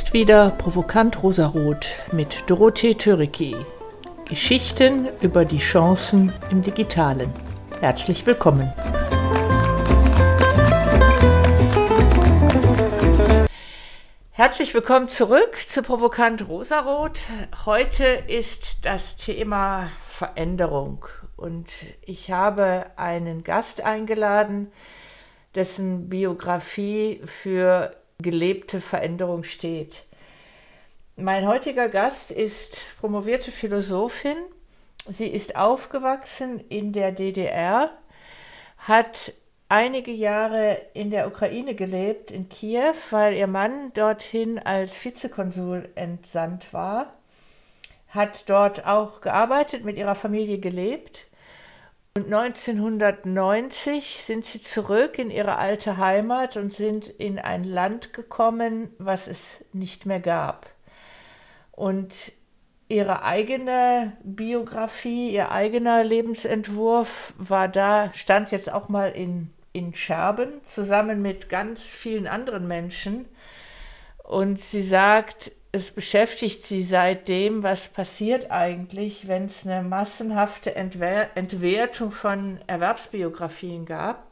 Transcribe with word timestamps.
ist 0.00 0.14
wieder 0.14 0.48
Provokant 0.52 1.22
Rosarot 1.22 1.86
mit 2.10 2.44
Dorothee 2.46 2.94
Töricki. 2.94 3.54
Geschichten 4.26 5.06
über 5.20 5.44
die 5.44 5.58
Chancen 5.58 6.32
im 6.50 6.62
Digitalen. 6.62 7.30
Herzlich 7.80 8.24
willkommen. 8.24 8.72
Herzlich 14.30 14.72
willkommen 14.72 15.10
zurück 15.10 15.58
zu 15.68 15.82
Provokant 15.82 16.48
Rosarot. 16.48 17.20
Heute 17.66 18.04
ist 18.26 18.86
das 18.86 19.18
Thema 19.18 19.90
Veränderung 20.08 21.04
und 21.36 21.66
ich 22.00 22.30
habe 22.30 22.86
einen 22.96 23.44
Gast 23.44 23.82
eingeladen, 23.82 24.72
dessen 25.54 26.08
Biografie 26.08 27.20
für 27.26 27.99
gelebte 28.22 28.80
Veränderung 28.80 29.44
steht. 29.44 30.04
Mein 31.16 31.46
heutiger 31.46 31.88
Gast 31.88 32.30
ist 32.30 32.82
promovierte 32.98 33.52
Philosophin. 33.52 34.36
Sie 35.08 35.28
ist 35.28 35.56
aufgewachsen 35.56 36.60
in 36.68 36.92
der 36.92 37.12
DDR, 37.12 37.90
hat 38.78 39.32
einige 39.68 40.12
Jahre 40.12 40.80
in 40.94 41.10
der 41.10 41.26
Ukraine 41.26 41.74
gelebt, 41.74 42.30
in 42.30 42.48
Kiew, 42.48 42.94
weil 43.10 43.34
ihr 43.34 43.46
Mann 43.46 43.92
dorthin 43.94 44.58
als 44.58 45.02
Vizekonsul 45.04 45.88
entsandt 45.94 46.72
war, 46.72 47.14
hat 48.08 48.48
dort 48.48 48.86
auch 48.86 49.20
gearbeitet, 49.20 49.84
mit 49.84 49.96
ihrer 49.96 50.14
Familie 50.16 50.58
gelebt 50.58 51.29
und 52.16 52.32
1990 52.32 54.24
sind 54.24 54.44
sie 54.44 54.60
zurück 54.60 55.18
in 55.18 55.30
ihre 55.30 55.56
alte 55.56 55.96
Heimat 55.96 56.56
und 56.56 56.72
sind 56.72 57.08
in 57.08 57.38
ein 57.38 57.62
Land 57.62 58.12
gekommen, 58.12 58.90
was 58.98 59.28
es 59.28 59.64
nicht 59.72 60.06
mehr 60.06 60.18
gab. 60.18 60.70
Und 61.70 62.32
ihre 62.88 63.22
eigene 63.22 64.16
Biografie, 64.24 65.30
ihr 65.30 65.52
eigener 65.52 66.02
Lebensentwurf 66.02 67.32
war 67.38 67.68
da, 67.68 68.10
stand 68.12 68.50
jetzt 68.50 68.72
auch 68.72 68.88
mal 68.88 69.12
in, 69.12 69.50
in 69.72 69.94
Scherben, 69.94 70.64
zusammen 70.64 71.22
mit 71.22 71.48
ganz 71.48 71.94
vielen 71.94 72.26
anderen 72.26 72.66
Menschen. 72.66 73.26
Und 74.24 74.58
sie 74.58 74.82
sagt, 74.82 75.52
es 75.72 75.92
beschäftigt 75.92 76.62
sie 76.62 76.82
seitdem, 76.82 77.62
was 77.62 77.88
passiert 77.88 78.50
eigentlich, 78.50 79.28
wenn 79.28 79.46
es 79.46 79.64
eine 79.64 79.82
massenhafte 79.82 80.74
Entwer 80.74 81.36
Entwertung 81.36 82.10
von 82.10 82.58
Erwerbsbiografien 82.66 83.86
gab. 83.86 84.26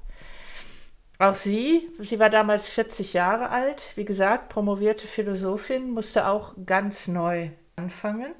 Auch 1.20 1.36
sie, 1.36 1.88
sie 2.00 2.18
war 2.18 2.30
damals 2.30 2.68
40 2.68 3.12
Jahre 3.12 3.50
alt, 3.50 3.92
wie 3.96 4.04
gesagt, 4.04 4.48
promovierte 4.48 5.06
Philosophin, 5.06 5.90
musste 5.90 6.26
auch 6.26 6.54
ganz 6.64 7.08
neu 7.08 7.50
anfangen. 7.76 8.32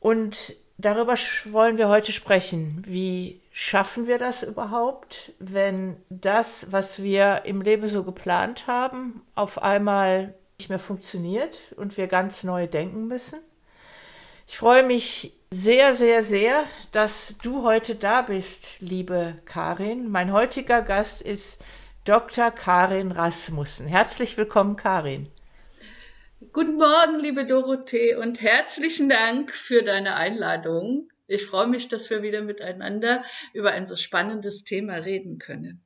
Und 0.00 0.56
darüber 0.76 1.14
wollen 1.50 1.76
wir 1.76 1.88
heute 1.88 2.12
sprechen. 2.12 2.84
Wie 2.86 3.40
schaffen 3.52 4.06
wir 4.06 4.18
das 4.18 4.44
überhaupt, 4.44 5.32
wenn 5.38 5.96
das, 6.08 6.70
was 6.70 7.02
wir 7.02 7.42
im 7.44 7.62
Leben 7.62 7.88
so 7.88 8.04
geplant 8.04 8.68
haben, 8.68 9.22
auf 9.34 9.60
einmal 9.60 10.34
nicht 10.60 10.70
mehr 10.70 10.80
funktioniert 10.80 11.72
und 11.76 11.96
wir 11.96 12.08
ganz 12.08 12.42
neu 12.42 12.66
denken 12.66 13.06
müssen. 13.06 13.38
Ich 14.48 14.58
freue 14.58 14.82
mich 14.82 15.32
sehr, 15.52 15.94
sehr, 15.94 16.24
sehr, 16.24 16.64
dass 16.90 17.36
du 17.40 17.62
heute 17.62 17.94
da 17.94 18.22
bist, 18.22 18.80
liebe 18.80 19.38
Karin. 19.44 20.10
Mein 20.10 20.32
heutiger 20.32 20.82
Gast 20.82 21.22
ist 21.22 21.60
Dr. 22.04 22.50
Karin 22.50 23.12
Rasmussen. 23.12 23.86
Herzlich 23.86 24.36
willkommen, 24.36 24.74
Karin. 24.74 25.28
Guten 26.52 26.74
Morgen, 26.74 27.20
liebe 27.20 27.46
Dorothee, 27.46 28.16
und 28.16 28.40
herzlichen 28.40 29.08
Dank 29.08 29.52
für 29.52 29.84
deine 29.84 30.16
Einladung. 30.16 31.08
Ich 31.28 31.46
freue 31.46 31.68
mich, 31.68 31.86
dass 31.86 32.10
wir 32.10 32.22
wieder 32.22 32.42
miteinander 32.42 33.22
über 33.52 33.70
ein 33.70 33.86
so 33.86 33.94
spannendes 33.94 34.64
Thema 34.64 34.94
reden 34.94 35.38
können. 35.38 35.84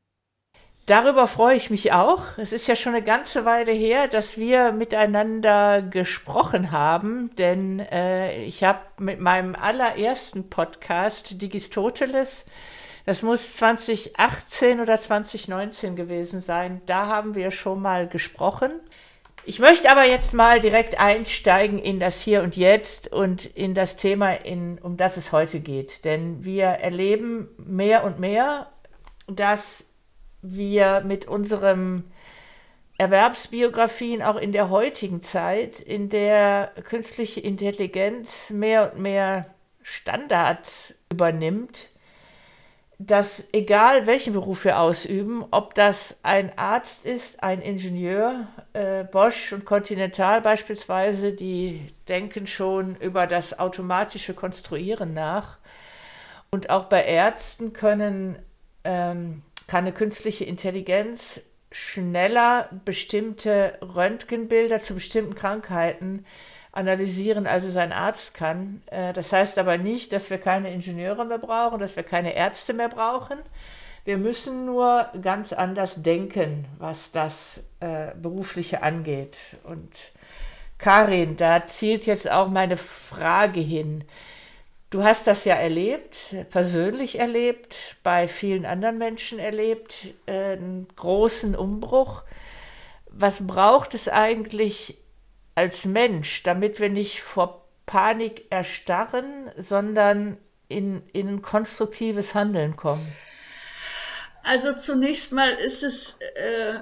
Darüber 0.87 1.29
freue 1.29 1.55
ich 1.55 1.71
mich 1.71 1.93
auch. 1.93 2.25
Es 2.39 2.53
ist 2.53 2.67
ja 2.67 2.75
schon 2.75 2.95
eine 2.95 3.05
ganze 3.05 3.45
Weile 3.45 3.71
her, 3.71 4.09
dass 4.09 4.37
wir 4.37 4.73
miteinander 4.73 5.81
gesprochen 5.81 6.73
haben, 6.73 7.31
denn 7.37 7.79
äh, 7.79 8.43
ich 8.43 8.65
habe 8.65 8.81
mit 8.99 9.21
meinem 9.21 9.55
allerersten 9.55 10.51
Podcast 10.51 11.41
Digistoteles, 11.41 12.47
das 13.07 13.23
muss 13.23 13.57
2018 13.57 14.81
oder 14.81 14.99
2019 14.99 15.95
gewesen 15.95 16.41
sein, 16.41 16.83
da 16.87 17.07
haben 17.07 17.37
wir 17.37 17.53
schon 17.53 17.81
mal 17.81 18.09
gesprochen. 18.09 18.73
Ich 19.45 19.61
möchte 19.61 19.89
aber 19.89 20.05
jetzt 20.05 20.35
mal 20.35 20.59
direkt 20.59 20.99
einsteigen 20.99 21.79
in 21.79 22.01
das 22.01 22.23
Hier 22.23 22.43
und 22.43 22.57
Jetzt 22.57 23.13
und 23.13 23.47
in 23.47 23.75
das 23.75 23.97
Thema, 23.97 24.33
in, 24.33 24.79
um 24.79 24.97
das 24.97 25.17
es 25.17 25.31
heute 25.31 25.61
geht. 25.61 26.05
Denn 26.05 26.45
wir 26.45 26.67
erleben 26.67 27.49
mehr 27.57 28.05
und 28.05 28.21
mehr, 28.21 28.71
dass 29.27 29.92
wir 30.43 31.03
mit 31.07 31.27
unseren 31.27 32.05
Erwerbsbiografien 32.99 34.23
auch 34.23 34.37
in 34.37 34.53
der 34.53 34.71
heutigen 34.71 35.23
Zeit, 35.23 35.81
in 35.81 36.09
der 36.09 36.73
künstliche 36.85 37.41
Intelligenz 37.41 38.51
mehr 38.51 38.93
und 38.93 39.03
mehr 39.03 39.47
Standards 39.83 40.95
übernimmt, 41.11 41.89
dass 42.99 43.49
egal 43.53 44.07
welchen 44.07 44.33
Beruf 44.33 44.65
wir 44.65 44.79
ausüben, 44.79 45.45
ob 45.51 45.75
das 45.75 46.19
ein 46.23 46.57
Arzt 46.57 47.05
ist, 47.05 47.43
ein 47.43 47.61
Ingenieur, 47.61 48.47
äh, 48.75 49.05
Bosch 49.05 49.53
und 49.53 49.65
Continental 49.65 50.41
beispielsweise, 50.41 51.33
die 51.33 51.93
denken 52.09 52.47
schon 52.47 52.97
über 52.97 53.27
das 53.27 53.59
automatische 53.59 54.35
Konstruieren 54.35 55.15
nach. 55.15 55.59
Und 56.53 56.71
auch 56.71 56.85
bei 56.85 57.05
Ärzten 57.05 57.73
können 57.73 58.39
ähm, 58.85 59.43
kann 59.67 59.85
eine 59.85 59.93
künstliche 59.93 60.45
Intelligenz 60.45 61.41
schneller 61.71 62.69
bestimmte 62.85 63.79
Röntgenbilder 63.81 64.81
zu 64.81 64.95
bestimmten 64.95 65.35
Krankheiten 65.35 66.27
analysieren, 66.71 67.47
als 67.47 67.65
es 67.65 67.77
ein 67.77 67.93
Arzt 67.93 68.35
kann. 68.35 68.83
Äh, 68.87 69.13
das 69.13 69.33
heißt 69.33 69.59
aber 69.59 69.79
nicht, 69.79 70.13
dass 70.13 70.31
wir 70.31 70.39
keine 70.39 70.73
Ingenieure 70.73 71.25
mehr 71.25 71.39
brauchen, 71.39 71.79
dass 71.79 71.97
wir 71.97 72.03
keine 72.03 72.35
Ärzte 72.35 72.73
mehr 72.73 72.89
brauchen. 72.89 73.39
Wir 74.05 74.19
müssen 74.19 74.67
nur 74.67 75.09
ganz 75.21 75.53
anders 75.53 76.03
denken, 76.03 76.67
was 76.79 77.13
das 77.13 77.63
äh, 77.81 78.09
Berufliche 78.21 78.83
angeht. 78.83 79.39
Und 79.65 80.13
Karin, 80.79 81.37
da 81.37 81.67
zielt 81.67 82.07
jetzt 82.07 82.29
auch 82.29 82.49
meine 82.49 82.77
Frage 82.77 83.61
hin. 83.61 84.05
Du 84.93 85.03
hast 85.03 85.27
das 85.27 85.47
ja 85.47 85.55
erlebt, 85.55 86.37
persönlich 86.51 87.19
erlebt, 87.19 87.97
bei 88.03 88.29
vielen 88.29 88.67
anderen 88.67 88.99
Menschen 88.99 89.39
erlebt, 89.39 89.95
äh, 90.27 90.53
einen 90.53 90.87
großen 90.97 91.57
Umbruch. 91.57 92.25
Was 93.07 93.47
braucht 93.47 93.95
es 93.95 94.09
eigentlich 94.09 94.99
als 95.55 95.87
Mensch, 95.87 96.43
damit 96.43 96.79
wir 96.79 96.91
nicht 96.91 97.23
vor 97.23 97.67
Panik 97.87 98.45
erstarren, 98.51 99.51
sondern 99.57 100.37
in, 100.69 101.03
in 101.15 101.29
ein 101.29 101.43
konstruktives 101.43 102.35
Handeln 102.35 102.77
kommen? 102.77 103.15
Also 104.43 104.75
zunächst 104.75 105.33
mal 105.33 105.53
ist 105.53 105.85
es 105.85 106.19
äh, 106.35 106.81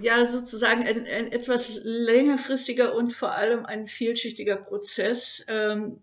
ja 0.00 0.26
sozusagen 0.26 0.84
ein, 0.84 1.06
ein, 1.06 1.30
etwas 1.30 1.78
längerfristiger 1.84 2.96
und 2.96 3.12
vor 3.12 3.36
allem 3.36 3.64
ein 3.64 3.86
vielschichtiger 3.86 4.56
Prozess. 4.56 5.46
Ähm, 5.46 6.02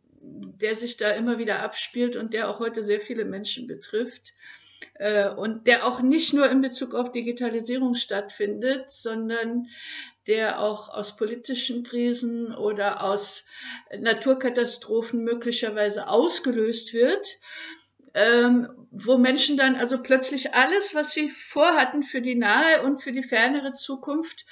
der 0.60 0.76
sich 0.76 0.98
da 0.98 1.12
immer 1.12 1.38
wieder 1.38 1.62
abspielt 1.62 2.16
und 2.16 2.34
der 2.34 2.50
auch 2.50 2.60
heute 2.60 2.84
sehr 2.84 3.02
viele 3.02 3.26
Menschen 3.26 3.68
betrifft 3.68 4.34
äh, 4.96 5.30
und 5.30 5.68
der 5.68 5.86
auch 5.86 6.02
nicht 6.02 6.34
nur 6.34 6.50
in 6.50 6.62
Bezug 6.62 6.96
auf 6.96 7.12
Digitalisierung 7.12 7.96
stattfindet, 7.96 8.90
sondern 8.90 9.68
der 10.28 10.60
auch 10.60 10.90
aus 10.90 11.16
politischen 11.16 11.84
Krisen 11.84 12.54
oder 12.56 13.04
aus 13.04 13.46
Naturkatastrophen 13.98 15.24
möglicherweise 15.24 16.08
ausgelöst 16.08 16.94
wird, 16.94 17.28
ähm, 18.16 18.70
wo 18.92 19.18
Menschen 19.18 19.58
dann 19.58 19.76
also 19.76 20.02
plötzlich 20.02 20.54
alles, 20.54 20.96
was 20.96 21.12
sie 21.12 21.30
vorhatten 21.30 22.02
für 22.02 22.22
die 22.22 22.36
nahe 22.36 22.82
und 22.84 23.04
für 23.04 23.12
die 23.12 23.24
fernere 23.24 23.74
Zukunft, 23.74 24.46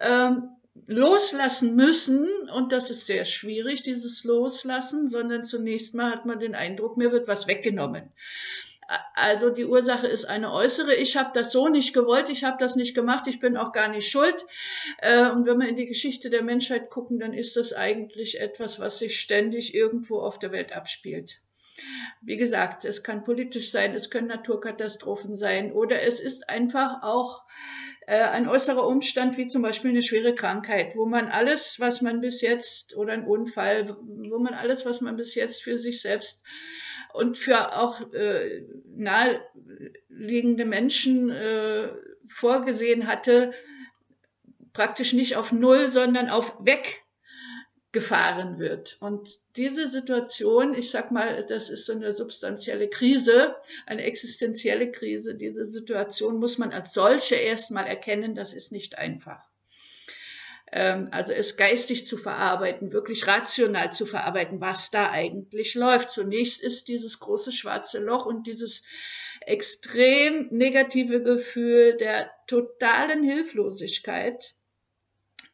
ähm, 0.00 0.50
loslassen 0.86 1.76
müssen 1.76 2.28
und 2.54 2.72
das 2.72 2.90
ist 2.90 3.06
sehr 3.06 3.24
schwierig, 3.24 3.82
dieses 3.82 4.24
Loslassen, 4.24 5.06
sondern 5.06 5.44
zunächst 5.44 5.94
mal 5.94 6.10
hat 6.10 6.26
man 6.26 6.40
den 6.40 6.54
Eindruck, 6.54 6.96
mir 6.96 7.12
wird 7.12 7.28
was 7.28 7.46
weggenommen. 7.46 8.12
Also 9.14 9.48
die 9.48 9.64
Ursache 9.64 10.06
ist 10.06 10.26
eine 10.26 10.52
äußere. 10.52 10.94
Ich 10.94 11.16
habe 11.16 11.30
das 11.32 11.52
so 11.52 11.68
nicht 11.68 11.94
gewollt, 11.94 12.28
ich 12.28 12.44
habe 12.44 12.58
das 12.60 12.76
nicht 12.76 12.94
gemacht, 12.94 13.26
ich 13.26 13.40
bin 13.40 13.56
auch 13.56 13.72
gar 13.72 13.88
nicht 13.88 14.10
schuld. 14.10 14.44
Äh, 14.98 15.30
und 15.30 15.46
wenn 15.46 15.58
wir 15.58 15.68
in 15.68 15.76
die 15.76 15.86
Geschichte 15.86 16.28
der 16.28 16.42
Menschheit 16.42 16.90
gucken, 16.90 17.18
dann 17.18 17.32
ist 17.32 17.56
das 17.56 17.72
eigentlich 17.72 18.40
etwas, 18.40 18.80
was 18.80 18.98
sich 18.98 19.18
ständig 19.18 19.74
irgendwo 19.74 20.20
auf 20.20 20.38
der 20.38 20.52
Welt 20.52 20.76
abspielt. 20.76 21.40
Wie 22.20 22.36
gesagt, 22.36 22.84
es 22.84 23.02
kann 23.02 23.24
politisch 23.24 23.70
sein, 23.70 23.94
es 23.94 24.10
können 24.10 24.28
Naturkatastrophen 24.28 25.34
sein 25.34 25.72
oder 25.72 26.02
es 26.02 26.20
ist 26.20 26.48
einfach 26.48 27.02
auch 27.02 27.44
äh, 28.06 28.22
ein 28.22 28.48
äußerer 28.48 28.86
Umstand 28.86 29.36
wie 29.36 29.46
zum 29.46 29.62
Beispiel 29.62 29.90
eine 29.90 30.02
schwere 30.02 30.34
Krankheit, 30.34 30.94
wo 30.96 31.06
man 31.06 31.28
alles, 31.28 31.80
was 31.80 32.02
man 32.02 32.20
bis 32.20 32.40
jetzt 32.40 32.96
oder 32.96 33.12
ein 33.12 33.26
Unfall, 33.26 33.96
wo 34.00 34.38
man 34.38 34.54
alles, 34.54 34.84
was 34.84 35.00
man 35.00 35.16
bis 35.16 35.34
jetzt 35.34 35.62
für 35.62 35.78
sich 35.78 36.02
selbst 36.02 36.44
und 37.12 37.38
für 37.38 37.76
auch 37.76 38.12
äh, 38.12 38.62
naheliegende 38.96 40.64
Menschen 40.64 41.30
äh, 41.30 41.88
vorgesehen 42.26 43.06
hatte, 43.06 43.52
praktisch 44.72 45.12
nicht 45.12 45.36
auf 45.36 45.52
Null, 45.52 45.88
sondern 45.88 46.28
auf 46.28 46.56
Weg 46.60 47.03
gefahren 47.94 48.58
wird. 48.58 48.98
Und 49.00 49.40
diese 49.56 49.88
Situation, 49.88 50.74
ich 50.74 50.90
sag 50.90 51.10
mal, 51.10 51.42
das 51.48 51.70
ist 51.70 51.86
so 51.86 51.94
eine 51.94 52.12
substanzielle 52.12 52.88
Krise, 52.88 53.54
eine 53.86 54.02
existenzielle 54.02 54.90
Krise. 54.90 55.34
Diese 55.34 55.64
Situation 55.64 56.38
muss 56.38 56.58
man 56.58 56.72
als 56.72 56.92
solche 56.92 57.36
erstmal 57.36 57.86
erkennen. 57.86 58.34
Das 58.34 58.52
ist 58.52 58.72
nicht 58.72 58.98
einfach. 58.98 59.40
Ähm, 60.72 61.06
also 61.12 61.32
es 61.32 61.56
geistig 61.56 62.04
zu 62.06 62.18
verarbeiten, 62.18 62.92
wirklich 62.92 63.26
rational 63.28 63.92
zu 63.92 64.06
verarbeiten, 64.06 64.60
was 64.60 64.90
da 64.90 65.10
eigentlich 65.10 65.74
läuft. 65.76 66.10
Zunächst 66.10 66.62
ist 66.62 66.88
dieses 66.88 67.20
große 67.20 67.52
schwarze 67.52 68.00
Loch 68.00 68.26
und 68.26 68.48
dieses 68.48 68.84
extrem 69.46 70.48
negative 70.50 71.22
Gefühl 71.22 71.96
der 71.96 72.28
totalen 72.48 73.22
Hilflosigkeit. 73.22 74.56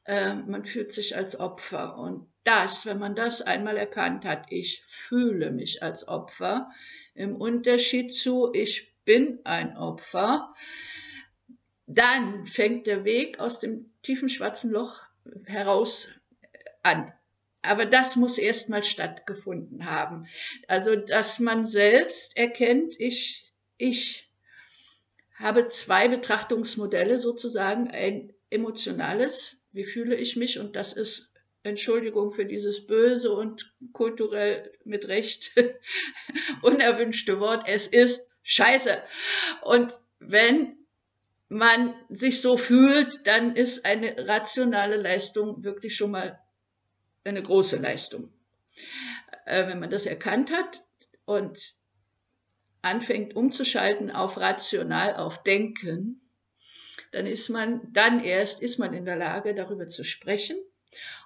Ähm, 0.06 0.44
man 0.48 0.64
fühlt 0.64 0.90
sich 0.90 1.16
als 1.16 1.38
Opfer 1.38 1.98
und 1.98 2.29
das, 2.44 2.86
wenn 2.86 2.98
man 2.98 3.14
das 3.14 3.42
einmal 3.42 3.76
erkannt 3.76 4.24
hat, 4.24 4.46
ich 4.50 4.82
fühle 4.88 5.50
mich 5.50 5.82
als 5.82 6.08
Opfer, 6.08 6.70
im 7.14 7.36
Unterschied 7.36 8.12
zu 8.12 8.50
ich 8.54 8.94
bin 9.04 9.40
ein 9.44 9.76
Opfer, 9.76 10.54
dann 11.86 12.46
fängt 12.46 12.86
der 12.86 13.04
Weg 13.04 13.40
aus 13.40 13.60
dem 13.60 13.90
tiefen 14.02 14.28
schwarzen 14.28 14.70
Loch 14.70 15.00
heraus 15.44 16.08
an. 16.82 17.12
Aber 17.62 17.84
das 17.84 18.16
muss 18.16 18.38
erstmal 18.38 18.84
stattgefunden 18.84 19.84
haben. 19.84 20.26
Also, 20.66 20.96
dass 20.96 21.40
man 21.40 21.66
selbst 21.66 22.36
erkennt, 22.38 22.98
ich, 22.98 23.52
ich 23.76 24.30
habe 25.34 25.68
zwei 25.68 26.08
Betrachtungsmodelle 26.08 27.18
sozusagen, 27.18 27.90
ein 27.90 28.32
emotionales, 28.48 29.56
wie 29.72 29.84
fühle 29.84 30.14
ich 30.14 30.36
mich, 30.36 30.58
und 30.58 30.74
das 30.74 30.94
ist 30.94 31.29
Entschuldigung 31.62 32.32
für 32.32 32.46
dieses 32.46 32.86
böse 32.86 33.32
und 33.32 33.74
kulturell 33.92 34.72
mit 34.84 35.08
Recht 35.08 35.52
unerwünschte 36.62 37.38
Wort, 37.38 37.64
es 37.66 37.86
ist 37.86 38.32
scheiße. 38.42 39.02
Und 39.62 39.92
wenn 40.18 40.78
man 41.48 41.94
sich 42.08 42.40
so 42.40 42.56
fühlt, 42.56 43.26
dann 43.26 43.56
ist 43.56 43.84
eine 43.84 44.26
rationale 44.26 44.96
Leistung 44.96 45.62
wirklich 45.62 45.96
schon 45.96 46.12
mal 46.12 46.40
eine 47.24 47.42
große 47.42 47.76
Leistung. 47.76 48.32
Äh, 49.44 49.66
wenn 49.66 49.80
man 49.80 49.90
das 49.90 50.06
erkannt 50.06 50.50
hat 50.52 50.84
und 51.26 51.74
anfängt 52.80 53.36
umzuschalten 53.36 54.10
auf 54.10 54.38
rational, 54.38 55.16
auf 55.16 55.42
Denken, 55.42 56.22
dann 57.12 57.26
ist 57.26 57.50
man, 57.50 57.92
dann 57.92 58.24
erst 58.24 58.62
ist 58.62 58.78
man 58.78 58.94
in 58.94 59.04
der 59.04 59.16
Lage, 59.16 59.54
darüber 59.54 59.86
zu 59.88 60.04
sprechen 60.04 60.56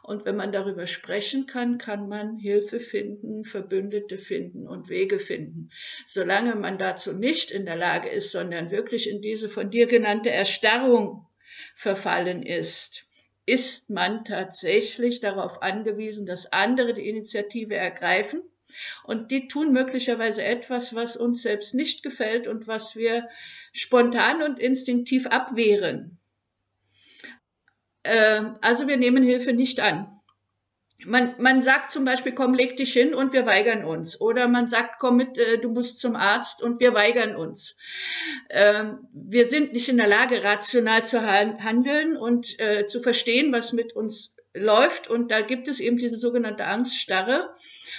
und 0.03 0.27
wenn 0.27 0.37
man 0.37 0.53
darüber 0.53 0.87
sprechen 0.87 1.47
kann, 1.47 1.79
kann 1.79 2.09
man 2.09 2.37
Hilfe 2.37 2.81
finden, 2.81 3.45
Verbündete 3.45 4.19
finden 4.19 4.69
und 4.69 4.89
Wege 4.89 5.19
finden. 5.19 5.71
Solange 6.05 6.55
man 6.55 6.77
dazu 6.79 7.13
nicht 7.13 7.51
in 7.51 7.65
der 7.65 7.77
Lage 7.77 8.09
ist, 8.09 8.31
sondern 8.31 8.71
wirklich 8.71 9.09
in 9.09 9.23
diese 9.23 9.49
von 9.49 9.71
dir 9.71 9.87
genannte 9.87 10.31
Erstarrung 10.31 11.27
verfallen 11.75 12.43
ist, 12.43 13.07
ist 13.47 13.91
man 13.91 14.25
tatsächlich 14.25 15.21
darauf 15.21 15.63
angewiesen, 15.63 16.27
dass 16.27 16.53
andere 16.53 16.95
die 16.95 17.09
Initiative 17.09 17.75
ergreifen. 17.75 18.43
Und 19.05 19.31
die 19.31 19.47
tun 19.47 19.73
möglicherweise 19.73 20.43
etwas, 20.43 20.95
was 20.95 21.17
uns 21.17 21.43
selbst 21.43 21.75
nicht 21.75 22.03
gefällt 22.03 22.49
und 22.49 22.67
was 22.67 22.97
wir 22.97 23.29
spontan 23.73 24.43
und 24.43 24.59
instinktiv 24.59 25.27
abwehren. 25.27 26.19
Äh, 28.05 28.43
also 28.61 28.87
wir 28.87 28.97
nehmen 28.97 29.25
Hilfe 29.25 29.53
nicht 29.53 29.81
an. 29.81 30.11
Man, 31.07 31.35
man 31.39 31.61
sagt 31.61 31.91
zum 31.91 32.05
Beispiel, 32.05 32.33
komm, 32.33 32.55
leg 32.55 32.77
dich 32.77 32.93
hin 32.93 33.15
und 33.15 33.33
wir 33.33 33.45
weigern 33.45 33.85
uns. 33.85 34.21
Oder 34.21 34.49
man 34.49 34.69
sagt, 34.69 34.99
komm 34.99 35.17
mit, 35.17 35.37
äh, 35.37 35.59
du 35.59 35.71
musst 35.71 35.99
zum 35.99 36.17
Arzt 36.17 36.63
und 36.63 36.81
wir 36.81 36.95
weigern 36.95 37.37
uns. 37.37 37.77
Ähm, 38.49 39.07
wir 39.13 39.47
sind 39.47 39.73
nicht 39.73 39.89
in 39.89 39.99
der 39.99 40.07
Lage, 40.07 40.45
rational 40.45 41.05
zu 41.05 41.23
handeln 41.23 42.17
und 42.17 42.59
äh, 42.59 42.87
zu 42.87 43.01
verstehen, 43.01 43.53
was 43.53 43.73
mit 43.73 43.95
uns 43.95 44.35
läuft. 44.55 45.11
Und 45.11 45.31
da 45.31 45.41
gibt 45.41 45.69
es 45.69 45.81
eben 45.81 45.99
diese 45.99 46.17
sogenannte 46.17 46.67
Angststarre. 46.67 47.55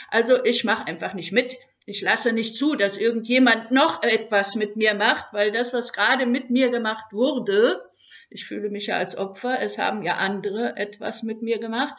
Also 0.09 0.43
ich 0.43 0.63
mache 0.63 0.87
einfach 0.87 1.13
nicht 1.13 1.31
mit. 1.31 1.57
Ich 1.85 2.01
lasse 2.01 2.33
nicht 2.33 2.55
zu, 2.55 2.73
dass 2.73 2.97
irgendjemand 2.97 3.69
noch 3.69 4.01
etwas 4.01 4.55
mit 4.55 4.75
mir 4.75 4.95
macht, 4.95 5.33
weil 5.33 5.51
das, 5.51 5.71
was 5.71 5.93
gerade 5.93 6.25
mit 6.25 6.49
mir 6.49 6.69
gemacht 6.69 7.13
wurde, 7.13 7.83
ich 8.29 8.45
fühle 8.45 8.69
mich 8.69 8.87
ja 8.87 8.97
als 8.97 9.17
Opfer, 9.17 9.59
es 9.61 9.77
haben 9.77 10.03
ja 10.03 10.15
andere 10.15 10.75
etwas 10.77 11.23
mit 11.23 11.41
mir 11.41 11.59
gemacht. 11.59 11.95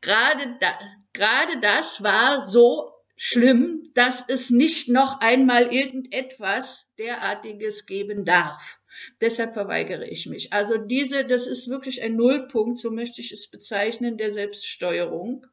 Gerade, 0.00 0.56
da, 0.60 0.78
gerade 1.12 1.60
das 1.60 2.02
war 2.02 2.40
so 2.40 2.92
schlimm, 3.16 3.90
dass 3.94 4.28
es 4.28 4.50
nicht 4.50 4.88
noch 4.88 5.20
einmal 5.20 5.74
irgendetwas 5.74 6.92
derartiges 6.98 7.86
geben 7.86 8.24
darf. 8.24 8.78
Deshalb 9.20 9.54
verweigere 9.54 10.08
ich 10.08 10.26
mich. 10.26 10.52
Also 10.52 10.76
diese, 10.76 11.24
das 11.24 11.46
ist 11.46 11.68
wirklich 11.68 12.02
ein 12.02 12.16
Nullpunkt, 12.16 12.78
so 12.78 12.90
möchte 12.90 13.20
ich 13.20 13.32
es 13.32 13.50
bezeichnen, 13.50 14.16
der 14.16 14.32
Selbststeuerung. 14.32 15.46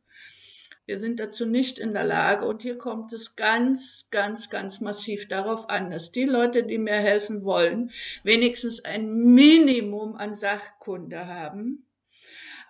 Wir 0.86 1.00
sind 1.00 1.20
dazu 1.20 1.46
nicht 1.46 1.80
in 1.80 1.94
der 1.94 2.04
Lage. 2.04 2.46
Und 2.46 2.62
hier 2.62 2.78
kommt 2.78 3.12
es 3.12 3.36
ganz, 3.36 4.08
ganz, 4.12 4.50
ganz 4.50 4.82
massiv 4.82 5.28
darauf 5.28 5.70
an, 5.70 5.92
dass 5.92 6.12
die 6.12 6.26
Leute, 6.26 6.64
die 6.64 6.78
mir 6.78 6.94
helfen 6.94 7.44
wollen, 7.44 7.92
wenigstens 8.24 8.86
ein 8.86 9.12
Minimum 9.14 10.16
an 10.16 10.34
Sachkunde 10.34 11.28
haben. 11.28 11.86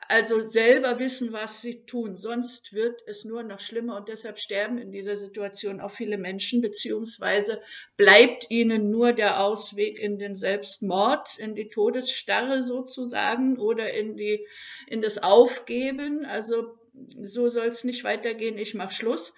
Also 0.07 0.39
selber 0.39 1.00
wissen, 1.00 1.33
was 1.33 1.62
sie 1.62 1.83
tun. 1.85 2.15
Sonst 2.15 2.73
wird 2.73 3.01
es 3.07 3.25
nur 3.25 3.41
noch 3.41 3.59
schlimmer 3.59 3.97
und 3.97 4.07
deshalb 4.07 4.38
sterben 4.38 4.77
in 4.77 4.91
dieser 4.91 5.15
Situation 5.15 5.81
auch 5.81 5.91
viele 5.91 6.19
Menschen, 6.19 6.62
beziehungsweise 6.62 7.59
bleibt 7.97 8.51
ihnen 8.51 8.91
nur 8.91 9.13
der 9.13 9.43
Ausweg 9.43 10.00
in 10.00 10.19
den 10.19 10.36
Selbstmord, 10.36 11.39
in 11.39 11.55
die 11.55 11.69
Todesstarre 11.69 12.62
sozusagen 12.62 13.57
oder 13.57 13.93
in 13.93 14.15
die, 14.15 14.48
in 14.86 15.01
das 15.01 15.24
Aufgeben. 15.24 16.24
Also 16.24 16.77
so 17.21 17.47
soll 17.47 17.67
es 17.67 17.83
nicht 17.83 18.03
weitergehen, 18.03 18.57
ich 18.57 18.73
mache 18.73 18.93
Schluss. 18.93 19.33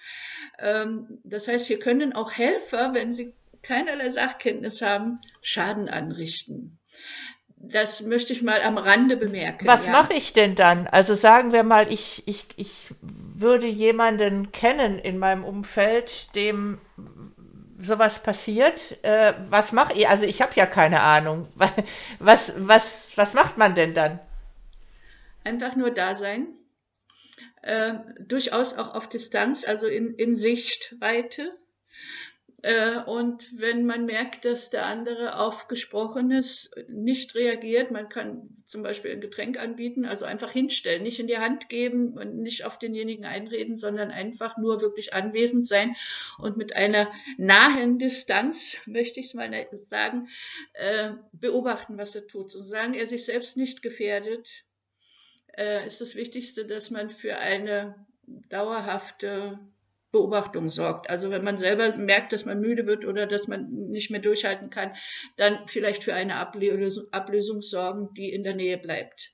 Ähm, 0.59 1.19
das 1.23 1.47
heißt, 1.47 1.67
hier 1.67 1.79
können 1.79 2.13
auch 2.13 2.31
Helfer, 2.31 2.93
wenn 2.93 3.13
sie 3.13 3.33
keinerlei 3.61 4.09
Sachkenntnis 4.09 4.81
haben, 4.81 5.19
Schaden 5.41 5.89
anrichten. 5.89 6.79
Das 7.59 8.01
möchte 8.01 8.33
ich 8.33 8.43
mal 8.43 8.61
am 8.61 8.77
Rande 8.77 9.17
bemerken. 9.17 9.65
Was 9.65 9.87
ja. 9.87 9.91
mache 9.91 10.13
ich 10.13 10.33
denn 10.33 10.55
dann? 10.55 10.87
Also 10.87 11.15
sagen 11.15 11.53
wir 11.53 11.63
mal, 11.63 11.91
ich, 11.91 12.23
ich, 12.27 12.45
ich 12.55 12.87
würde 13.01 13.67
jemanden 13.67 14.51
kennen 14.51 14.99
in 14.99 15.17
meinem 15.17 15.43
Umfeld, 15.43 16.35
dem 16.35 16.79
sowas 17.79 18.21
passiert. 18.21 19.03
Äh, 19.03 19.33
was 19.49 19.71
mache 19.71 19.93
ich? 19.93 20.07
Also 20.07 20.25
ich 20.25 20.41
habe 20.41 20.53
ja 20.55 20.65
keine 20.65 21.01
Ahnung. 21.01 21.47
Was, 22.19 22.53
was, 22.57 23.11
was 23.15 23.33
macht 23.33 23.57
man 23.57 23.75
denn 23.75 23.93
dann? 23.93 24.19
Einfach 25.43 25.75
nur 25.75 25.91
da 25.91 26.15
sein 26.15 26.47
äh, 27.67 27.99
durchaus 28.19 28.75
auch 28.75 28.95
auf 28.95 29.09
Distanz, 29.09 29.67
also 29.67 29.87
in, 29.87 30.15
in 30.15 30.35
Sichtweite. 30.35 31.51
Äh, 32.63 33.01
und 33.03 33.43
wenn 33.59 33.85
man 33.85 34.05
merkt, 34.05 34.45
dass 34.45 34.69
der 34.69 34.85
andere 34.85 35.37
auf 35.37 35.67
Gesprochenes 35.67 36.71
nicht 36.87 37.35
reagiert, 37.35 37.91
man 37.91 38.07
kann 38.07 38.63
zum 38.65 38.83
Beispiel 38.83 39.11
ein 39.11 39.21
Getränk 39.21 39.61
anbieten, 39.61 40.05
also 40.05 40.23
einfach 40.23 40.51
hinstellen, 40.51 41.03
nicht 41.03 41.19
in 41.19 41.27
die 41.27 41.37
Hand 41.37 41.67
geben 41.67 42.17
und 42.17 42.37
nicht 42.37 42.63
auf 42.63 42.79
denjenigen 42.79 43.25
einreden, 43.25 43.77
sondern 43.77 44.11
einfach 44.11 44.57
nur 44.57 44.79
wirklich 44.79 45.13
anwesend 45.13 45.67
sein 45.67 45.95
und 46.37 46.55
mit 46.55 46.73
einer 46.73 47.11
nahen 47.37 47.99
Distanz, 47.99 48.77
möchte 48.85 49.19
ich 49.19 49.33
mal 49.33 49.51
sagen, 49.85 50.29
äh, 50.73 51.11
beobachten, 51.33 51.97
was 51.97 52.15
er 52.15 52.27
tut. 52.27 52.49
Solange 52.49 52.97
er 52.97 53.07
sich 53.07 53.25
selbst 53.25 53.57
nicht 53.57 53.81
gefährdet, 53.81 54.63
äh, 55.57 55.85
ist 55.85 56.01
das 56.01 56.15
Wichtigste, 56.15 56.65
dass 56.65 56.91
man 56.91 57.09
für 57.09 57.37
eine 57.37 58.05
dauerhafte 58.49 59.59
Beobachtung 60.11 60.69
sorgt. 60.69 61.09
Also 61.09 61.31
wenn 61.31 61.43
man 61.43 61.57
selber 61.57 61.95
merkt, 61.97 62.31
dass 62.31 62.45
man 62.45 62.61
müde 62.61 62.85
wird 62.85 63.05
oder 63.05 63.27
dass 63.27 63.47
man 63.47 63.69
nicht 63.89 64.09
mehr 64.09 64.21
durchhalten 64.21 64.69
kann, 64.69 64.93
dann 65.35 65.67
vielleicht 65.67 66.03
für 66.03 66.13
eine 66.13 66.35
Ablösung, 66.35 67.05
Ablösung 67.11 67.61
sorgen, 67.61 68.13
die 68.15 68.31
in 68.31 68.43
der 68.43 68.55
Nähe 68.55 68.77
bleibt. 68.77 69.33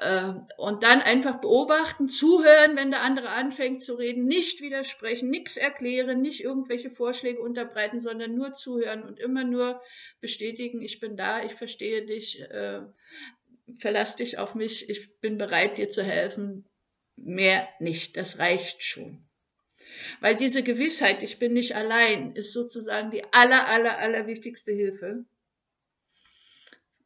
Ähm, 0.00 0.46
und 0.56 0.82
dann 0.82 1.02
einfach 1.02 1.40
beobachten, 1.40 2.08
zuhören, 2.08 2.76
wenn 2.76 2.90
der 2.90 3.02
andere 3.02 3.28
anfängt 3.28 3.82
zu 3.82 3.94
reden, 3.94 4.24
nicht 4.24 4.62
widersprechen, 4.62 5.28
nichts 5.28 5.58
erklären, 5.58 6.22
nicht 6.22 6.42
irgendwelche 6.42 6.90
Vorschläge 6.90 7.40
unterbreiten, 7.40 8.00
sondern 8.00 8.34
nur 8.34 8.54
zuhören 8.54 9.02
und 9.02 9.20
immer 9.20 9.44
nur 9.44 9.82
bestätigen, 10.20 10.80
ich 10.80 10.98
bin 10.98 11.16
da, 11.16 11.44
ich 11.44 11.52
verstehe 11.52 12.06
dich, 12.06 12.40
äh, 12.40 12.80
verlass 13.76 14.16
dich 14.16 14.38
auf 14.38 14.54
mich, 14.54 14.88
ich 14.88 15.20
bin 15.20 15.38
bereit, 15.38 15.78
dir 15.78 15.88
zu 15.88 16.02
helfen. 16.02 16.68
Mehr 17.16 17.68
nicht, 17.78 18.16
das 18.16 18.38
reicht 18.38 18.82
schon. 18.82 19.24
Weil 20.20 20.36
diese 20.36 20.62
Gewissheit, 20.62 21.22
ich 21.22 21.38
bin 21.38 21.52
nicht 21.52 21.76
allein, 21.76 22.34
ist 22.34 22.52
sozusagen 22.52 23.10
die 23.10 23.22
aller, 23.32 23.68
aller, 23.68 23.98
aller 23.98 24.26
wichtigste 24.26 24.72
Hilfe 24.72 25.24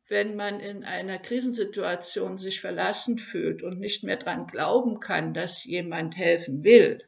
wenn 0.09 0.37
man 0.37 0.61
in 0.61 0.85
einer 0.85 1.19
Krisensituation 1.19 2.37
sich 2.37 2.61
verlassen 2.61 3.19
fühlt 3.19 3.63
und 3.63 3.81
nicht 3.81 4.05
mehr 4.05 4.17
dran 4.17 4.47
glauben 4.47 5.01
kann, 5.01 5.35
dass 5.35 5.65
jemand 5.65 6.17
helfen 6.17 6.63
will, 6.63 7.03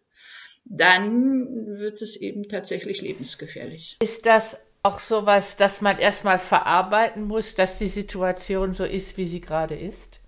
dann 0.65 1.79
wird 1.79 2.03
es 2.03 2.17
eben 2.17 2.49
tatsächlich 2.49 3.01
lebensgefährlich. 3.01 3.97
Ist 4.03 4.27
das 4.27 4.59
auch 4.89 4.99
sowas, 4.99 5.57
dass 5.57 5.81
man 5.81 5.99
erstmal 5.99 6.39
verarbeiten 6.39 7.25
muss, 7.25 7.55
dass 7.55 7.79
die 7.79 7.89
Situation 7.89 8.73
so 8.73 8.85
ist, 8.85 9.17
wie 9.19 9.27
sie 9.27 9.41
gerade 9.41 9.77
ist? 9.77 10.19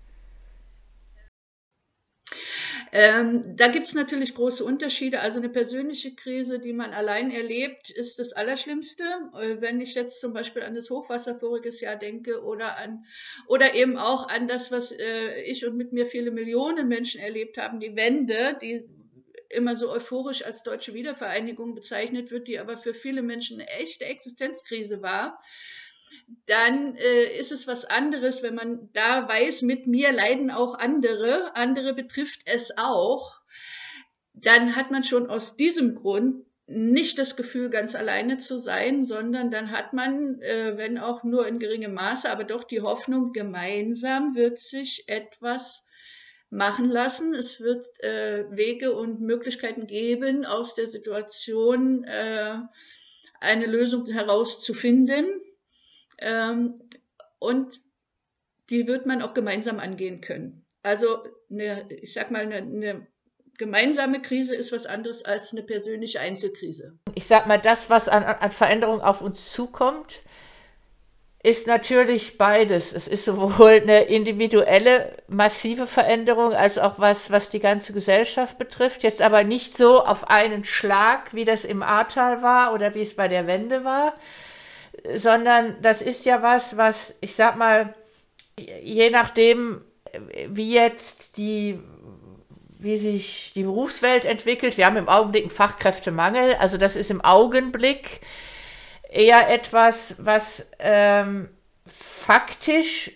Ähm, 2.93 3.55
da 3.55 3.69
gibt 3.69 3.87
es 3.87 3.95
natürlich 3.95 4.35
große 4.35 4.65
Unterschiede. 4.65 5.21
Also 5.21 5.39
eine 5.39 5.47
persönliche 5.47 6.13
Krise, 6.13 6.59
die 6.59 6.73
man 6.73 6.91
allein 6.91 7.31
erlebt, 7.31 7.89
ist 7.89 8.19
das 8.19 8.33
Allerschlimmste. 8.33 9.03
Äh, 9.39 9.61
wenn 9.61 9.79
ich 9.79 9.95
jetzt 9.95 10.19
zum 10.19 10.33
Beispiel 10.33 10.63
an 10.63 10.75
das 10.75 10.89
Hochwasser 10.89 11.35
voriges 11.35 11.79
Jahr 11.79 11.95
denke 11.95 12.43
oder 12.43 12.77
an 12.77 13.05
oder 13.47 13.75
eben 13.75 13.97
auch 13.97 14.27
an 14.27 14.47
das, 14.47 14.71
was 14.71 14.91
äh, 14.91 15.41
ich 15.43 15.65
und 15.65 15.77
mit 15.77 15.93
mir 15.93 16.05
viele 16.05 16.31
Millionen 16.31 16.89
Menschen 16.89 17.21
erlebt 17.21 17.57
haben, 17.57 17.79
die 17.79 17.95
Wende, 17.95 18.57
die 18.61 18.83
immer 19.51 19.75
so 19.75 19.89
euphorisch 19.91 20.45
als 20.45 20.63
deutsche 20.63 20.93
Wiedervereinigung 20.93 21.75
bezeichnet 21.75 22.31
wird, 22.31 22.47
die 22.47 22.59
aber 22.59 22.77
für 22.77 22.93
viele 22.93 23.21
Menschen 23.21 23.59
eine 23.59 23.69
echte 23.69 24.05
Existenzkrise 24.05 25.01
war 25.01 25.39
dann 26.45 26.95
äh, 26.95 27.37
ist 27.37 27.51
es 27.51 27.67
was 27.67 27.85
anderes, 27.85 28.43
wenn 28.43 28.55
man 28.55 28.89
da 28.93 29.27
weiß, 29.27 29.61
mit 29.63 29.87
mir 29.87 30.11
leiden 30.11 30.51
auch 30.51 30.77
andere, 30.77 31.55
andere 31.55 31.93
betrifft 31.93 32.41
es 32.45 32.77
auch, 32.77 33.41
dann 34.33 34.75
hat 34.75 34.91
man 34.91 35.03
schon 35.03 35.29
aus 35.29 35.57
diesem 35.57 35.95
Grund 35.95 36.45
nicht 36.67 37.19
das 37.19 37.35
Gefühl, 37.35 37.69
ganz 37.69 37.95
alleine 37.95 38.37
zu 38.37 38.57
sein, 38.57 39.03
sondern 39.03 39.51
dann 39.51 39.71
hat 39.71 39.93
man, 39.93 40.41
äh, 40.41 40.77
wenn 40.77 40.97
auch 40.97 41.23
nur 41.23 41.45
in 41.47 41.59
geringem 41.59 41.93
Maße, 41.93 42.29
aber 42.29 42.45
doch 42.45 42.63
die 42.63 42.81
Hoffnung, 42.81 43.33
gemeinsam 43.33 44.35
wird 44.35 44.57
sich 44.57 45.03
etwas 45.07 45.85
machen 46.51 46.89
lassen. 46.89 47.33
Es 47.33 47.61
wird 47.61 47.85
äh, 48.03 48.45
Wege 48.51 48.93
und 48.93 49.21
Möglichkeiten 49.21 49.87
geben, 49.87 50.45
aus 50.45 50.75
der 50.75 50.85
Situation 50.85 52.03
äh, 52.03 52.57
eine 53.39 53.65
Lösung 53.65 54.05
herauszufinden. 54.05 55.25
Ähm, 56.19 56.79
und 57.39 57.81
die 58.69 58.85
wird 58.85 59.05
man 59.05 59.21
auch 59.21 59.33
gemeinsam 59.33 59.79
angehen 59.79 60.21
können. 60.21 60.65
Also 60.83 61.23
eine, 61.49 61.87
ich 61.89 62.13
sag 62.13 62.31
mal, 62.31 62.41
eine, 62.41 62.57
eine 62.57 63.07
gemeinsame 63.57 64.21
Krise 64.21 64.55
ist 64.55 64.71
was 64.71 64.85
anderes 64.85 65.23
als 65.23 65.53
eine 65.53 65.63
persönliche 65.63 66.19
Einzelkrise. 66.19 66.99
Ich 67.15 67.27
sag 67.27 67.47
mal, 67.47 67.59
das, 67.59 67.89
was 67.89 68.09
an, 68.09 68.23
an 68.23 68.51
Veränderung 68.51 69.01
auf 69.01 69.21
uns 69.21 69.51
zukommt, 69.53 70.21
ist 71.43 71.65
natürlich 71.65 72.37
beides. 72.37 72.93
Es 72.93 73.07
ist 73.07 73.25
sowohl 73.25 73.81
eine 73.81 74.03
individuelle, 74.03 75.17
massive 75.27 75.87
Veränderung, 75.87 76.53
als 76.53 76.77
auch 76.77 76.99
was, 76.99 77.31
was 77.31 77.49
die 77.49 77.59
ganze 77.59 77.93
Gesellschaft 77.93 78.59
betrifft. 78.59 79.01
Jetzt 79.01 79.21
aber 79.21 79.43
nicht 79.43 79.75
so 79.75 80.03
auf 80.03 80.29
einen 80.29 80.65
Schlag, 80.65 81.33
wie 81.33 81.45
das 81.45 81.65
im 81.65 81.81
Ahrtal 81.81 82.43
war 82.43 82.73
oder 82.73 82.93
wie 82.93 83.01
es 83.01 83.15
bei 83.15 83.27
der 83.27 83.47
Wende 83.47 83.83
war, 83.83 84.13
sondern 85.15 85.77
das 85.81 86.03
ist 86.03 86.25
ja 86.25 86.43
was, 86.43 86.77
was, 86.77 87.15
ich 87.21 87.33
sag 87.35 87.55
mal, 87.57 87.95
je 88.83 89.09
nachdem, 89.09 89.81
wie 90.47 90.73
jetzt 90.73 91.37
die, 91.37 91.79
wie 92.77 92.97
sich 92.97 93.51
die 93.55 93.63
Berufswelt 93.63 94.25
entwickelt, 94.25 94.77
wir 94.77 94.85
haben 94.85 94.97
im 94.97 95.09
Augenblick 95.09 95.43
einen 95.43 95.51
Fachkräftemangel, 95.51 96.55
also 96.55 96.77
das 96.77 96.95
ist 96.95 97.09
im 97.09 97.21
Augenblick 97.21 98.21
eher 99.11 99.49
etwas, 99.49 100.15
was 100.17 100.65
ähm, 100.79 101.49
faktisch 101.85 103.11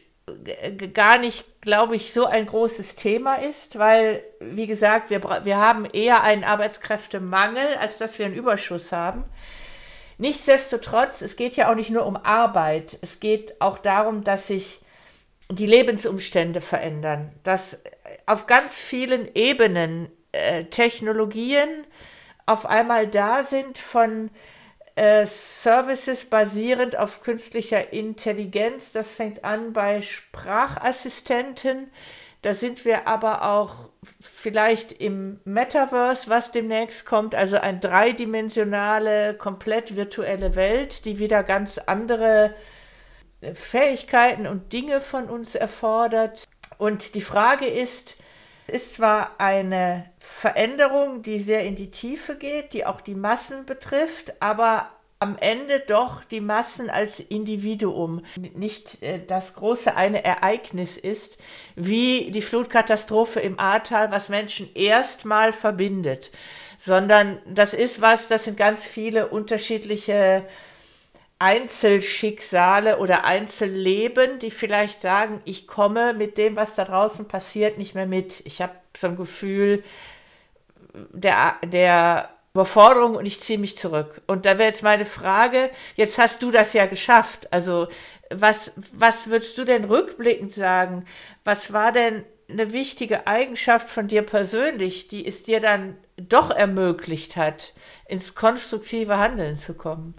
gar 0.93 1.17
nicht, 1.17 1.61
glaube 1.61 1.95
ich, 1.95 2.11
so 2.11 2.25
ein 2.25 2.45
großes 2.45 2.95
Thema 2.95 3.35
ist, 3.35 3.79
weil, 3.79 4.23
wie 4.39 4.67
gesagt, 4.67 5.09
wir, 5.09 5.23
wir 5.45 5.57
haben 5.57 5.85
eher 5.85 6.21
einen 6.21 6.43
Arbeitskräftemangel, 6.43 7.75
als 7.79 7.97
dass 7.97 8.19
wir 8.19 8.25
einen 8.25 8.35
Überschuss 8.35 8.91
haben. 8.91 9.23
Nichtsdestotrotz, 10.17 11.21
es 11.21 11.35
geht 11.35 11.55
ja 11.55 11.69
auch 11.69 11.75
nicht 11.75 11.89
nur 11.89 12.05
um 12.05 12.15
Arbeit, 12.15 12.97
es 13.01 13.19
geht 13.19 13.61
auch 13.61 13.77
darum, 13.77 14.23
dass 14.23 14.47
sich 14.47 14.81
die 15.49 15.67
Lebensumstände 15.67 16.59
verändern, 16.59 17.31
dass 17.43 17.83
auf 18.25 18.47
ganz 18.47 18.77
vielen 18.77 19.33
Ebenen 19.35 20.09
äh, 20.31 20.65
Technologien 20.65 21.69
auf 22.47 22.65
einmal 22.65 23.07
da 23.07 23.43
sind 23.43 23.77
von 23.77 24.31
äh, 24.95 25.25
Services 25.25 26.25
basierend 26.25 26.97
auf 26.97 27.21
künstlicher 27.21 27.93
Intelligenz. 27.93 28.91
Das 28.91 29.13
fängt 29.13 29.43
an 29.43 29.73
bei 29.73 30.01
Sprachassistenten, 30.01 31.91
da 32.45 32.53
sind 32.53 32.85
wir 32.85 33.07
aber 33.07 33.43
auch 33.43 33.89
vielleicht 34.21 34.91
im 34.91 35.39
Metaverse, 35.45 36.29
was 36.29 36.51
demnächst 36.51 37.07
kommt, 37.07 37.33
also 37.33 37.57
eine 37.57 37.79
dreidimensionale, 37.79 39.33
komplett 39.33 39.95
virtuelle 39.95 40.53
Welt, 40.53 41.05
die 41.05 41.17
wieder 41.17 41.41
ganz 41.41 41.79
andere 41.79 42.53
äh, 43.41 43.55
Fähigkeiten 43.55 44.45
und 44.45 44.73
Dinge 44.73 45.01
von 45.01 45.27
uns 45.27 45.55
erfordert. 45.55 46.43
Und 46.77 47.15
die 47.15 47.21
Frage 47.21 47.65
ist, 47.65 48.15
ist 48.67 48.95
zwar 48.95 49.39
eine 49.39 50.05
Veränderung, 50.19 51.21
die 51.21 51.39
sehr 51.39 51.63
in 51.65 51.75
die 51.75 51.91
Tiefe 51.91 52.35
geht, 52.35 52.73
die 52.73 52.85
auch 52.85 53.01
die 53.01 53.15
Massen 53.15 53.65
betrifft, 53.65 54.33
aber 54.41 54.89
am 55.19 55.37
Ende 55.39 55.79
doch 55.79 56.23
die 56.23 56.41
Massen 56.41 56.89
als 56.89 57.19
Individuum. 57.19 58.23
Nicht 58.53 59.01
äh, 59.01 59.25
das 59.25 59.55
große 59.55 59.95
eine 59.95 60.23
Ereignis 60.25 60.97
ist, 60.97 61.37
wie 61.75 62.31
die 62.31 62.41
Flutkatastrophe 62.41 63.39
im 63.39 63.59
Ahrtal, 63.59 64.11
was 64.11 64.29
Menschen 64.29 64.69
erstmal 64.75 65.53
verbindet, 65.53 66.31
sondern 66.77 67.39
das 67.47 67.73
ist 67.73 68.01
was, 68.01 68.27
das 68.27 68.43
sind 68.43 68.57
ganz 68.57 68.83
viele 68.83 69.27
unterschiedliche 69.29 70.45
Einzelschicksale 71.39 72.97
oder 72.97 73.25
Einzelleben, 73.25 74.39
die 74.39 74.51
vielleicht 74.51 75.01
sagen, 75.01 75.41
ich 75.45 75.67
komme 75.67 76.13
mit 76.13 76.37
dem, 76.37 76.55
was 76.55 76.75
da 76.75 76.85
draußen 76.85 77.27
passiert, 77.27 77.77
nicht 77.77 77.93
mehr 77.93 78.05
mit. 78.05 78.41
Ich 78.45 78.61
habe 78.61 78.73
so 78.95 79.07
ein 79.07 79.17
Gefühl, 79.17 79.83
der, 81.11 81.55
der 81.63 82.29
Überforderung 82.53 83.15
und 83.15 83.25
ich 83.25 83.41
ziehe 83.41 83.59
mich 83.59 83.77
zurück. 83.77 84.21
Und 84.27 84.45
da 84.45 84.57
wäre 84.57 84.69
jetzt 84.69 84.81
meine 84.81 85.05
Frage, 85.05 85.69
jetzt 85.97 86.17
hast 86.17 86.41
du 86.41 86.51
das 86.51 86.71
ja 86.71 86.85
geschafft. 86.85 87.51
Also 87.51 87.89
was, 88.29 88.71
was 88.93 89.27
würdest 89.27 89.57
du 89.57 89.65
denn 89.65 89.83
rückblickend 89.83 90.53
sagen? 90.53 91.05
Was 91.43 91.73
war 91.73 91.91
denn 91.91 92.23
eine 92.47 92.71
wichtige 92.71 93.27
Eigenschaft 93.27 93.89
von 93.89 94.07
dir 94.07 94.21
persönlich, 94.21 95.09
die 95.09 95.27
es 95.27 95.43
dir 95.43 95.59
dann 95.59 95.97
doch 96.15 96.49
ermöglicht 96.49 97.35
hat, 97.35 97.73
ins 98.07 98.35
konstruktive 98.35 99.17
Handeln 99.17 99.57
zu 99.57 99.73
kommen? 99.73 100.15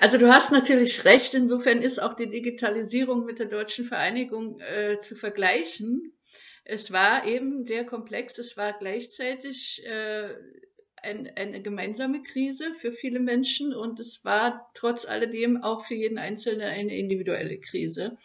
Also 0.00 0.18
du 0.18 0.32
hast 0.32 0.52
natürlich 0.52 1.04
recht, 1.04 1.34
insofern 1.34 1.82
ist 1.82 1.98
auch 1.98 2.14
die 2.14 2.30
Digitalisierung 2.30 3.24
mit 3.24 3.38
der 3.38 3.46
deutschen 3.46 3.84
Vereinigung 3.84 4.60
äh, 4.60 4.98
zu 5.00 5.16
vergleichen. 5.16 6.12
Es 6.64 6.92
war 6.92 7.26
eben 7.26 7.64
sehr 7.64 7.84
komplex, 7.84 8.38
es 8.38 8.56
war 8.56 8.72
gleichzeitig 8.72 9.84
äh, 9.86 10.28
ein, 11.02 11.30
eine 11.36 11.60
gemeinsame 11.62 12.22
Krise 12.22 12.74
für 12.74 12.90
viele 12.90 13.20
Menschen 13.20 13.74
und 13.74 14.00
es 14.00 14.24
war 14.24 14.70
trotz 14.74 15.04
alledem 15.04 15.62
auch 15.62 15.84
für 15.84 15.94
jeden 15.94 16.18
Einzelnen 16.18 16.62
eine 16.62 16.96
individuelle 16.96 17.58
Krise. 17.58 18.16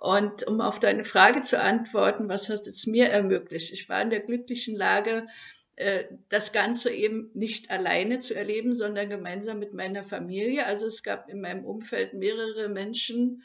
Und 0.00 0.46
um 0.46 0.60
auf 0.60 0.80
deine 0.80 1.04
Frage 1.04 1.42
zu 1.42 1.60
antworten, 1.62 2.28
was 2.28 2.50
hat 2.50 2.66
es 2.66 2.86
mir 2.86 3.08
ermöglicht? 3.08 3.72
Ich 3.72 3.88
war 3.88 4.02
in 4.02 4.10
der 4.10 4.20
glücklichen 4.20 4.76
Lage, 4.76 5.26
das 6.28 6.52
Ganze 6.52 6.92
eben 6.92 7.30
nicht 7.34 7.70
alleine 7.70 8.20
zu 8.20 8.34
erleben, 8.34 8.76
sondern 8.76 9.10
gemeinsam 9.10 9.58
mit 9.58 9.72
meiner 9.74 10.04
Familie. 10.04 10.66
Also 10.66 10.86
es 10.86 11.02
gab 11.02 11.28
in 11.28 11.40
meinem 11.40 11.64
Umfeld 11.64 12.14
mehrere 12.14 12.68
Menschen, 12.68 13.42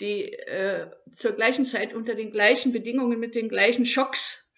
die 0.00 0.32
äh, 0.32 0.90
zur 1.12 1.32
gleichen 1.32 1.64
Zeit 1.64 1.94
unter 1.94 2.14
den 2.14 2.30
gleichen 2.30 2.72
Bedingungen 2.72 3.18
mit 3.18 3.34
den 3.34 3.48
gleichen 3.48 3.86
Schocks 3.86 4.50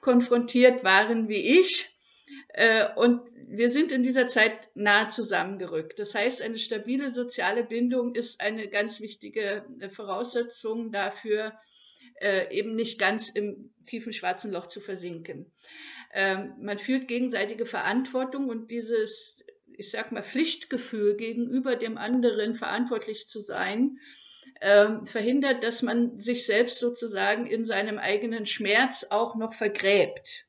konfrontiert 0.00 0.84
waren 0.84 1.28
wie 1.28 1.58
ich. 1.60 1.90
Äh, 2.48 2.86
und 2.96 3.20
wir 3.46 3.70
sind 3.70 3.92
in 3.92 4.02
dieser 4.02 4.26
Zeit 4.26 4.52
nah 4.74 5.08
zusammengerückt. 5.08 5.98
Das 5.98 6.14
heißt, 6.14 6.42
eine 6.42 6.58
stabile 6.58 7.10
soziale 7.10 7.64
Bindung 7.64 8.14
ist 8.14 8.40
eine 8.40 8.68
ganz 8.68 9.00
wichtige 9.00 9.64
äh, 9.80 9.90
Voraussetzung 9.90 10.92
dafür, 10.92 11.54
äh, 12.20 12.54
eben 12.56 12.74
nicht 12.76 12.98
ganz 12.98 13.28
im 13.28 13.72
tiefen 13.86 14.12
schwarzen 14.12 14.50
Loch 14.50 14.66
zu 14.66 14.80
versinken. 14.80 15.52
Ähm, 16.14 16.54
man 16.60 16.78
fühlt 16.78 17.08
gegenseitige 17.08 17.66
Verantwortung 17.66 18.48
und 18.48 18.70
dieses, 18.70 19.36
ich 19.76 19.90
sag 19.90 20.12
mal, 20.12 20.22
Pflichtgefühl 20.22 21.16
gegenüber 21.16 21.76
dem 21.76 21.98
anderen 21.98 22.54
verantwortlich 22.54 23.26
zu 23.26 23.40
sein, 23.40 23.98
ähm, 24.60 25.04
verhindert, 25.06 25.64
dass 25.64 25.82
man 25.82 26.18
sich 26.18 26.46
selbst 26.46 26.78
sozusagen 26.78 27.46
in 27.46 27.64
seinem 27.64 27.98
eigenen 27.98 28.46
Schmerz 28.46 29.08
auch 29.10 29.34
noch 29.34 29.52
vergräbt 29.54 30.46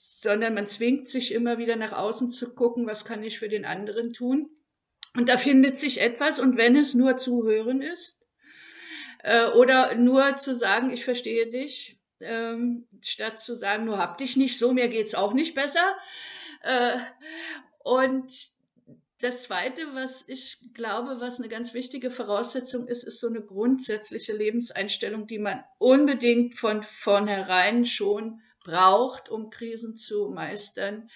sondern 0.00 0.54
man 0.54 0.68
zwingt 0.68 1.08
sich 1.08 1.32
immer 1.34 1.58
wieder 1.58 1.74
nach 1.74 1.92
außen 1.92 2.30
zu 2.30 2.54
gucken, 2.54 2.86
was 2.86 3.04
kann 3.04 3.24
ich 3.24 3.40
für 3.40 3.48
den 3.48 3.64
anderen 3.64 4.12
tun. 4.12 4.48
Und 5.16 5.28
da 5.28 5.36
findet 5.36 5.76
sich 5.76 6.00
etwas, 6.00 6.38
und 6.38 6.56
wenn 6.56 6.76
es 6.76 6.94
nur 6.94 7.16
zuhören 7.16 7.82
ist, 7.82 8.24
äh, 9.24 9.48
oder 9.48 9.96
nur 9.96 10.36
zu 10.36 10.54
sagen, 10.54 10.92
ich 10.92 11.04
verstehe 11.04 11.50
dich, 11.50 11.97
ähm, 12.20 12.86
statt 13.00 13.38
zu 13.40 13.54
sagen, 13.54 13.84
nur 13.84 13.98
hab 13.98 14.18
dich 14.18 14.36
nicht 14.36 14.58
so, 14.58 14.72
mir 14.72 14.88
geht's 14.88 15.14
auch 15.14 15.32
nicht 15.32 15.54
besser. 15.54 15.96
Äh, 16.62 16.98
und 17.84 18.32
das 19.20 19.42
Zweite, 19.42 19.82
was 19.94 20.28
ich 20.28 20.58
glaube, 20.74 21.20
was 21.20 21.38
eine 21.40 21.48
ganz 21.48 21.74
wichtige 21.74 22.10
Voraussetzung 22.10 22.86
ist, 22.86 23.02
ist 23.02 23.20
so 23.20 23.26
eine 23.26 23.42
grundsätzliche 23.42 24.32
Lebenseinstellung, 24.32 25.26
die 25.26 25.40
man 25.40 25.64
unbedingt 25.78 26.54
von 26.54 26.82
vornherein 26.84 27.84
schon 27.84 28.40
braucht, 28.64 29.28
um 29.28 29.50
Krisen 29.50 29.96
zu 29.96 30.28
meistern. 30.28 31.10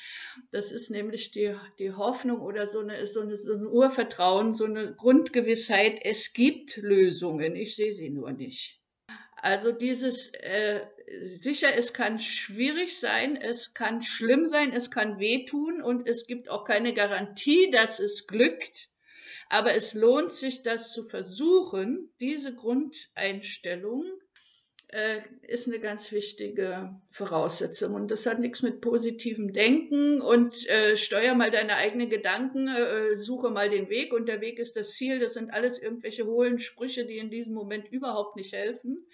Das 0.50 0.72
ist 0.72 0.90
nämlich 0.90 1.30
die, 1.30 1.54
die 1.78 1.92
Hoffnung 1.92 2.40
oder 2.40 2.66
so, 2.66 2.80
eine, 2.80 3.06
so, 3.06 3.20
eine, 3.20 3.36
so 3.36 3.52
ein 3.52 3.66
Urvertrauen, 3.66 4.52
so 4.52 4.64
eine 4.64 4.94
Grundgewissheit, 4.94 6.00
es 6.02 6.32
gibt 6.32 6.78
Lösungen, 6.78 7.54
ich 7.54 7.76
sehe 7.76 7.92
sie 7.92 8.10
nur 8.10 8.32
nicht. 8.32 8.81
Also 9.42 9.72
dieses 9.72 10.28
äh, 10.34 10.86
sicher, 11.24 11.74
es 11.76 11.92
kann 11.92 12.20
schwierig 12.20 13.00
sein, 13.00 13.36
es 13.36 13.74
kann 13.74 14.00
schlimm 14.00 14.46
sein, 14.46 14.72
es 14.72 14.92
kann 14.92 15.18
wehtun 15.18 15.82
und 15.82 16.08
es 16.08 16.28
gibt 16.28 16.48
auch 16.48 16.62
keine 16.64 16.94
Garantie, 16.94 17.68
dass 17.72 17.98
es 17.98 18.28
glückt. 18.28 18.90
Aber 19.48 19.74
es 19.74 19.94
lohnt 19.94 20.32
sich, 20.32 20.62
das 20.62 20.92
zu 20.92 21.02
versuchen, 21.02 22.12
diese 22.20 22.54
Grundeinstellung 22.54 24.04
ist 25.46 25.68
eine 25.68 25.78
ganz 25.78 26.12
wichtige 26.12 26.94
Voraussetzung. 27.08 27.94
Und 27.94 28.10
das 28.10 28.26
hat 28.26 28.40
nichts 28.40 28.60
mit 28.60 28.82
positivem 28.82 29.52
Denken 29.52 30.20
und 30.20 30.68
äh, 30.68 30.98
steuer 30.98 31.34
mal 31.34 31.50
deine 31.50 31.76
eigenen 31.76 32.10
Gedanken, 32.10 32.68
äh, 32.68 33.16
suche 33.16 33.48
mal 33.48 33.70
den 33.70 33.88
Weg 33.88 34.12
und 34.12 34.28
der 34.28 34.42
Weg 34.42 34.58
ist 34.58 34.76
das 34.76 34.92
Ziel. 34.92 35.18
Das 35.18 35.32
sind 35.32 35.50
alles 35.50 35.78
irgendwelche 35.78 36.26
hohlen 36.26 36.58
Sprüche, 36.58 37.06
die 37.06 37.16
in 37.16 37.30
diesem 37.30 37.54
Moment 37.54 37.90
überhaupt 37.90 38.36
nicht 38.36 38.52
helfen, 38.52 39.06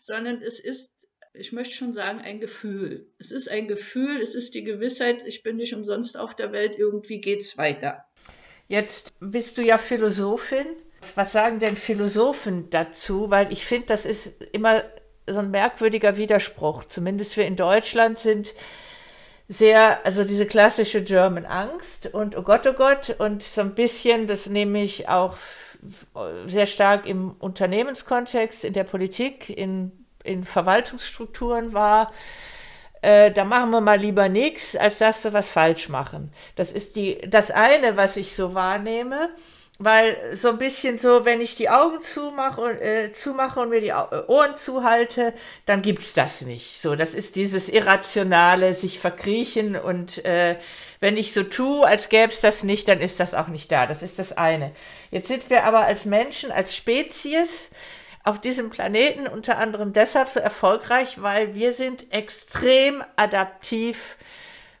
sondern 0.00 0.42
es 0.42 0.58
ist 0.58 0.96
ich 1.34 1.50
möchte 1.50 1.74
schon 1.74 1.94
sagen, 1.94 2.20
ein 2.20 2.40
Gefühl. 2.40 3.08
Es 3.18 3.32
ist 3.32 3.50
ein 3.50 3.66
Gefühl, 3.66 4.20
es 4.20 4.34
ist 4.34 4.54
die 4.54 4.64
Gewissheit, 4.64 5.26
ich 5.26 5.42
bin 5.42 5.56
nicht 5.56 5.74
umsonst 5.74 6.18
auf 6.18 6.36
der 6.36 6.52
Welt, 6.52 6.74
irgendwie 6.76 7.22
geht's 7.22 7.56
weiter. 7.56 8.04
Jetzt 8.68 9.14
bist 9.18 9.56
du 9.56 9.62
ja 9.62 9.78
Philosophin. 9.78 10.66
Was 11.14 11.32
sagen 11.32 11.58
denn 11.58 11.76
Philosophen 11.76 12.68
dazu? 12.68 13.30
Weil 13.30 13.50
ich 13.50 13.64
finde, 13.64 13.86
das 13.86 14.04
ist 14.04 14.42
immer 14.52 14.84
so 15.26 15.38
ein 15.38 15.50
merkwürdiger 15.50 16.16
Widerspruch. 16.16 16.84
Zumindest 16.84 17.36
wir 17.36 17.46
in 17.46 17.56
Deutschland 17.56 18.18
sind 18.18 18.54
sehr, 19.48 20.04
also 20.04 20.24
diese 20.24 20.46
klassische 20.46 21.02
German 21.02 21.44
Angst 21.44 22.12
und 22.12 22.36
oh 22.36 22.42
Gott, 22.42 22.66
oh 22.66 22.72
Gott 22.72 23.14
und 23.18 23.42
so 23.42 23.60
ein 23.60 23.74
bisschen, 23.74 24.26
das 24.26 24.46
nehme 24.46 24.82
ich 24.82 25.08
auch 25.08 25.36
sehr 26.46 26.66
stark 26.66 27.06
im 27.06 27.32
Unternehmenskontext, 27.38 28.64
in 28.64 28.72
der 28.72 28.84
Politik, 28.84 29.50
in, 29.50 29.92
in 30.22 30.44
Verwaltungsstrukturen 30.44 31.72
war. 31.72 32.12
Äh, 33.02 33.32
da 33.32 33.44
machen 33.44 33.70
wir 33.70 33.80
mal 33.80 33.98
lieber 33.98 34.28
nichts, 34.28 34.76
als 34.76 34.98
dass 34.98 35.24
wir 35.24 35.32
was 35.32 35.50
falsch 35.50 35.88
machen. 35.88 36.32
Das 36.54 36.72
ist 36.72 36.94
die, 36.94 37.20
das 37.26 37.50
eine, 37.50 37.96
was 37.96 38.16
ich 38.16 38.36
so 38.36 38.54
wahrnehme. 38.54 39.30
Weil 39.78 40.36
so 40.36 40.50
ein 40.50 40.58
bisschen 40.58 40.98
so, 40.98 41.24
wenn 41.24 41.40
ich 41.40 41.56
die 41.56 41.70
Augen 41.70 42.00
zumache 42.02 42.60
und, 42.60 42.80
äh, 42.80 43.10
zumache 43.12 43.58
und 43.60 43.70
mir 43.70 43.80
die 43.80 43.92
Ohren 43.92 44.54
zuhalte, 44.54 45.32
dann 45.66 45.82
gibt 45.82 46.02
es 46.02 46.12
das 46.12 46.42
nicht. 46.42 46.80
So, 46.80 46.94
das 46.94 47.14
ist 47.14 47.36
dieses 47.36 47.68
irrationale, 47.68 48.74
sich 48.74 49.00
verkriechen 49.00 49.74
und 49.76 50.24
äh, 50.24 50.56
wenn 51.00 51.16
ich 51.16 51.32
so 51.32 51.42
tue, 51.42 51.84
als 51.84 52.10
gäbe 52.10 52.28
es 52.28 52.40
das 52.40 52.62
nicht, 52.62 52.86
dann 52.86 53.00
ist 53.00 53.18
das 53.18 53.34
auch 53.34 53.48
nicht 53.48 53.72
da. 53.72 53.86
Das 53.86 54.04
ist 54.04 54.20
das 54.20 54.36
eine. 54.36 54.70
Jetzt 55.10 55.26
sind 55.26 55.50
wir 55.50 55.64
aber 55.64 55.80
als 55.80 56.04
Menschen, 56.04 56.52
als 56.52 56.76
Spezies 56.76 57.70
auf 58.22 58.40
diesem 58.40 58.70
Planeten 58.70 59.26
unter 59.26 59.58
anderem 59.58 59.92
deshalb 59.92 60.28
so 60.28 60.38
erfolgreich, 60.38 61.20
weil 61.20 61.54
wir 61.54 61.72
sind 61.72 62.12
extrem 62.12 63.02
adaptiv 63.16 64.16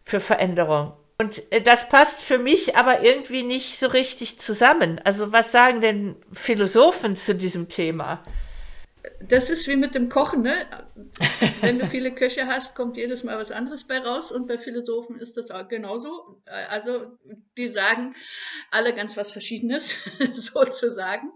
für 0.04 0.20
Veränderung. 0.20 0.92
Und 1.22 1.52
äh, 1.52 1.62
das 1.62 1.88
passt 1.88 2.20
für 2.20 2.38
mich 2.38 2.74
aber 2.74 3.04
irgendwie 3.04 3.44
nicht 3.44 3.78
so 3.78 3.86
richtig 3.86 4.40
zusammen. 4.40 5.00
Also 5.04 5.30
was 5.30 5.52
sagen 5.52 5.80
denn 5.80 6.16
Philosophen 6.32 7.14
zu 7.14 7.36
diesem 7.36 7.68
Thema? 7.68 8.24
Das 9.20 9.48
ist 9.50 9.68
wie 9.68 9.76
mit 9.76 9.94
dem 9.94 10.08
Kochen, 10.08 10.42
ne? 10.42 10.54
Wenn 11.60 11.78
du 11.78 11.86
viele 11.86 12.12
Köche 12.12 12.48
hast, 12.48 12.74
kommt 12.74 12.96
jedes 12.96 13.22
Mal 13.22 13.38
was 13.38 13.52
anderes 13.52 13.84
bei 13.84 13.98
raus 13.98 14.32
und 14.32 14.48
bei 14.48 14.58
Philosophen 14.58 15.16
ist 15.16 15.36
das 15.36 15.52
auch 15.52 15.68
genauso. 15.68 16.42
Also 16.68 17.18
die 17.56 17.68
sagen 17.68 18.16
alle 18.72 18.92
ganz 18.92 19.16
was 19.16 19.30
Verschiedenes, 19.30 19.94
sozusagen. 20.32 21.30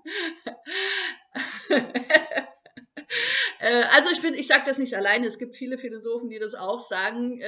Äh, 3.60 3.84
also 3.94 4.10
ich 4.10 4.20
bin, 4.20 4.34
ich 4.34 4.48
sage 4.48 4.64
das 4.66 4.78
nicht 4.78 4.94
alleine. 4.94 5.26
Es 5.26 5.38
gibt 5.38 5.54
viele 5.54 5.78
Philosophen, 5.78 6.28
die 6.28 6.38
das 6.38 6.54
auch 6.54 6.80
sagen. 6.80 7.40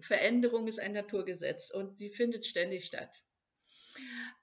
Veränderung 0.00 0.66
ist 0.66 0.78
ein 0.78 0.92
Naturgesetz 0.92 1.70
und 1.70 2.00
die 2.00 2.10
findet 2.10 2.46
ständig 2.46 2.84
statt. 2.84 3.10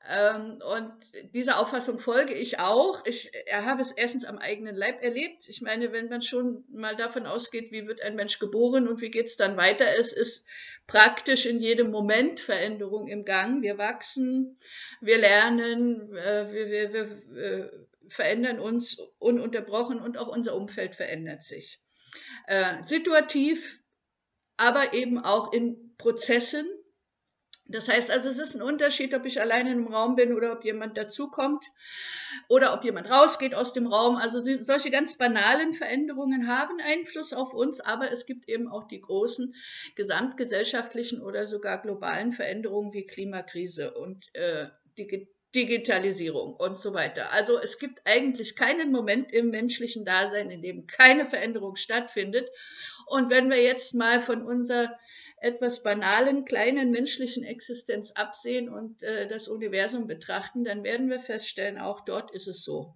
Ähm, 0.10 0.60
und 0.76 0.94
dieser 1.34 1.60
Auffassung 1.60 1.98
folge 1.98 2.34
ich 2.34 2.60
auch. 2.60 3.06
Ich 3.06 3.32
habe 3.54 3.82
es 3.82 3.92
erstens 3.92 4.26
am 4.26 4.38
eigenen 4.38 4.76
Leib 4.76 5.02
erlebt. 5.02 5.48
Ich 5.48 5.62
meine, 5.62 5.94
wenn 5.94 6.10
man 6.10 6.22
schon 6.22 6.66
mal 6.70 6.96
davon 6.96 7.26
ausgeht, 7.26 7.72
wie 7.72 7.88
wird 7.88 8.02
ein 8.02 8.16
Mensch 8.16 8.40
geboren 8.40 8.88
und 8.88 9.00
wie 9.00 9.12
geht 9.12 9.28
es 9.28 9.38
dann 9.38 9.56
weiter, 9.56 9.86
es 9.98 10.12
ist 10.12 10.46
praktisch 10.88 11.46
in 11.46 11.62
jedem 11.62 11.90
Moment 11.90 12.42
Veränderung 12.42 13.08
im 13.08 13.24
Gang. 13.24 13.62
Wir 13.62 13.78
wachsen, 13.78 14.58
wir 15.00 15.20
lernen, 15.20 16.14
äh, 16.16 16.52
wir, 16.52 16.70
wir, 16.70 16.94
wir 16.94 17.42
äh, 17.42 17.70
verändern 18.10 18.60
uns 18.60 19.00
ununterbrochen 19.20 20.02
und 20.02 20.18
auch 20.18 20.28
unser 20.28 20.56
Umfeld 20.56 20.96
verändert 20.96 21.44
sich. 21.44 21.80
Äh, 22.48 22.84
situativ 22.84 23.83
aber 24.58 24.94
eben 24.94 25.20
auch 25.20 25.52
in 25.54 25.96
Prozessen. 25.98 26.66
Das 27.66 27.88
heißt 27.88 28.12
also, 28.12 28.30
es 28.30 28.40
ist 28.40 28.56
ein 28.56 28.62
Unterschied, 28.62 29.14
ob 29.16 29.26
ich 29.26 29.40
alleine 29.40 29.72
im 29.72 29.88
Raum 29.88 30.16
bin 30.16 30.34
oder 30.34 30.52
ob 30.52 30.66
jemand 30.66 30.98
dazukommt 30.98 31.66
oder 32.50 32.74
ob 32.74 32.84
jemand 32.84 33.10
rausgeht 33.10 33.56
aus 33.56 33.72
dem 33.72 33.88
Raum. 33.88 34.18
Also 34.18 34.42
solche 34.58 34.92
ganz 34.92 35.18
banalen 35.18 35.74
Veränderungen 35.74 36.48
haben 36.48 36.80
Einfluss 36.86 37.32
auf 37.32 37.54
uns, 37.54 37.80
aber 37.80 38.12
es 38.12 38.26
gibt 38.26 38.50
eben 38.50 38.68
auch 38.68 38.88
die 38.88 39.00
großen 39.00 39.56
gesamtgesellschaftlichen 39.96 41.22
oder 41.22 41.46
sogar 41.46 41.82
globalen 41.82 42.34
Veränderungen 42.34 42.92
wie 42.94 43.06
Klimakrise 43.06 43.94
und 43.94 44.26
äh, 44.36 44.68
die 44.98 45.08
Digitalisierung 45.56 46.56
und 46.56 46.80
so 46.80 46.94
weiter. 46.94 47.32
Also 47.32 47.60
es 47.60 47.78
gibt 47.78 48.02
eigentlich 48.06 48.56
keinen 48.56 48.92
Moment 48.92 49.32
im 49.32 49.50
menschlichen 49.50 50.04
Dasein, 50.04 50.50
in 50.50 50.62
dem 50.62 50.88
keine 50.88 51.26
Veränderung 51.26 51.76
stattfindet. 51.76 52.50
Und 53.06 53.30
wenn 53.30 53.50
wir 53.50 53.62
jetzt 53.62 53.94
mal 53.94 54.20
von 54.20 54.44
unserer 54.44 54.98
etwas 55.38 55.84
banalen, 55.84 56.46
kleinen 56.46 56.92
menschlichen 56.92 57.44
Existenz 57.44 58.12
absehen 58.12 58.70
und 58.70 59.04
äh, 59.04 59.28
das 59.28 59.48
Universum 59.48 60.08
betrachten, 60.08 60.64
dann 60.64 60.84
werden 60.84 61.10
wir 61.10 61.20
feststellen, 61.20 61.78
auch 61.78 62.02
dort 62.02 62.32
ist 62.32 62.48
es 62.48 62.64
so. 62.64 62.96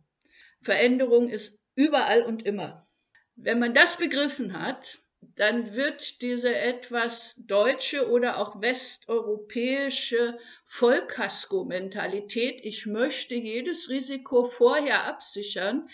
Veränderung 0.61 1.29
ist 1.29 1.61
überall 1.75 2.23
und 2.23 2.45
immer. 2.45 2.87
Wenn 3.35 3.59
man 3.59 3.73
das 3.73 3.97
begriffen 3.97 4.59
hat, 4.59 4.99
dann 5.35 5.75
wird 5.75 6.21
diese 6.21 6.55
etwas 6.55 7.43
deutsche 7.47 8.09
oder 8.09 8.39
auch 8.39 8.61
westeuropäische 8.61 10.37
Vollkasko-Mentalität, 10.65 12.59
ich 12.63 12.85
möchte 12.85 13.35
jedes 13.35 13.89
Risiko 13.89 14.45
vorher 14.45 15.05
absichern, 15.05 15.89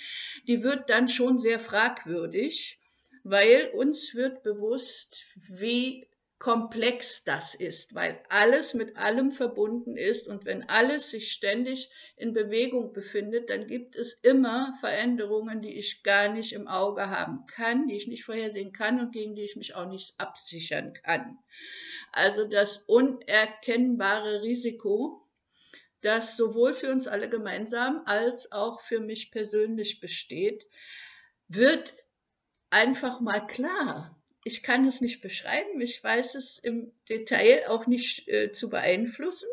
die 0.47 0.63
wird 0.63 0.89
dann 0.89 1.07
schon 1.07 1.39
sehr 1.39 1.59
fragwürdig 1.59 2.79
weil 3.23 3.69
uns 3.73 4.15
wird 4.15 4.43
bewusst, 4.43 5.25
wie 5.47 6.07
komplex 6.43 7.23
das 7.23 7.55
ist, 7.55 7.95
weil 7.95 8.21
alles 8.27 8.73
mit 8.73 8.97
allem 8.97 9.31
verbunden 9.31 9.95
ist 9.95 10.27
und 10.27 10.43
wenn 10.43 10.67
alles 10.67 11.09
sich 11.09 11.31
ständig 11.31 11.89
in 12.17 12.33
Bewegung 12.33 12.91
befindet, 12.91 13.49
dann 13.49 13.65
gibt 13.65 13.95
es 13.95 14.11
immer 14.11 14.73
Veränderungen, 14.81 15.61
die 15.61 15.73
ich 15.73 16.03
gar 16.03 16.27
nicht 16.27 16.51
im 16.51 16.67
Auge 16.67 17.09
haben 17.09 17.45
kann, 17.45 17.87
die 17.87 17.95
ich 17.95 18.07
nicht 18.07 18.25
vorhersehen 18.25 18.73
kann 18.73 18.99
und 18.99 19.13
gegen 19.13 19.35
die 19.35 19.43
ich 19.43 19.55
mich 19.55 19.73
auch 19.73 19.87
nicht 19.87 20.19
absichern 20.19 20.91
kann. 20.91 21.37
Also 22.11 22.45
das 22.45 22.79
unerkennbare 22.87 24.41
Risiko, 24.41 25.25
das 26.01 26.35
sowohl 26.35 26.73
für 26.73 26.91
uns 26.91 27.07
alle 27.07 27.29
gemeinsam 27.29 28.01
als 28.05 28.51
auch 28.51 28.81
für 28.81 28.99
mich 28.99 29.31
persönlich 29.31 30.01
besteht, 30.01 30.67
wird 31.47 31.93
einfach 32.69 33.21
mal 33.21 33.47
klar. 33.47 34.19
Ich 34.45 34.63
kann 34.63 34.85
es 34.85 35.01
nicht 35.01 35.21
beschreiben, 35.21 35.79
ich 35.79 36.03
weiß 36.03 36.35
es 36.35 36.59
im 36.59 36.91
Detail 37.09 37.65
auch 37.69 37.87
nicht 37.87 38.27
äh, 38.27 38.51
zu 38.51 38.69
beeinflussen, 38.69 39.49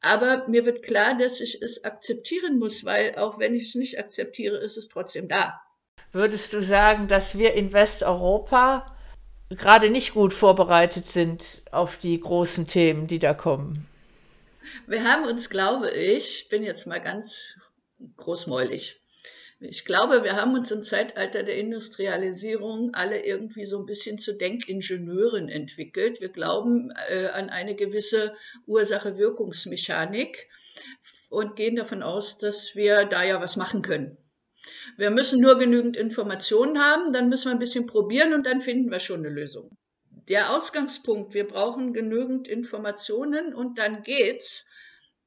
aber 0.00 0.48
mir 0.48 0.66
wird 0.66 0.82
klar, 0.82 1.16
dass 1.16 1.40
ich 1.40 1.62
es 1.62 1.84
akzeptieren 1.84 2.58
muss, 2.58 2.84
weil 2.84 3.14
auch 3.14 3.38
wenn 3.38 3.54
ich 3.54 3.68
es 3.68 3.74
nicht 3.76 3.98
akzeptiere, 3.98 4.56
ist 4.56 4.76
es 4.76 4.88
trotzdem 4.88 5.28
da. 5.28 5.60
Würdest 6.10 6.52
du 6.52 6.62
sagen, 6.62 7.06
dass 7.06 7.38
wir 7.38 7.54
in 7.54 7.72
Westeuropa 7.72 8.96
gerade 9.48 9.90
nicht 9.90 10.14
gut 10.14 10.34
vorbereitet 10.34 11.06
sind 11.06 11.62
auf 11.70 11.98
die 11.98 12.18
großen 12.18 12.66
Themen, 12.66 13.06
die 13.06 13.18
da 13.18 13.34
kommen? 13.34 13.86
Wir 14.86 15.04
haben 15.04 15.24
uns, 15.24 15.50
glaube 15.50 15.90
ich, 15.90 16.48
bin 16.48 16.62
jetzt 16.64 16.86
mal 16.86 17.00
ganz 17.00 17.56
großmäulig, 18.16 19.01
ich 19.62 19.84
glaube, 19.84 20.24
wir 20.24 20.36
haben 20.36 20.54
uns 20.54 20.70
im 20.70 20.82
Zeitalter 20.82 21.42
der 21.42 21.56
Industrialisierung 21.56 22.94
alle 22.94 23.24
irgendwie 23.24 23.64
so 23.64 23.78
ein 23.78 23.86
bisschen 23.86 24.18
zu 24.18 24.34
Denkingenieuren 24.34 25.48
entwickelt. 25.48 26.20
Wir 26.20 26.30
glauben 26.30 26.92
äh, 27.08 27.26
an 27.26 27.48
eine 27.48 27.74
gewisse 27.74 28.34
Ursache-Wirkungsmechanik 28.66 30.48
und 31.28 31.56
gehen 31.56 31.76
davon 31.76 32.02
aus, 32.02 32.38
dass 32.38 32.74
wir 32.74 33.04
da 33.04 33.22
ja 33.22 33.40
was 33.40 33.56
machen 33.56 33.82
können. 33.82 34.16
Wir 34.96 35.10
müssen 35.10 35.40
nur 35.40 35.58
genügend 35.58 35.96
Informationen 35.96 36.78
haben, 36.80 37.12
dann 37.12 37.28
müssen 37.28 37.46
wir 37.46 37.52
ein 37.52 37.58
bisschen 37.58 37.86
probieren 37.86 38.34
und 38.34 38.46
dann 38.46 38.60
finden 38.60 38.90
wir 38.90 39.00
schon 39.00 39.20
eine 39.20 39.30
Lösung. 39.34 39.70
Der 40.28 40.54
Ausgangspunkt, 40.54 41.34
wir 41.34 41.46
brauchen 41.46 41.92
genügend 41.92 42.48
Informationen 42.48 43.54
und 43.54 43.78
dann 43.78 44.02
geht's, 44.02 44.66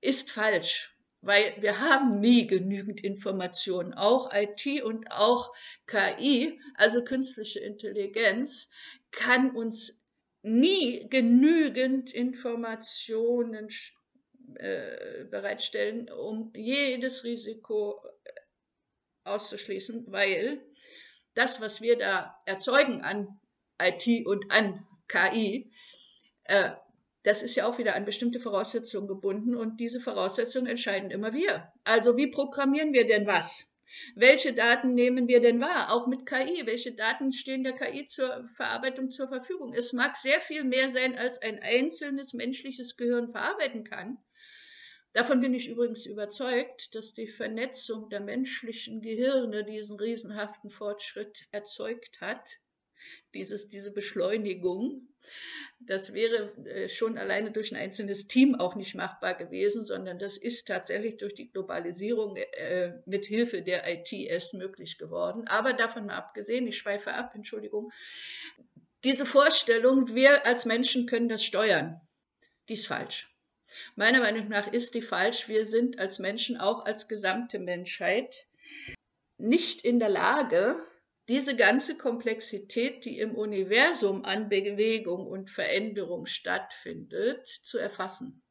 ist 0.01 0.31
falsch 0.31 0.94
weil 1.25 1.55
wir 1.59 1.79
haben 1.79 2.19
nie 2.19 2.45
genügend 2.45 3.03
Informationen. 3.03 3.93
Auch 3.93 4.31
IT 4.33 4.83
und 4.83 5.11
auch 5.11 5.51
KI, 5.87 6.61
also 6.75 7.03
künstliche 7.03 7.59
Intelligenz, 7.59 8.69
kann 9.11 9.55
uns 9.55 10.03
nie 10.43 11.07
genügend 11.09 12.13
Informationen 12.13 13.69
äh, 14.57 15.25
bereitstellen, 15.25 16.11
um 16.11 16.53
jedes 16.55 17.23
Risiko 17.23 17.99
äh, 18.23 18.31
auszuschließen, 19.23 20.05
weil 20.11 20.63
das, 21.33 21.59
was 21.59 21.81
wir 21.81 21.97
da 21.97 22.39
erzeugen 22.45 23.01
an 23.01 23.39
IT 23.81 24.27
und 24.27 24.51
an 24.51 24.85
KI, 25.07 25.71
äh, 26.43 26.71
das 27.25 27.41
ist 27.41 27.55
ja 27.55 27.65
auch 27.65 27.79
wieder 27.79 27.95
an 27.95 28.05
bestimmte 28.05 28.39
Voraussetzungen 28.39 29.07
gebunden 29.07 29.55
und 29.55 29.79
diese 29.79 29.99
Voraussetzungen 29.99 30.67
entscheiden 30.67 31.09
immer 31.09 31.33
wir. 31.33 31.73
Also 31.83 32.17
wie 32.17 32.27
programmieren 32.27 32.93
wir 32.93 33.07
denn 33.07 33.25
was? 33.25 33.75
Welche 34.13 34.53
Daten 34.53 34.93
nehmen 34.93 35.27
wir 35.27 35.41
denn 35.41 35.59
wahr? 35.59 35.91
Auch 35.91 36.05
mit 36.05 36.25
KI. 36.25 36.65
Welche 36.65 36.93
Daten 36.93 37.31
stehen 37.31 37.63
der 37.63 37.73
KI 37.73 38.05
zur 38.05 38.45
Verarbeitung 38.55 39.09
zur 39.09 39.27
Verfügung? 39.27 39.73
Es 39.73 39.91
mag 39.91 40.15
sehr 40.17 40.39
viel 40.39 40.63
mehr 40.63 40.89
sein, 40.89 41.17
als 41.17 41.41
ein 41.41 41.59
einzelnes 41.63 42.33
menschliches 42.33 42.95
Gehirn 42.95 43.31
verarbeiten 43.31 43.83
kann. 43.83 44.17
Davon 45.13 45.41
bin 45.41 45.53
ich 45.53 45.69
übrigens 45.69 46.05
überzeugt, 46.05 46.93
dass 46.93 47.13
die 47.13 47.27
Vernetzung 47.27 48.09
der 48.09 48.19
menschlichen 48.19 49.01
Gehirne 49.01 49.63
diesen 49.63 49.97
riesenhaften 49.97 50.69
Fortschritt 50.69 51.47
erzeugt 51.51 52.19
hat. 52.21 52.59
Dieses, 53.33 53.69
diese 53.69 53.91
Beschleunigung. 53.91 55.07
Das 55.79 56.13
wäre 56.13 56.55
äh, 56.65 56.87
schon 56.87 57.17
alleine 57.17 57.51
durch 57.51 57.71
ein 57.71 57.77
einzelnes 57.77 58.27
Team 58.27 58.55
auch 58.55 58.75
nicht 58.75 58.95
machbar 58.95 59.35
gewesen, 59.35 59.85
sondern 59.85 60.19
das 60.19 60.37
ist 60.37 60.67
tatsächlich 60.67 61.17
durch 61.17 61.33
die 61.33 61.51
Globalisierung 61.51 62.37
äh, 62.37 62.93
mit 63.05 63.25
Hilfe 63.25 63.61
der 63.61 63.87
IT 63.91 64.11
erst 64.13 64.53
möglich 64.53 64.97
geworden. 64.97 65.45
Aber 65.47 65.73
davon 65.73 66.07
mal 66.07 66.15
abgesehen, 66.15 66.67
ich 66.67 66.77
schweife 66.77 67.13
ab, 67.13 67.33
Entschuldigung, 67.35 67.91
diese 69.03 69.25
Vorstellung, 69.25 70.15
wir 70.15 70.45
als 70.45 70.65
Menschen 70.65 71.05
können 71.05 71.29
das 71.29 71.43
steuern, 71.43 72.01
die 72.69 72.73
ist 72.73 72.87
falsch. 72.87 73.35
Meiner 73.95 74.19
Meinung 74.19 74.47
nach 74.47 74.71
ist 74.71 74.95
die 74.95 75.01
falsch. 75.01 75.47
Wir 75.47 75.65
sind 75.65 75.99
als 75.99 76.19
Menschen, 76.19 76.57
auch 76.57 76.85
als 76.85 77.07
gesamte 77.07 77.59
Menschheit, 77.59 78.47
nicht 79.37 79.83
in 79.83 79.99
der 79.99 80.09
Lage, 80.09 80.81
diese 81.27 81.55
ganze 81.55 81.97
Komplexität, 81.97 83.05
die 83.05 83.19
im 83.19 83.35
Universum 83.35 84.25
an 84.25 84.49
Bewegung 84.49 85.25
und 85.27 85.49
Veränderung 85.49 86.25
stattfindet, 86.25 87.47
zu 87.47 87.77
erfassen. 87.77 88.43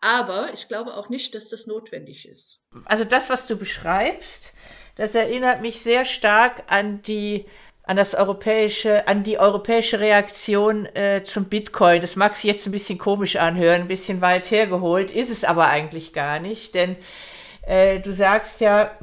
Aber 0.00 0.50
ich 0.52 0.68
glaube 0.68 0.94
auch 0.96 1.08
nicht, 1.08 1.34
dass 1.34 1.48
das 1.48 1.66
notwendig 1.66 2.28
ist. 2.28 2.60
Also 2.84 3.04
das, 3.04 3.30
was 3.30 3.46
du 3.46 3.56
beschreibst, 3.56 4.52
das 4.96 5.14
erinnert 5.14 5.60
mich 5.60 5.80
sehr 5.80 6.04
stark 6.04 6.64
an 6.66 7.02
die 7.02 7.46
an 7.86 7.98
das 7.98 8.14
europäische, 8.14 9.06
an 9.08 9.24
die 9.24 9.38
europäische 9.38 10.00
Reaktion 10.00 10.86
äh, 10.94 11.22
zum 11.22 11.50
Bitcoin. 11.50 12.00
Das 12.00 12.16
mag 12.16 12.34
sich 12.34 12.44
jetzt 12.44 12.66
ein 12.66 12.72
bisschen 12.72 12.98
komisch 12.98 13.36
anhören, 13.36 13.82
ein 13.82 13.88
bisschen 13.88 14.22
weit 14.22 14.50
hergeholt, 14.50 15.10
ist 15.10 15.30
es 15.30 15.44
aber 15.44 15.66
eigentlich 15.66 16.14
gar 16.14 16.38
nicht, 16.38 16.74
denn 16.74 16.96
äh, 17.66 18.00
du 18.00 18.12
sagst 18.12 18.62
ja, 18.62 18.96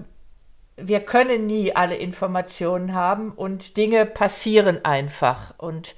wir 0.87 1.01
können 1.01 1.47
nie 1.47 1.75
alle 1.75 1.95
Informationen 1.95 2.93
haben 2.93 3.31
und 3.31 3.77
Dinge 3.77 4.05
passieren 4.05 4.83
einfach. 4.85 5.53
Und 5.57 5.95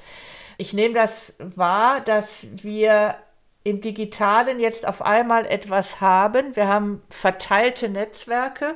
ich 0.58 0.74
nehme 0.74 0.94
das 0.94 1.38
wahr, 1.56 2.02
dass 2.02 2.48
wir 2.64 3.16
im 3.64 3.82
digitalen 3.82 4.60
jetzt 4.60 4.88
auf 4.88 5.02
einmal 5.02 5.46
etwas 5.46 6.02
haben. 6.02 6.56
Wir 6.56 6.68
haben 6.68 7.02
verteilte 7.10 7.90
Netzwerke, 7.90 8.76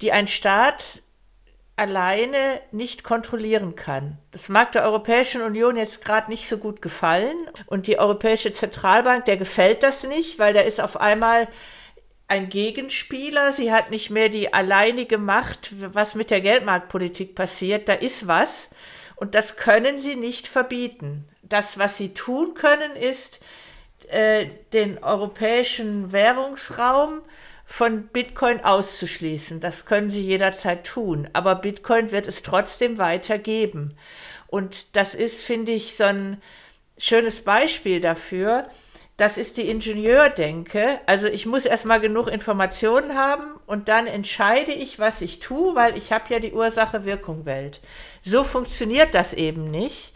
die 0.00 0.12
ein 0.12 0.28
Staat 0.28 1.02
alleine 1.76 2.60
nicht 2.70 3.02
kontrollieren 3.02 3.74
kann. 3.74 4.18
Das 4.30 4.48
mag 4.48 4.72
der 4.72 4.84
Europäischen 4.84 5.42
Union 5.42 5.76
jetzt 5.76 6.04
gerade 6.04 6.30
nicht 6.30 6.48
so 6.48 6.58
gut 6.58 6.80
gefallen 6.80 7.36
und 7.66 7.86
die 7.88 7.98
Europäische 7.98 8.52
Zentralbank, 8.52 9.24
der 9.24 9.36
gefällt 9.36 9.82
das 9.82 10.04
nicht, 10.04 10.38
weil 10.38 10.54
da 10.54 10.60
ist 10.60 10.80
auf 10.80 11.00
einmal 11.00 11.48
ein 12.28 12.48
Gegenspieler. 12.48 13.52
Sie 13.52 13.72
hat 13.72 13.90
nicht 13.90 14.10
mehr 14.10 14.28
die 14.28 14.52
alleinige 14.52 15.18
Macht, 15.18 15.72
was 15.94 16.14
mit 16.14 16.30
der 16.30 16.40
Geldmarktpolitik 16.40 17.34
passiert. 17.34 17.88
Da 17.88 17.94
ist 17.94 18.26
was. 18.26 18.70
Und 19.16 19.34
das 19.34 19.56
können 19.56 20.00
sie 20.00 20.16
nicht 20.16 20.48
verbieten. 20.48 21.28
Das, 21.42 21.78
was 21.78 21.98
sie 21.98 22.14
tun 22.14 22.54
können, 22.54 22.96
ist, 22.96 23.40
äh, 24.08 24.46
den 24.72 25.02
europäischen 25.02 26.12
Währungsraum 26.12 27.20
von 27.64 28.08
Bitcoin 28.08 28.62
auszuschließen. 28.62 29.60
Das 29.60 29.86
können 29.86 30.10
sie 30.10 30.22
jederzeit 30.22 30.84
tun. 30.84 31.28
Aber 31.32 31.54
Bitcoin 31.54 32.10
wird 32.10 32.26
es 32.26 32.42
trotzdem 32.42 32.98
weitergeben. 32.98 33.96
Und 34.46 34.96
das 34.96 35.14
ist, 35.14 35.42
finde 35.42 35.72
ich, 35.72 35.96
so 35.96 36.04
ein 36.04 36.42
schönes 36.98 37.42
Beispiel 37.42 38.00
dafür, 38.00 38.68
das 39.16 39.38
ist 39.38 39.58
die 39.58 39.68
Ingenieurdenke. 39.68 41.00
Also 41.06 41.28
ich 41.28 41.46
muss 41.46 41.64
erstmal 41.64 42.00
genug 42.00 42.26
Informationen 42.26 43.14
haben 43.14 43.60
und 43.66 43.88
dann 43.88 44.06
entscheide 44.06 44.72
ich, 44.72 44.98
was 44.98 45.20
ich 45.20 45.38
tue, 45.38 45.74
weil 45.74 45.96
ich 45.96 46.12
habe 46.12 46.24
ja 46.30 46.40
die 46.40 46.52
Ursache-Wirkung-Welt. 46.52 47.80
So 48.22 48.42
funktioniert 48.42 49.14
das 49.14 49.32
eben 49.32 49.70
nicht. 49.70 50.14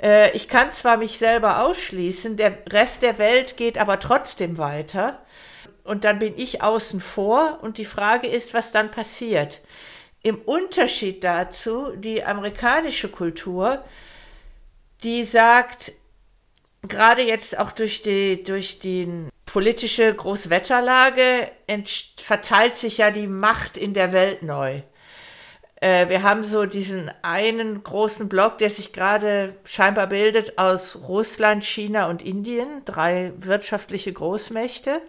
Äh, 0.00 0.30
ich 0.32 0.48
kann 0.48 0.70
zwar 0.70 0.98
mich 0.98 1.18
selber 1.18 1.64
ausschließen, 1.64 2.36
der 2.36 2.58
Rest 2.70 3.02
der 3.02 3.18
Welt 3.18 3.56
geht 3.56 3.76
aber 3.76 3.98
trotzdem 3.98 4.56
weiter. 4.56 5.20
Und 5.82 6.04
dann 6.04 6.18
bin 6.20 6.34
ich 6.36 6.62
außen 6.62 7.00
vor 7.00 7.58
und 7.62 7.78
die 7.78 7.86
Frage 7.86 8.28
ist, 8.28 8.54
was 8.54 8.70
dann 8.70 8.90
passiert. 8.90 9.62
Im 10.22 10.36
Unterschied 10.36 11.24
dazu, 11.24 11.92
die 11.96 12.22
amerikanische 12.22 13.08
Kultur, 13.08 13.82
die 15.02 15.24
sagt, 15.24 15.92
gerade 16.86 17.22
jetzt 17.22 17.58
auch 17.58 17.72
durch 17.72 18.02
die, 18.02 18.42
durch 18.44 18.78
die 18.78 19.28
politische 19.46 20.14
Großwetterlage 20.14 21.50
verteilt 22.16 22.76
sich 22.76 22.98
ja 22.98 23.10
die 23.10 23.26
Macht 23.26 23.76
in 23.76 23.94
der 23.94 24.12
Welt 24.12 24.42
neu. 24.42 24.82
Äh, 25.80 26.08
wir 26.08 26.22
haben 26.22 26.42
so 26.42 26.66
diesen 26.66 27.10
einen 27.22 27.82
großen 27.82 28.28
Block, 28.28 28.58
der 28.58 28.70
sich 28.70 28.92
gerade 28.92 29.54
scheinbar 29.64 30.08
bildet 30.08 30.58
aus 30.58 30.98
Russland, 31.08 31.64
China 31.64 32.08
und 32.08 32.22
Indien, 32.22 32.84
drei 32.84 33.32
wirtschaftliche 33.38 34.12
Großmächte, 34.12 35.00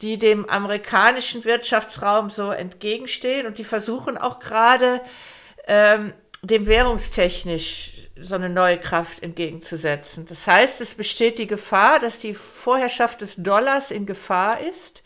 die 0.00 0.18
dem 0.18 0.48
amerikanischen 0.48 1.44
Wirtschaftsraum 1.44 2.30
so 2.30 2.50
entgegenstehen 2.50 3.46
und 3.46 3.58
die 3.58 3.64
versuchen 3.64 4.16
auch 4.16 4.38
gerade 4.38 5.00
ähm, 5.66 6.12
dem 6.42 6.66
währungstechnisch 6.66 8.01
so 8.20 8.34
eine 8.34 8.48
neue 8.48 8.78
Kraft 8.78 9.22
entgegenzusetzen. 9.22 10.26
Das 10.28 10.46
heißt, 10.46 10.80
es 10.80 10.94
besteht 10.94 11.38
die 11.38 11.46
Gefahr, 11.46 11.98
dass 11.98 12.18
die 12.18 12.34
Vorherrschaft 12.34 13.20
des 13.20 13.36
Dollars 13.36 13.90
in 13.90 14.06
Gefahr 14.06 14.60
ist. 14.60 15.02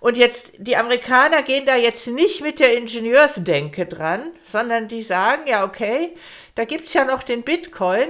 Und 0.00 0.16
jetzt, 0.16 0.52
die 0.58 0.76
Amerikaner 0.76 1.42
gehen 1.42 1.66
da 1.66 1.76
jetzt 1.76 2.06
nicht 2.06 2.42
mit 2.42 2.60
der 2.60 2.76
Ingenieursdenke 2.76 3.86
dran, 3.86 4.32
sondern 4.44 4.88
die 4.88 5.02
sagen, 5.02 5.42
ja, 5.46 5.64
okay, 5.64 6.14
da 6.54 6.64
gibt 6.64 6.86
es 6.86 6.94
ja 6.94 7.04
noch 7.04 7.22
den 7.22 7.42
Bitcoin 7.42 8.08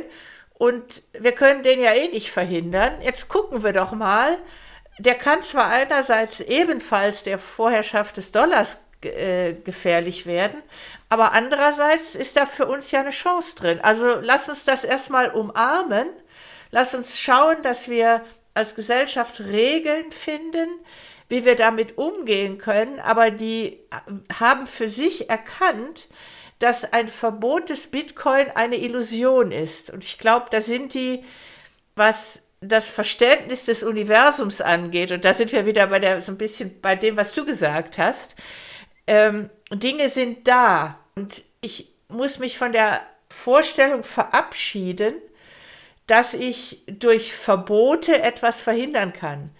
und 0.55 1.03
wir 1.19 1.33
können 1.33 1.63
den 1.63 1.81
ja 1.81 1.95
eh 1.95 2.09
nicht 2.09 2.31
verhindern. 2.31 3.01
Jetzt 3.03 3.29
gucken 3.29 3.63
wir 3.63 3.73
doch 3.73 3.93
mal. 3.93 4.39
Der 4.99 5.15
kann 5.15 5.43
zwar 5.43 5.71
einerseits 5.71 6.41
ebenfalls 6.41 7.23
der 7.23 7.39
Vorherrschaft 7.39 8.17
des 8.17 8.33
Dollars 8.33 8.83
äh, 9.03 9.53
gefährlich 9.53 10.27
werden. 10.27 10.63
Aber 11.09 11.33
andererseits 11.33 12.15
ist 12.15 12.37
da 12.37 12.45
für 12.47 12.67
uns 12.67 12.91
ja 12.91 13.01
eine 13.01 13.11
Chance 13.11 13.57
drin. 13.57 13.81
Also 13.83 14.19
lass 14.21 14.49
uns 14.49 14.65
das 14.65 14.85
erstmal 14.85 15.31
umarmen. 15.31 16.09
Lass 16.71 16.95
uns 16.95 17.19
schauen, 17.19 17.63
dass 17.63 17.89
wir 17.89 18.25
als 18.53 18.75
Gesellschaft 18.75 19.41
Regeln 19.41 20.13
finden, 20.13 20.69
wie 21.29 21.45
wir 21.45 21.57
damit 21.57 21.97
umgehen 21.97 22.59
können. 22.59 23.01
Aber 23.01 23.31
die 23.31 23.81
haben 24.39 24.67
für 24.67 24.89
sich 24.89 25.31
erkannt, 25.31 26.09
dass 26.59 26.93
ein 26.93 27.09
Verbot 27.09 27.71
des 27.71 27.87
Bitcoin 27.87 28.51
eine 28.51 28.77
Illusion 28.77 29.53
ist. 29.53 29.91
Und 29.91 30.05
ich 30.05 30.19
glaube, 30.19 30.47
da 30.51 30.61
sind 30.61 30.93
die, 30.93 31.25
was 31.95 32.43
das 32.61 32.91
Verständnis 32.91 33.65
des 33.67 33.85
Universums 33.85 34.61
angeht, 34.61 35.13
und 35.13 35.25
da 35.25 35.33
sind 35.33 35.53
wir 35.53 35.65
wieder 35.65 35.87
bei 35.87 36.01
der, 36.01 36.21
so 36.23 36.33
ein 36.33 36.39
bisschen 36.39 36.81
bei 36.81 36.97
dem, 36.97 37.17
was 37.17 37.33
du 37.33 37.45
gesagt 37.45 37.99
hast, 37.99 38.35
ähm, 39.09 39.51
Dinge 39.73 40.09
sind 40.11 40.47
da. 40.47 40.99
Und 41.17 41.43
ich 41.61 41.93
muss 42.09 42.39
mich 42.39 42.57
von 42.59 42.73
der 42.73 43.01
Vorstellung 43.29 44.05
verabschieden, 44.05 45.15
dass 46.07 46.35
ich 46.35 46.85
durch 46.87 47.35
Verbote 47.35 48.23
etwas 48.23 48.61
verhindern 48.61 49.13
kann. 49.13 49.51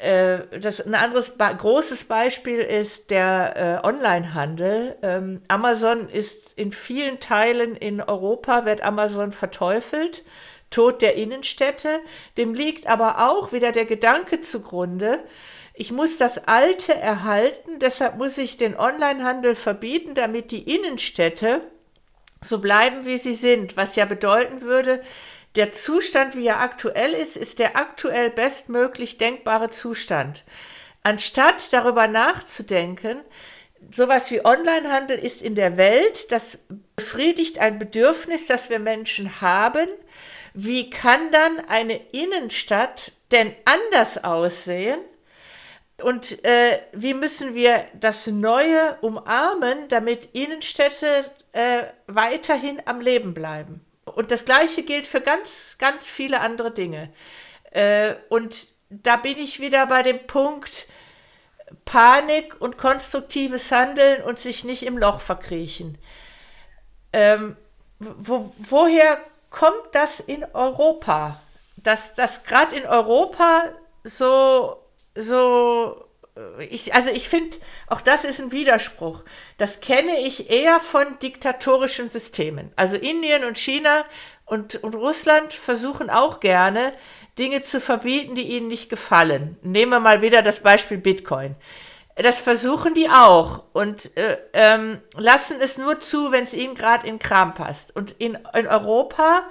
Äh, 0.00 0.58
das, 0.58 0.80
ein 0.80 0.94
anderes 0.94 1.36
großes 1.36 2.04
Beispiel 2.04 2.60
ist 2.60 3.10
der 3.10 3.82
äh, 3.84 3.86
Onlinehandel. 3.86 4.96
Ähm, 5.02 5.42
Amazon 5.48 6.08
ist 6.08 6.56
in 6.58 6.72
vielen 6.72 7.20
Teilen 7.20 7.76
in 7.76 8.00
Europa, 8.00 8.64
wird 8.64 8.82
Amazon 8.82 9.32
verteufelt. 9.32 10.24
Tod 10.70 11.02
der 11.02 11.16
Innenstädte. 11.16 12.00
Dem 12.36 12.54
liegt 12.54 12.86
aber 12.86 13.28
auch 13.30 13.52
wieder 13.52 13.72
der 13.72 13.84
Gedanke 13.84 14.40
zugrunde, 14.40 15.20
ich 15.74 15.90
muss 15.90 16.18
das 16.18 16.46
Alte 16.46 16.94
erhalten, 16.94 17.78
deshalb 17.78 18.16
muss 18.16 18.36
ich 18.38 18.56
den 18.56 18.78
Onlinehandel 18.78 19.54
verbieten, 19.54 20.14
damit 20.14 20.50
die 20.50 20.74
Innenstädte 20.74 21.62
so 22.42 22.60
bleiben, 22.60 23.04
wie 23.04 23.18
sie 23.18 23.34
sind, 23.34 23.76
was 23.76 23.96
ja 23.96 24.04
bedeuten 24.04 24.62
würde, 24.62 25.02
der 25.54 25.72
Zustand, 25.72 26.34
wie 26.34 26.46
er 26.46 26.60
aktuell 26.60 27.12
ist, 27.12 27.36
ist 27.36 27.58
der 27.58 27.76
aktuell 27.76 28.30
bestmöglich 28.30 29.18
denkbare 29.18 29.70
Zustand. 29.70 30.44
Anstatt 31.02 31.72
darüber 31.72 32.08
nachzudenken, 32.08 33.20
sowas 33.90 34.30
wie 34.30 34.44
Onlinehandel 34.44 35.18
ist 35.18 35.42
in 35.42 35.54
der 35.54 35.76
Welt, 35.76 36.32
das 36.32 36.64
befriedigt 36.96 37.58
ein 37.58 37.78
Bedürfnis, 37.78 38.46
das 38.46 38.70
wir 38.70 38.78
Menschen 38.78 39.40
haben. 39.40 39.88
Wie 40.54 40.90
kann 40.90 41.30
dann 41.32 41.60
eine 41.68 41.96
Innenstadt 42.12 43.12
denn 43.30 43.54
anders 43.64 44.22
aussehen? 44.24 45.00
Und 46.02 46.44
äh, 46.44 46.80
wie 46.92 47.14
müssen 47.14 47.54
wir 47.54 47.86
das 47.94 48.26
Neue 48.26 48.98
umarmen, 49.00 49.88
damit 49.88 50.26
Innenstädte 50.32 51.30
äh, 51.52 51.84
weiterhin 52.06 52.82
am 52.84 53.00
Leben 53.00 53.34
bleiben? 53.34 53.84
Und 54.04 54.30
das 54.30 54.44
Gleiche 54.44 54.82
gilt 54.82 55.06
für 55.06 55.20
ganz, 55.20 55.76
ganz 55.78 56.08
viele 56.08 56.40
andere 56.40 56.72
Dinge. 56.72 57.12
Äh, 57.70 58.14
und 58.28 58.66
da 58.90 59.16
bin 59.16 59.38
ich 59.38 59.60
wieder 59.60 59.86
bei 59.86 60.02
dem 60.02 60.26
Punkt 60.26 60.86
Panik 61.84 62.60
und 62.60 62.76
konstruktives 62.76 63.70
Handeln 63.72 64.22
und 64.22 64.38
sich 64.38 64.64
nicht 64.64 64.82
im 64.82 64.98
Loch 64.98 65.20
verkriechen. 65.20 65.98
Ähm, 67.12 67.56
wo, 67.98 68.52
woher 68.58 69.18
kommt 69.50 69.92
das 69.92 70.20
in 70.20 70.44
Europa? 70.52 71.40
Dass 71.76 72.14
das 72.14 72.44
gerade 72.44 72.76
in 72.76 72.86
Europa 72.86 73.64
so, 74.04 74.81
so 75.14 76.08
ich, 76.70 76.94
also 76.94 77.10
ich 77.10 77.28
finde, 77.28 77.58
auch 77.88 78.00
das 78.00 78.24
ist 78.24 78.40
ein 78.40 78.52
Widerspruch. 78.52 79.22
Das 79.58 79.80
kenne 79.80 80.20
ich 80.20 80.50
eher 80.50 80.80
von 80.80 81.18
diktatorischen 81.18 82.08
Systemen. 82.08 82.72
Also 82.74 82.96
Indien 82.96 83.44
und 83.44 83.58
China 83.58 84.04
und, 84.46 84.76
und 84.76 84.94
Russland 84.94 85.52
versuchen 85.52 86.08
auch 86.08 86.40
gerne, 86.40 86.92
Dinge 87.38 87.60
zu 87.60 87.80
verbieten, 87.80 88.34
die 88.34 88.42
ihnen 88.56 88.68
nicht 88.68 88.88
gefallen. 88.88 89.58
Nehmen 89.62 89.92
wir 89.92 90.00
mal 90.00 90.22
wieder 90.22 90.42
das 90.42 90.60
Beispiel 90.60 90.98
Bitcoin. 90.98 91.54
Das 92.16 92.40
versuchen 92.40 92.94
die 92.94 93.08
auch 93.08 93.64
und 93.72 94.14
äh, 94.16 94.36
ähm, 94.52 95.00
lassen 95.14 95.56
es 95.60 95.78
nur 95.78 96.00
zu, 96.00 96.30
wenn 96.30 96.44
es 96.44 96.52
ihnen 96.52 96.74
gerade 96.74 97.06
in 97.06 97.18
Kram 97.18 97.54
passt. 97.54 97.96
Und 97.96 98.10
in, 98.18 98.38
in 98.54 98.66
Europa 98.66 99.42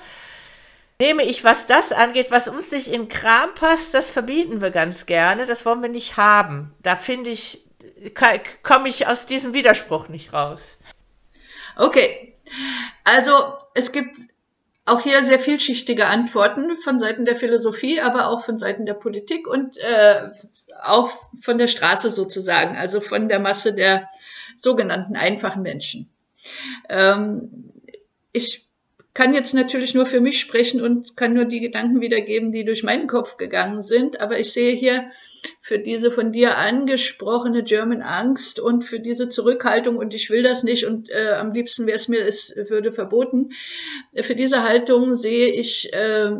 nehme 1.01 1.23
ich, 1.23 1.43
was 1.43 1.65
das 1.65 1.91
angeht, 1.91 2.29
was 2.29 2.47
uns 2.47 2.71
nicht 2.71 2.87
in 2.87 3.09
Kram 3.09 3.55
passt, 3.55 3.95
das 3.95 4.11
verbieten 4.11 4.61
wir 4.61 4.69
ganz 4.69 5.07
gerne. 5.07 5.47
Das 5.47 5.65
wollen 5.65 5.81
wir 5.81 5.89
nicht 5.89 6.15
haben. 6.15 6.75
Da 6.83 6.95
finde 6.95 7.31
ich, 7.31 7.67
komme 8.61 8.87
ich 8.87 9.07
aus 9.07 9.25
diesem 9.25 9.53
Widerspruch 9.53 10.09
nicht 10.09 10.31
raus. 10.31 10.77
Okay. 11.75 12.35
Also 13.03 13.33
es 13.73 13.91
gibt 13.91 14.15
auch 14.85 15.01
hier 15.01 15.25
sehr 15.25 15.39
vielschichtige 15.39 16.05
Antworten 16.05 16.75
von 16.75 16.99
Seiten 16.99 17.25
der 17.25 17.35
Philosophie, 17.35 17.99
aber 17.99 18.27
auch 18.27 18.45
von 18.45 18.59
Seiten 18.59 18.85
der 18.85 18.93
Politik 18.93 19.47
und 19.47 19.77
äh, 19.79 20.29
auch 20.83 21.09
von 21.41 21.57
der 21.57 21.67
Straße 21.67 22.11
sozusagen, 22.11 22.77
also 22.77 23.01
von 23.01 23.27
der 23.27 23.39
Masse 23.39 23.73
der 23.73 24.07
sogenannten 24.55 25.15
einfachen 25.15 25.63
Menschen. 25.63 26.11
Ähm, 26.89 27.73
ich 28.33 28.70
kann 29.13 29.33
jetzt 29.33 29.53
natürlich 29.53 29.93
nur 29.93 30.05
für 30.05 30.21
mich 30.21 30.39
sprechen 30.39 30.81
und 30.81 31.17
kann 31.17 31.33
nur 31.33 31.45
die 31.45 31.59
Gedanken 31.59 31.99
wiedergeben, 31.99 32.53
die 32.53 32.63
durch 32.63 32.83
meinen 32.83 33.07
Kopf 33.07 33.35
gegangen 33.35 33.81
sind. 33.81 34.21
Aber 34.21 34.39
ich 34.39 34.53
sehe 34.53 34.73
hier 34.73 35.09
für 35.61 35.79
diese 35.79 36.11
von 36.11 36.31
dir 36.31 36.57
angesprochene 36.57 37.63
German 37.63 38.01
Angst 38.01 38.59
und 38.59 38.83
für 38.83 38.99
diese 38.99 39.27
Zurückhaltung 39.27 39.97
und 39.97 40.13
ich 40.13 40.29
will 40.29 40.43
das 40.43 40.63
nicht 40.63 40.85
und 40.85 41.09
äh, 41.09 41.33
am 41.33 41.51
liebsten 41.51 41.87
wäre 41.87 41.97
es 41.97 42.07
mir, 42.07 42.25
es 42.25 42.55
würde 42.69 42.91
verboten. 42.91 43.49
Für 44.15 44.35
diese 44.35 44.63
Haltung 44.63 45.15
sehe 45.15 45.47
ich 45.47 45.93
äh, 45.93 46.31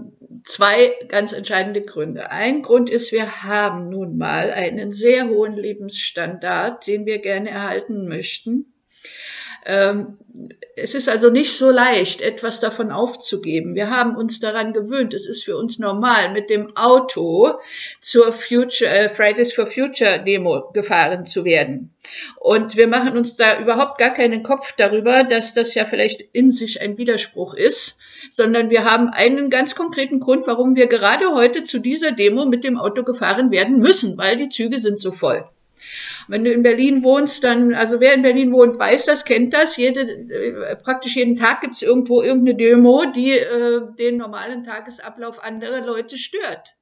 zwei 0.46 0.94
ganz 1.10 1.34
entscheidende 1.34 1.82
Gründe. 1.82 2.32
Ein 2.32 2.62
Grund 2.62 2.90
ist, 2.90 3.12
wir 3.12 3.44
haben 3.44 3.90
nun 3.90 4.18
mal 4.18 4.50
einen 4.52 4.92
sehr 4.92 5.28
hohen 5.30 5.56
Lebensstandard, 5.56 6.88
den 6.88 7.06
wir 7.06 7.20
gerne 7.20 7.50
erhalten 7.50 8.08
möchten. 8.08 8.71
Ähm, 9.66 10.18
es 10.76 10.96
ist 10.96 11.10
also 11.10 11.30
nicht 11.30 11.56
so 11.58 11.70
leicht, 11.70 12.22
etwas 12.22 12.60
davon 12.60 12.92
aufzugeben. 12.92 13.76
Wir 13.76 13.90
haben 13.90 14.16
uns 14.16 14.40
daran 14.40 14.74
gewöhnt. 14.74 15.14
Es 15.14 15.28
ist 15.28 15.44
für 15.44 15.58
uns 15.58 15.78
normal, 15.78 16.32
mit 16.32 16.50
dem 16.50 16.76
Auto 16.76 17.52
zur 18.00 18.32
Future, 18.32 18.90
äh, 18.90 19.10
Fridays 19.10 19.54
for 19.54 19.68
Future 19.68 20.24
Demo 20.24 20.72
gefahren 20.74 21.26
zu 21.26 21.44
werden. 21.44 21.94
Und 22.40 22.78
wir 22.78 22.88
machen 22.88 23.18
uns 23.18 23.36
da 23.36 23.60
überhaupt 23.60 23.98
gar 23.98 24.12
keinen 24.12 24.42
Kopf 24.44 24.74
darüber, 24.78 25.24
dass 25.24 25.54
das 25.54 25.76
ja 25.76 25.86
vielleicht 25.86 26.22
in 26.34 26.50
sich 26.50 26.82
ein 26.82 26.98
Widerspruch 26.98 27.54
ist, 27.54 28.00
sondern 28.30 28.70
wir 28.70 28.86
haben 28.86 29.10
einen 29.10 29.50
ganz 29.50 29.76
konkreten 29.76 30.20
Grund, 30.20 30.48
warum 30.48 30.76
wir 30.76 30.88
gerade 30.88 31.34
heute 31.34 31.64
zu 31.64 31.80
dieser 31.80 32.12
Demo 32.12 32.46
mit 32.46 32.64
dem 32.64 32.78
Auto 32.78 33.04
gefahren 33.04 33.52
werden 33.52 33.80
müssen, 33.80 34.18
weil 34.18 34.38
die 34.38 34.50
Züge 34.50 34.80
sind 34.80 35.00
so 35.00 35.12
voll. 35.12 35.46
Wenn 36.28 36.44
du 36.44 36.52
in 36.52 36.64
Berlin 36.64 37.04
wohnst, 37.04 37.44
dann, 37.44 37.74
also 37.74 38.00
wer 38.00 38.14
in 38.14 38.22
Berlin 38.22 38.52
wohnt, 38.52 38.78
weiß 38.78 39.06
das, 39.06 39.26
kennt 39.26 39.54
das. 39.54 39.78
Jede, 39.78 40.02
äh, 40.02 40.76
praktisch 40.76 41.16
jeden 41.16 41.36
Tag 41.36 41.62
gibt 41.62 41.76
es 41.76 41.82
irgendwo 41.82 42.22
irgendeine 42.22 42.58
Demo, 42.58 43.06
die 43.14 43.32
äh, 43.32 43.86
den 43.98 44.18
normalen 44.18 44.64
Tagesablauf 44.64 45.44
anderer 45.44 45.86
Leute 45.86 46.18
stört. 46.18 46.76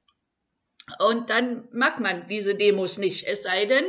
Und 0.98 1.30
dann 1.30 1.68
mag 1.72 2.00
man 2.00 2.26
diese 2.28 2.54
Demos 2.54 2.98
nicht, 2.98 3.26
es 3.26 3.44
sei 3.44 3.64
denn, 3.66 3.84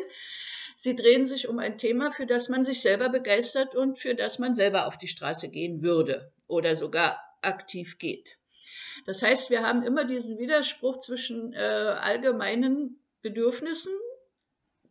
sie 0.75 0.95
drehen 0.95 1.25
sich 1.25 1.47
um 1.47 1.59
ein 1.59 1.77
Thema, 1.77 2.11
für 2.11 2.25
das 2.25 2.49
man 2.49 2.63
sich 2.63 2.81
selber 2.81 3.09
begeistert 3.09 3.75
und 3.75 3.97
für 3.97 4.13
das 4.13 4.39
man 4.39 4.53
selber 4.53 4.87
auf 4.87 4.97
die 4.97 5.07
Straße 5.07 5.49
gehen 5.49 5.81
würde 5.81 6.31
oder 6.47 6.75
sogar 6.75 7.19
aktiv 7.41 7.97
geht. 7.97 8.37
Das 9.05 9.23
heißt, 9.23 9.49
wir 9.49 9.63
haben 9.63 9.81
immer 9.81 10.05
diesen 10.05 10.37
Widerspruch 10.37 10.99
zwischen 10.99 11.53
äh, 11.53 11.57
allgemeinen 11.57 12.99
Bedürfnissen 13.21 13.93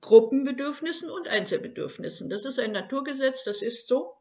Gruppenbedürfnissen 0.01 1.11
und 1.11 1.29
Einzelbedürfnissen. 1.29 2.31
Das 2.31 2.45
ist 2.45 2.59
ein 2.59 2.73
Naturgesetz, 2.73 3.45
das 3.45 3.63
ist 3.63 3.87
so. 3.87 4.17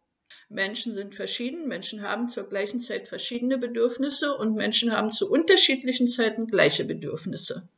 Menschen 0.50 0.94
sind 0.94 1.16
verschieden, 1.16 1.68
Menschen 1.68 2.02
haben 2.02 2.28
zur 2.28 2.48
gleichen 2.50 2.80
Zeit 2.80 3.08
verschiedene 3.08 3.58
Bedürfnisse 3.58 4.36
und 4.36 4.56
Menschen 4.56 4.92
haben 4.96 5.12
zu 5.12 5.30
unterschiedlichen 5.32 6.08
Zeiten 6.08 6.48
gleiche 6.48 6.86
Bedürfnisse. 6.86 7.70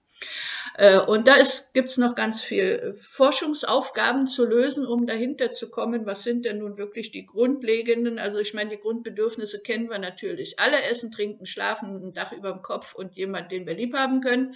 Äh, 0.76 1.00
und 1.00 1.28
da 1.28 1.36
gibt 1.74 1.90
es 1.90 1.98
noch 1.98 2.16
ganz 2.16 2.42
viel 2.42 2.94
Forschungsaufgaben 2.96 4.28
zu 4.28 4.46
lösen, 4.46 4.86
um 4.86 5.08
dahinter 5.08 5.52
zu 5.52 5.70
kommen, 5.70 6.06
was 6.06 6.24
sind 6.24 6.46
denn 6.46 6.60
nun 6.60 6.78
wirklich 6.78 7.12
die 7.12 7.26
grundlegenden, 7.26 8.20
also 8.20 8.40
ich 8.40 8.54
meine, 8.54 8.72
die 8.72 8.80
Grundbedürfnisse 8.80 9.62
kennen 9.62 9.90
wir 9.90 10.00
natürlich 10.00 10.60
alle, 10.60 10.82
essen, 10.84 11.12
trinken, 11.12 11.46
schlafen, 11.46 12.08
ein 12.08 12.14
Dach 12.14 12.32
über 12.32 12.52
dem 12.52 12.62
Kopf 12.62 12.96
und 12.96 13.16
jemand, 13.16 13.52
den 13.52 13.66
wir 13.66 13.74
lieb 13.74 13.96
haben 13.96 14.22
können, 14.22 14.56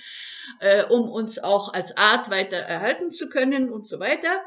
äh, 0.59 0.83
um 0.85 1.09
uns 1.09 1.39
auch 1.39 1.73
als 1.73 1.97
Art 1.97 2.29
weiter 2.29 2.57
erhalten 2.57 3.11
zu 3.11 3.29
können 3.29 3.69
und 3.69 3.87
so 3.87 3.99
weiter. 3.99 4.41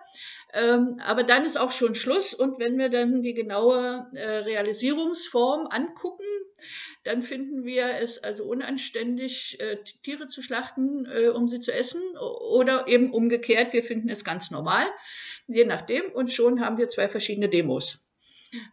Ähm, 0.55 1.01
aber 1.05 1.25
dann 1.25 1.45
ist 1.45 1.61
auch 1.61 1.73
schon 1.73 1.95
Schluss. 1.95 2.33
Und 2.33 2.59
wenn 2.59 2.79
wir 2.79 2.89
dann 2.89 3.23
die 3.23 3.35
genaue 3.35 4.07
äh, 4.15 4.39
Realisierungsform 4.39 5.67
angucken, 5.67 6.25
dann 7.09 7.23
finden 7.23 7.65
wir 7.65 7.95
es 8.03 8.23
also 8.23 8.45
unanständig, 8.45 9.59
äh, 9.61 9.79
Tiere 10.03 10.27
zu 10.27 10.43
schlachten, 10.43 11.07
äh, 11.07 11.29
um 11.29 11.49
sie 11.49 11.59
zu 11.59 11.73
essen. 11.73 12.03
Oder 12.19 12.87
eben 12.87 13.15
umgekehrt, 13.15 13.73
wir 13.73 13.83
finden 13.83 14.11
es 14.11 14.27
ganz 14.27 14.51
normal, 14.51 14.85
je 15.47 15.65
nachdem. 15.65 16.13
Und 16.13 16.31
schon 16.31 16.61
haben 16.61 16.77
wir 16.77 16.91
zwei 16.91 17.09
verschiedene 17.09 17.49
Demos. 17.49 18.05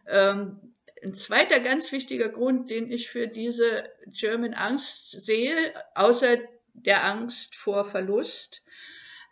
Ähm, 0.06 0.74
ein 1.02 1.14
zweiter 1.14 1.60
ganz 1.60 1.92
wichtiger 1.92 2.28
Grund, 2.28 2.70
den 2.70 2.92
ich 2.92 3.08
für 3.08 3.26
diese 3.26 3.90
German 4.08 4.52
Angst 4.52 5.12
sehe, 5.12 5.56
außer 5.94 6.36
der 6.74 7.06
Angst 7.06 7.56
vor 7.56 7.86
Verlust, 7.86 8.62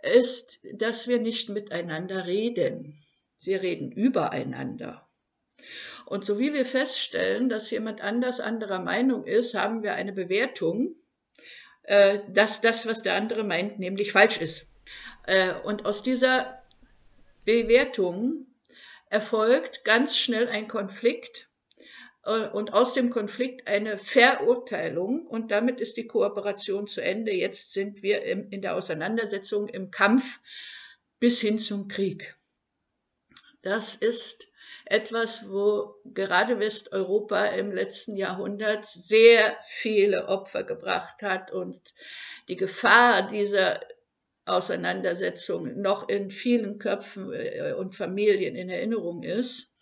ist, 0.03 0.61
dass 0.73 1.09
wir 1.09 1.19
nicht 1.19 1.51
miteinander 1.51 2.25
reden. 2.27 3.05
Sie 3.38 3.55
reden 3.55 3.93
übereinander. 3.93 5.04
Und 6.07 6.25
so 6.25 6.38
wie 6.38 6.53
wir 6.53 6.67
feststellen, 6.67 7.49
dass 7.49 7.71
jemand 7.71 8.01
anders 8.01 8.40
anderer 8.40 8.81
Meinung 8.81 9.25
ist, 9.25 9.55
haben 9.55 9.83
wir 9.83 9.95
eine 9.95 10.12
Bewertung, 10.12 10.97
äh, 11.85 12.21
dass 12.29 12.61
das, 12.61 12.87
was 12.87 13.03
der 13.03 13.14
andere 13.14 13.45
meint, 13.45 13.79
nämlich 13.79 14.12
falsch 14.12 14.40
ist. 14.40 14.71
Äh, 15.27 15.55
und 15.61 15.87
aus 15.87 16.03
dieser 16.03 16.62
Bewertung 17.45 18.47
erfolgt 19.09 19.85
ganz 19.85 20.17
schnell 20.17 20.49
ein 20.49 20.69
Konflikt 20.69 21.49
äh, 22.25 22.49
und 22.49 22.73
aus 22.73 22.95
dem 22.95 23.11
Konflikt 23.11 23.67
eine 23.67 23.99
Verurteilung 23.99 25.27
und 25.27 25.51
damit 25.51 25.81
ist 25.81 25.97
die 25.97 26.07
Kooperation 26.07 26.87
zu 26.87 27.03
Ende. 27.03 27.33
Jetzt 27.33 27.73
sind 27.73 28.03
wir 28.03 28.23
in 28.25 28.61
der 28.62 28.77
Auseinandersetzung, 28.77 29.69
im 29.69 29.90
Kampf 29.90 30.40
bis 31.19 31.40
hin 31.40 31.59
zum 31.59 31.88
Krieg. 31.88 32.37
Das 33.62 33.95
ist 33.95 34.49
etwas, 34.85 35.49
wo 35.51 35.94
gerade 36.05 36.61
Westeuropa 36.61 37.47
im 37.47 37.73
letzten 37.73 38.16
Jahrhundert 38.16 38.87
sehr 38.87 39.57
viele 39.66 40.29
Opfer 40.29 40.64
gebracht 40.64 41.23
hat 41.23 41.51
und 41.51 41.81
die 42.49 42.57
Gefahr 42.57 43.29
dieser 43.29 43.81
Auseinandersetzung 44.47 45.81
noch 45.81 46.09
in 46.09 46.31
vielen 46.31 46.79
Köpfen 46.79 47.33
äh, 47.33 47.75
und 47.77 47.94
Familien 47.94 48.57
in 48.57 48.68
Erinnerung 48.68 49.23
ist. 49.23 49.74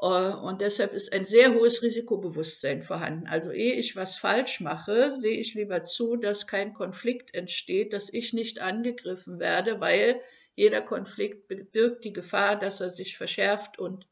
Äh, 0.00 0.06
und 0.06 0.60
deshalb 0.60 0.94
ist 0.94 1.12
ein 1.12 1.24
sehr 1.24 1.54
hohes 1.54 1.82
Risikobewusstsein 1.82 2.82
vorhanden. 2.82 3.26
Also 3.26 3.50
ehe 3.52 3.74
ich 3.74 3.96
was 3.96 4.16
falsch 4.16 4.60
mache, 4.60 5.12
sehe 5.12 5.38
ich 5.38 5.54
lieber 5.54 5.82
zu, 5.82 6.16
dass 6.16 6.46
kein 6.46 6.74
Konflikt 6.74 7.34
entsteht, 7.34 7.92
dass 7.92 8.12
ich 8.12 8.32
nicht 8.32 8.60
angegriffen 8.60 9.38
werde, 9.38 9.80
weil 9.80 10.20
jeder 10.54 10.80
Konflikt 10.80 11.48
birgt 11.72 12.04
die 12.04 12.12
Gefahr, 12.12 12.58
dass 12.58 12.80
er 12.80 12.90
sich 12.90 13.16
verschärft 13.16 13.78
und 13.78 14.06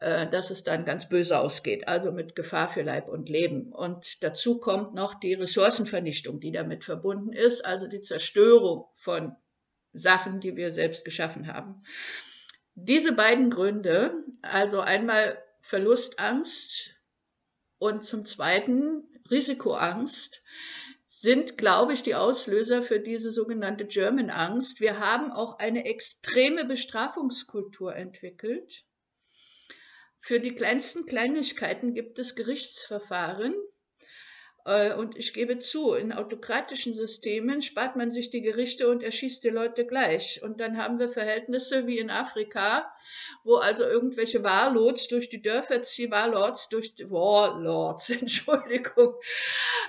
äh, 0.00 0.28
dass 0.28 0.50
es 0.50 0.64
dann 0.64 0.84
ganz 0.84 1.08
böse 1.08 1.38
ausgeht, 1.38 1.88
also 1.88 2.12
mit 2.12 2.34
Gefahr 2.34 2.68
für 2.68 2.82
Leib 2.82 3.08
und 3.08 3.28
Leben. 3.28 3.72
Und 3.72 4.22
dazu 4.22 4.58
kommt 4.58 4.94
noch 4.94 5.14
die 5.14 5.34
Ressourcenvernichtung, 5.34 6.40
die 6.40 6.52
damit 6.52 6.84
verbunden 6.84 7.32
ist, 7.32 7.64
also 7.64 7.86
die 7.86 8.00
Zerstörung 8.00 8.86
von 8.94 9.36
Sachen, 9.92 10.40
die 10.40 10.56
wir 10.56 10.70
selbst 10.70 11.04
geschaffen 11.04 11.46
haben. 11.52 11.82
Diese 12.74 13.12
beiden 13.12 13.50
Gründe, 13.50 14.24
also 14.42 14.80
einmal 14.80 15.42
Verlustangst 15.60 16.94
und 17.78 18.04
zum 18.04 18.24
Zweiten 18.24 19.08
Risikoangst, 19.30 20.42
sind, 21.06 21.58
glaube 21.58 21.92
ich, 21.92 22.02
die 22.02 22.14
Auslöser 22.14 22.82
für 22.82 22.98
diese 22.98 23.30
sogenannte 23.30 23.86
German 23.86 24.30
Angst. 24.30 24.80
Wir 24.80 24.98
haben 24.98 25.30
auch 25.30 25.58
eine 25.58 25.84
extreme 25.84 26.64
Bestrafungskultur 26.64 27.94
entwickelt. 27.94 28.84
Für 30.18 30.40
die 30.40 30.54
kleinsten 30.54 31.04
Kleinigkeiten 31.04 31.94
gibt 31.94 32.18
es 32.18 32.34
Gerichtsverfahren, 32.34 33.54
und 34.64 35.16
ich 35.16 35.32
gebe 35.32 35.58
zu, 35.58 35.94
in 35.94 36.12
autokratischen 36.12 36.94
Systemen 36.94 37.62
spart 37.62 37.96
man 37.96 38.12
sich 38.12 38.30
die 38.30 38.42
Gerichte 38.42 38.88
und 38.88 39.02
erschießt 39.02 39.42
die 39.42 39.48
Leute 39.48 39.84
gleich. 39.84 40.40
Und 40.42 40.60
dann 40.60 40.76
haben 40.76 41.00
wir 41.00 41.08
Verhältnisse 41.08 41.88
wie 41.88 41.98
in 41.98 42.10
Afrika, 42.10 42.92
wo 43.42 43.56
also 43.56 43.82
irgendwelche 43.82 44.44
Warlords 44.44 45.08
durch 45.08 45.28
die 45.28 45.42
Dörfer 45.42 45.82
ziehen, 45.82 46.12
Warlords 46.12 46.68
durch 46.68 46.94
die 46.94 47.10
Warlords, 47.10 48.10
Entschuldigung. 48.20 49.14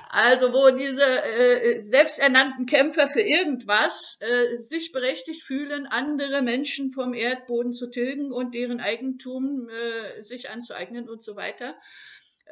Also 0.09 0.53
wo 0.53 0.71
diese 0.75 1.03
äh, 1.03 1.81
selbsternannten 1.81 2.65
Kämpfer 2.65 3.07
für 3.07 3.21
irgendwas 3.21 4.19
äh, 4.21 4.57
sich 4.57 4.91
berechtigt 4.91 5.43
fühlen, 5.43 5.85
andere 5.85 6.41
Menschen 6.41 6.89
vom 6.89 7.13
Erdboden 7.13 7.73
zu 7.73 7.91
tilgen 7.91 8.31
und 8.31 8.55
deren 8.55 8.79
Eigentum 8.79 9.69
äh, 9.69 10.23
sich 10.23 10.49
anzueignen 10.49 11.09
und 11.09 11.21
so 11.21 11.35
weiter. 11.35 11.75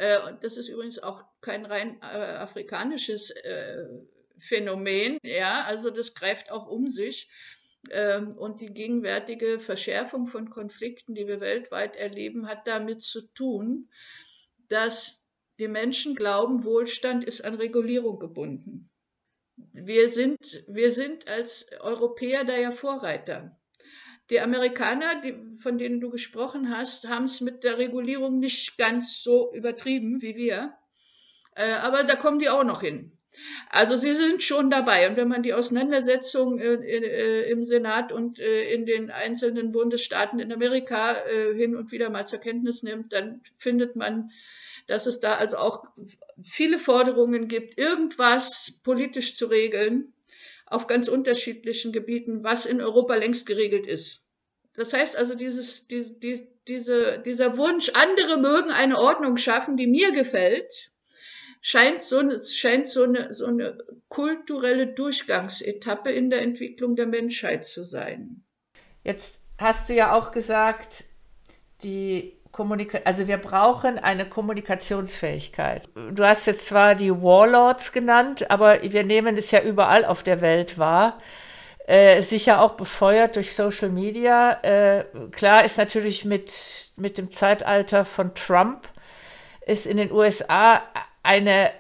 Äh, 0.02 0.34
das 0.42 0.58
ist 0.58 0.68
übrigens 0.68 0.98
auch 0.98 1.24
kein 1.42 1.64
rein 1.66 2.00
äh, 2.02 2.06
afrikanisches 2.06 3.30
äh, 3.30 3.86
Phänomen. 4.40 5.20
Ja, 5.22 5.64
also 5.66 5.92
das 5.92 6.16
greift 6.16 6.50
auch 6.52 6.68
um 6.68 6.90
sich. 6.90 7.30
Ähm, 7.92 8.36
und 8.36 8.62
die 8.62 8.74
gegenwärtige 8.74 9.60
Verschärfung 9.60 10.26
von 10.26 10.50
Konflikten, 10.50 11.14
die 11.14 11.28
wir 11.28 11.40
weltweit 11.40 11.96
erleben, 11.96 12.48
hat 12.48 12.66
damit 12.66 13.04
zu 13.04 13.22
tun, 13.34 13.90
dass 14.70 15.24
die 15.60 15.68
Menschen 15.68 16.16
glauben, 16.16 16.64
Wohlstand 16.64 17.24
ist 17.24 17.46
an 17.46 17.54
Regulierung 17.54 18.18
gebunden. 18.18 18.90
Wir 19.72 20.10
sind, 20.10 20.64
wir 20.68 20.92
sind 20.92 21.28
als 21.28 21.68
Europäer 21.80 22.44
da 22.44 22.58
ja 22.58 22.72
Vorreiter. 22.72 23.61
Die 24.32 24.40
Amerikaner, 24.40 25.22
die, 25.22 25.36
von 25.58 25.78
denen 25.78 26.00
du 26.00 26.10
gesprochen 26.10 26.76
hast, 26.76 27.10
haben 27.10 27.26
es 27.26 27.42
mit 27.42 27.66
der 27.66 27.78
Regulierung 27.78 28.40
nicht 28.40 28.78
ganz 28.78 29.22
so 29.22 29.54
übertrieben 29.54 30.22
wie 30.22 30.38
wir. 30.38 30.74
Äh, 31.54 31.74
aber 31.74 32.04
da 32.06 32.16
kommen 32.16 32.40
die 32.40 32.50
auch 32.50 32.64
noch 32.64 32.80
hin. 32.82 33.12
Also 33.70 33.98
sie 33.98 34.14
sind 34.14 34.42
schon 34.42 34.70
dabei. 34.70 35.10
Und 35.10 35.18
wenn 35.18 35.28
man 35.28 35.44
die 35.44 35.54
Auseinandersetzung 35.54 36.60
äh, 36.60 36.76
äh, 36.76 37.52
im 37.52 37.66
Senat 37.66 38.14
und 38.14 38.40
äh, 38.40 38.74
in 38.74 38.86
den 38.86 39.12
einzelnen 39.12 39.74
Bundesstaaten 39.74 40.40
in 40.40 40.54
Amerika 40.54 41.14
äh, 41.26 41.54
hin 41.54 41.76
und 41.76 41.92
wieder 41.92 42.10
mal 42.10 42.26
zur 42.26 42.40
Kenntnis 42.40 42.84
nimmt, 42.84 43.12
dann 43.12 43.42
findet 43.58 43.98
man, 43.98 44.32
dass 44.88 45.08
es 45.08 45.20
da 45.20 45.36
also 45.36 45.58
auch 45.58 45.84
viele 46.42 46.80
Forderungen 46.80 47.50
gibt, 47.50 47.78
irgendwas 47.78 48.80
politisch 48.82 49.36
zu 49.36 49.48
regeln 49.48 50.14
auf 50.72 50.88
ganz 50.88 51.08
unterschiedlichen 51.08 51.92
Gebieten, 51.92 52.44
was 52.44 52.66
in 52.66 52.82
Europa 52.82 53.16
längst 53.16 53.46
geregelt 53.46 53.86
ist. 53.86 54.28
Das 54.74 54.94
heißt 54.94 55.18
also, 55.18 55.36
dieses, 55.36 55.88
die, 55.88 56.20
die, 56.20 56.48
diese, 56.68 57.20
dieser 57.20 57.58
Wunsch, 57.58 57.92
andere 57.94 58.38
mögen 58.38 58.72
eine 58.72 58.98
Ordnung 58.98 59.38
schaffen, 59.38 59.76
die 59.76 59.88
mir 59.88 60.12
gefällt, 60.14 60.92
scheint 61.60 62.04
so, 62.04 62.22
scheint 62.44 62.88
so 62.88 63.04
eine, 63.04 63.34
so 63.34 63.46
eine 63.46 63.78
kulturelle 64.08 64.88
Durchgangsetappe 64.88 66.10
in 66.12 66.30
der 66.30 66.42
Entwicklung 66.42 66.96
der 66.96 67.08
Menschheit 67.08 67.66
zu 67.66 67.84
sein. 67.84 68.44
Jetzt 69.04 69.42
hast 69.58 69.90
du 69.90 69.94
ja 69.94 70.14
auch 70.14 70.32
gesagt, 70.32 71.04
die 71.84 72.41
Kommunika 72.52 73.00
also 73.06 73.28
wir 73.28 73.38
brauchen 73.38 73.98
eine 73.98 74.28
Kommunikationsfähigkeit. 74.28 75.90
Du 76.12 76.26
hast 76.26 76.48
jetzt 76.48 76.68
zwar 76.68 76.96
die 76.96 77.12
Warlords 77.12 77.92
genannt, 77.92 78.50
aber 78.52 78.82
wir 78.82 79.04
nehmen 79.04 79.38
es 79.38 79.52
ja 79.52 79.62
überall 79.62 80.06
auf 80.06 80.24
der 80.24 80.42
Welt 80.42 80.78
wahr. 80.78 81.18
Äh, 81.88 82.22
sicher 82.22 82.62
auch 82.62 82.74
befeuert 82.74 83.36
durch 83.36 83.56
Social 83.56 83.90
Media. 83.90 84.60
Äh, 84.64 85.06
klar 85.32 85.66
ist 85.66 85.78
natürlich 85.78 86.26
mit, 86.26 86.54
mit 86.96 87.18
dem 87.18 87.32
Zeitalter 87.32 88.06
von 88.06 88.34
Trump 88.36 88.88
ist 89.66 89.86
in 89.86 89.98
den 89.98 90.12
USA 90.12 90.82
eine 91.24 91.72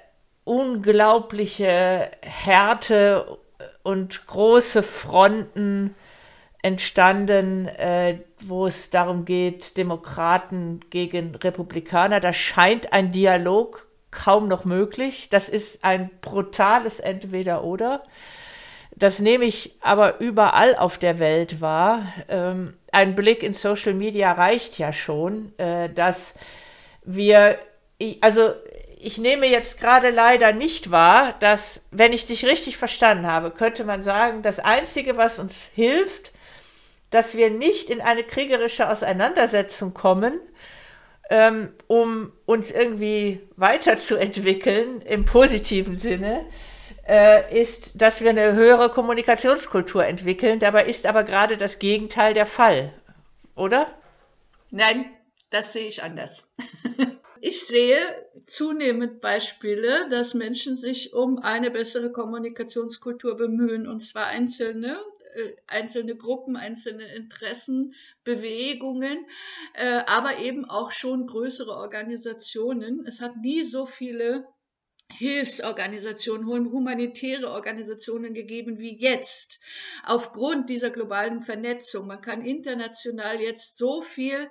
unglaubliche 0.44 2.12
Härte 2.22 3.38
und 3.84 4.28
große 4.28 4.84
Fronten 4.84 5.96
entstanden, 6.62 7.68
äh, 7.68 8.20
wo 8.42 8.68
es 8.68 8.90
darum 8.90 9.26
geht, 9.26 9.78
Demokraten 9.78 10.80
gegen 10.90 11.36
Republikaner. 11.36 12.20
Da 12.20 12.34
scheint 12.34 12.94
ein 12.94 13.12
Dialog 13.12 13.88
kaum 14.12 14.48
noch 14.48 14.66
möglich. 14.66 15.30
Das 15.30 15.50
ist 15.50 15.84
ein 15.84 16.10
brutales 16.22 17.00
Entweder-Oder. 17.00 18.04
Das 18.96 19.20
nehme 19.20 19.46
ich 19.46 19.78
aber 19.82 20.20
überall 20.20 20.76
auf 20.76 20.98
der 20.98 21.18
Welt 21.18 21.62
wahr. 21.62 22.06
Ähm, 22.28 22.76
ein 22.92 23.16
Blick 23.16 23.42
in 23.42 23.54
Social 23.54 23.94
Media 23.94 24.32
reicht 24.34 24.78
ja 24.78 24.94
schon, 24.94 25.58
äh, 25.58 25.90
dass 25.90 26.36
wir, 27.04 27.58
ich, 27.98 28.22
also 28.22 28.54
ich 29.00 29.18
nehme 29.18 29.48
jetzt 29.48 29.80
gerade 29.80 30.12
leider 30.12 30.52
nicht 30.52 30.92
wahr, 30.92 31.34
dass, 31.40 31.86
wenn 31.90 32.14
ich 32.14 32.28
dich 32.28 32.46
richtig 32.46 32.78
verstanden 32.78 33.26
habe, 33.26 33.50
könnte 33.50 33.84
man 33.86 34.04
sagen, 34.04 34.44
das 34.44 34.60
Einzige, 34.60 35.18
was 35.18 35.40
uns 35.40 35.72
hilft, 35.74 36.31
dass 37.12 37.36
wir 37.36 37.52
nicht 37.52 37.90
in 37.90 38.02
eine 38.02 38.24
kriegerische 38.24 38.90
Auseinandersetzung 38.90 39.94
kommen, 39.94 40.40
ähm, 41.30 41.74
um 41.88 42.34
uns 42.46 42.72
irgendwie 42.72 43.42
weiterzuentwickeln 43.56 45.02
im 45.02 45.26
positiven 45.26 45.96
Sinne, 45.96 46.46
äh, 47.08 47.62
ist, 47.62 48.02
dass 48.02 48.22
wir 48.22 48.32
eine 48.32 48.54
höhere 48.54 48.90
Kommunikationskultur 48.90 50.06
entwickeln. 50.06 50.60
Dabei 50.60 50.86
ist 50.86 51.06
aber 51.06 51.24
gerade 51.24 51.58
das 51.58 51.80
Gegenteil 51.80 52.34
der 52.34 52.46
Fall, 52.46 52.94
oder? 53.56 53.88
Nein, 54.70 55.06
das 55.50 55.74
sehe 55.74 55.88
ich 55.88 56.04
anders. 56.04 56.50
ich 57.42 57.62
sehe 57.66 57.98
zunehmend 58.46 59.20
Beispiele, 59.22 60.08
dass 60.10 60.34
Menschen 60.34 60.76
sich 60.76 61.14
um 61.14 61.40
eine 61.40 61.72
bessere 61.72 62.12
Kommunikationskultur 62.12 63.36
bemühen, 63.36 63.88
und 63.88 64.00
zwar 64.00 64.28
einzelne 64.28 65.00
äh, 65.36 65.56
einzelne 65.68 66.16
Gruppen, 66.16 66.56
einzelne 66.56 67.14
Interessen, 67.16 67.94
Bewegungen, 68.24 69.26
äh, 69.74 70.02
aber 70.06 70.40
eben 70.40 70.66
auch 70.66 70.92
schon 70.92 71.28
größere 71.28 71.72
Organisationen. 71.72 73.06
Es 73.06 73.22
hat 73.22 73.38
nie 73.38 73.64
so 73.64 73.86
viele 73.86 74.48
Hilfsorganisationen, 75.12 76.72
humanitäre 76.72 77.52
Organisationen 77.52 78.34
gegeben 78.34 78.80
wie 78.80 78.98
jetzt. 78.98 79.60
Aufgrund 80.06 80.70
dieser 80.70 80.90
globalen 80.90 81.42
Vernetzung. 81.42 82.08
Man 82.08 82.22
kann 82.22 82.46
international 82.46 83.40
jetzt 83.42 83.78
so 83.78 84.02
viel 84.02 84.50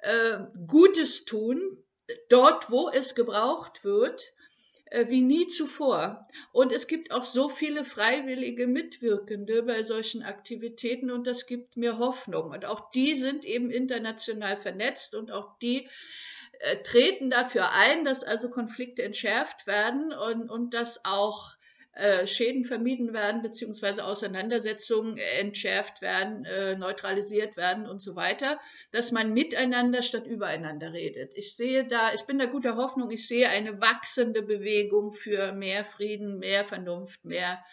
äh, 0.00 0.38
Gutes 0.66 1.24
tun, 1.24 1.60
dort, 2.28 2.70
wo 2.70 2.90
es 2.90 3.14
gebraucht 3.14 3.84
wird, 3.84 4.34
wie 5.08 5.22
nie 5.22 5.46
zuvor. 5.48 6.28
Und 6.52 6.72
es 6.72 6.86
gibt 6.86 7.10
auch 7.10 7.24
so 7.24 7.48
viele 7.48 7.84
freiwillige 7.84 8.66
Mitwirkende 8.66 9.62
bei 9.62 9.82
solchen 9.82 10.22
Aktivitäten 10.22 11.10
und 11.10 11.26
das 11.26 11.46
gibt 11.46 11.76
mir 11.76 11.98
Hoffnung. 11.98 12.50
Und 12.50 12.64
auch 12.64 12.90
die 12.90 13.14
sind 13.14 13.44
eben 13.44 13.70
international 13.70 14.56
vernetzt 14.56 15.14
und 15.14 15.30
auch 15.32 15.58
die 15.58 15.88
äh, 16.60 16.82
treten 16.82 17.30
dafür 17.30 17.72
ein, 17.72 18.04
dass 18.04 18.24
also 18.24 18.50
Konflikte 18.50 19.02
entschärft 19.02 19.66
werden 19.66 20.12
und, 20.12 20.48
und 20.48 20.74
dass 20.74 21.04
auch 21.04 21.53
äh, 21.94 22.26
Schäden 22.26 22.64
vermieden 22.64 23.12
werden, 23.12 23.42
beziehungsweise 23.42 24.04
Auseinandersetzungen 24.04 25.16
entschärft 25.16 26.02
werden, 26.02 26.44
äh, 26.44 26.76
neutralisiert 26.76 27.56
werden 27.56 27.86
und 27.86 28.00
so 28.00 28.16
weiter, 28.16 28.58
dass 28.90 29.12
man 29.12 29.32
miteinander 29.32 30.02
statt 30.02 30.26
übereinander 30.26 30.92
redet. 30.92 31.32
Ich 31.36 31.54
sehe 31.54 31.84
da, 31.84 32.12
ich 32.14 32.22
bin 32.22 32.38
da 32.38 32.46
guter 32.46 32.76
Hoffnung, 32.76 33.10
ich 33.10 33.28
sehe 33.28 33.48
eine 33.48 33.80
wachsende 33.80 34.42
Bewegung 34.42 35.12
für 35.12 35.52
mehr 35.52 35.84
Frieden, 35.84 36.38
mehr 36.38 36.64
Vernunft, 36.64 37.24
mehr 37.24 37.64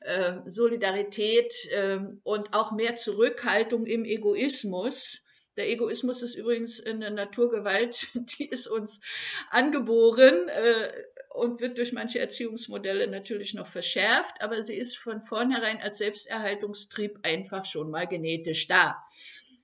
äh, 0.00 0.40
Solidarität 0.46 1.52
äh, 1.70 1.98
und 2.24 2.54
auch 2.54 2.72
mehr 2.72 2.96
Zurückhaltung 2.96 3.86
im 3.86 4.04
Egoismus. 4.04 5.22
Der 5.56 5.68
Egoismus 5.68 6.22
ist 6.22 6.34
übrigens 6.34 6.82
eine 6.84 7.10
Naturgewalt, 7.10 8.08
die 8.14 8.48
ist 8.48 8.66
uns 8.66 9.00
angeboren. 9.50 10.48
Äh, 10.48 10.92
und 11.32 11.60
wird 11.60 11.78
durch 11.78 11.92
manche 11.92 12.18
Erziehungsmodelle 12.18 13.06
natürlich 13.06 13.54
noch 13.54 13.66
verschärft, 13.66 14.42
aber 14.42 14.62
sie 14.62 14.74
ist 14.74 14.98
von 14.98 15.22
vornherein 15.22 15.80
als 15.80 15.98
Selbsterhaltungstrieb 15.98 17.20
einfach 17.22 17.64
schon 17.64 17.90
mal 17.90 18.06
genetisch 18.06 18.68
da. 18.68 19.02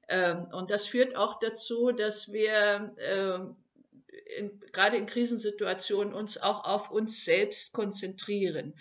Ähm, 0.08 0.48
und 0.52 0.70
das 0.70 0.86
führt 0.86 1.16
auch 1.16 1.38
dazu, 1.38 1.92
dass 1.92 2.32
wir 2.32 2.94
ähm, 2.98 3.56
in, 4.36 4.60
gerade 4.72 4.96
in 4.96 5.06
Krisensituationen 5.06 6.14
uns 6.14 6.38
auch 6.38 6.64
auf 6.64 6.90
uns 6.90 7.24
selbst 7.24 7.72
konzentrieren. 7.74 8.74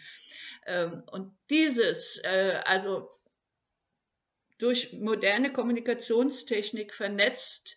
Ähm, 0.66 1.04
und 1.12 1.36
dieses, 1.50 2.22
äh, 2.24 2.62
also 2.64 3.10
durch 4.58 4.94
moderne 4.94 5.52
Kommunikationstechnik 5.52 6.94
vernetzt, 6.94 7.77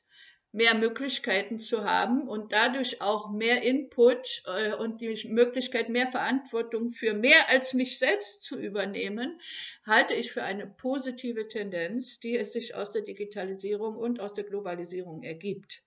mehr 0.53 0.75
Möglichkeiten 0.75 1.59
zu 1.59 1.85
haben 1.85 2.29
und 2.29 2.53
dadurch 2.53 3.01
auch 3.01 3.31
mehr 3.31 3.63
Input 3.63 4.43
äh, 4.47 4.75
und 4.75 5.01
die 5.01 5.29
Möglichkeit, 5.29 5.89
mehr 5.89 6.09
Verantwortung 6.09 6.91
für 6.91 7.15
mehr 7.15 7.49
als 7.49 7.73
mich 7.73 7.99
selbst 7.99 8.43
zu 8.43 8.59
übernehmen, 8.59 9.41
halte 9.87 10.15
ich 10.15 10.33
für 10.33 10.43
eine 10.43 10.67
positive 10.67 11.47
Tendenz, 11.47 12.19
die 12.19 12.37
es 12.37 12.53
sich 12.53 12.75
aus 12.75 12.93
der 12.93 13.03
Digitalisierung 13.03 13.97
und 13.97 14.19
aus 14.21 14.35
der 14.35 14.45
Globalisierung 14.45 15.23
ergibt. 15.23 15.83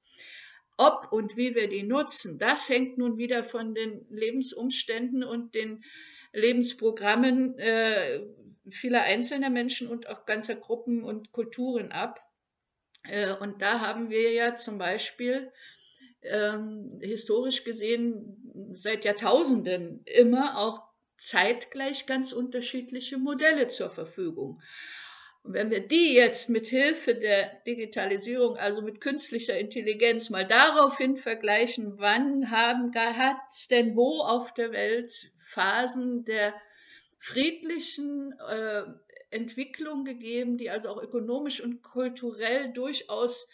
Ob 0.78 1.12
und 1.12 1.36
wie 1.36 1.56
wir 1.56 1.68
die 1.68 1.84
nutzen, 1.84 2.40
das 2.40 2.70
hängt 2.70 2.98
nun 2.98 3.18
wieder 3.18 3.44
von 3.44 3.76
den 3.76 4.06
Lebensumständen 4.10 5.24
und 5.24 5.54
den 5.54 5.84
Lebensprogrammen 6.32 7.60
äh, 7.60 8.22
vieler 8.70 9.04
einzelner 9.04 9.50
Menschen 9.50 9.88
und 9.88 10.08
auch 10.08 10.26
ganzer 10.26 10.56
Gruppen 10.56 11.04
und 11.04 11.32
Kulturen 11.32 11.92
ab. 11.92 12.22
Äh, 13.10 13.34
und 13.34 13.62
da 13.62 13.80
haben 13.82 14.10
wir 14.10 14.32
ja 14.32 14.56
zum 14.56 14.78
Beispiel 14.78 15.52
ähm, 16.22 17.00
historisch 17.02 17.64
gesehen 17.64 18.72
seit 18.74 19.06
Jahrtausenden 19.06 20.02
immer 20.06 20.58
auch 20.58 20.82
zeitgleich 21.18 22.06
ganz 22.06 22.34
unterschiedliche 22.34 23.18
Modelle 23.18 23.68
zur 23.68 23.90
Verfügung. 23.90 24.62
Und 25.44 25.54
wenn 25.54 25.70
wir 25.70 25.86
die 25.86 26.14
jetzt 26.14 26.50
mit 26.50 26.68
Hilfe 26.68 27.16
der 27.16 27.62
Digitalisierung, 27.68 28.56
also 28.56 28.82
mit 28.82 29.02
künstlicher 29.02 29.58
Intelligenz, 29.58 30.30
mal 30.30 30.48
daraufhin 30.48 31.18
vergleichen, 31.18 31.96
wann 31.98 32.50
haben 32.50 32.94
hat 32.96 33.38
es 33.52 33.68
denn 33.68 33.96
wo 33.96 34.22
auf 34.22 34.54
der 34.54 34.72
Welt 34.72 35.32
Phasen 35.40 36.24
der 36.24 36.54
friedlichen 37.20 38.34
äh, 38.50 38.84
Entwicklung 39.34 40.06
gegeben, 40.06 40.58
die 40.58 40.70
also 40.70 40.90
auch 40.90 41.02
ökonomisch 41.02 41.62
und 41.62 41.82
kulturell 41.84 42.72
durchaus 42.74 43.50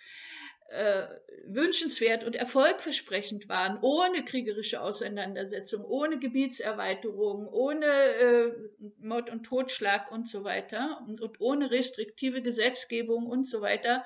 äh, 0.70 1.08
wünschenswert 1.46 2.24
und 2.24 2.36
erfolgversprechend 2.36 3.50
waren, 3.50 3.80
ohne 3.82 4.24
kriegerische 4.24 4.82
Auseinandersetzung, 4.82 5.84
ohne 5.84 6.20
Gebietserweiterung, 6.20 7.48
ohne 7.48 7.86
äh, 7.86 8.52
Mord 9.00 9.32
und 9.32 9.44
Totschlag 9.44 10.12
und 10.12 10.28
so 10.28 10.44
weiter 10.44 11.04
und, 11.08 11.22
und 11.22 11.42
ohne 11.42 11.72
restriktive 11.72 12.44
Gesetzgebung 12.44 13.26
und 13.26 13.48
so 13.48 13.62
weiter. 13.62 14.06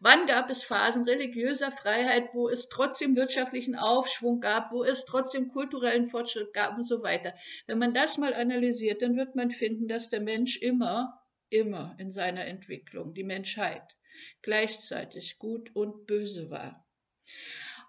Wann 0.00 0.26
gab 0.26 0.50
es 0.50 0.64
Phasen 0.64 1.04
religiöser 1.04 1.70
Freiheit, 1.70 2.30
wo 2.32 2.48
es 2.48 2.68
trotzdem 2.68 3.14
wirtschaftlichen 3.14 3.76
Aufschwung 3.76 4.40
gab, 4.40 4.72
wo 4.72 4.82
es 4.82 5.04
trotzdem 5.04 5.48
kulturellen 5.48 6.08
Fortschritt 6.08 6.52
gab 6.52 6.76
und 6.76 6.84
so 6.84 7.02
weiter? 7.02 7.34
Wenn 7.66 7.78
man 7.78 7.94
das 7.94 8.18
mal 8.18 8.34
analysiert, 8.34 9.02
dann 9.02 9.16
wird 9.16 9.36
man 9.36 9.52
finden, 9.52 9.86
dass 9.86 10.08
der 10.08 10.20
Mensch 10.20 10.60
immer, 10.60 11.22
immer 11.50 11.94
in 11.98 12.10
seiner 12.10 12.46
Entwicklung, 12.46 13.14
die 13.14 13.24
Menschheit, 13.24 13.96
gleichzeitig 14.42 15.38
gut 15.38 15.74
und 15.74 16.06
böse 16.06 16.50
war. 16.50 16.86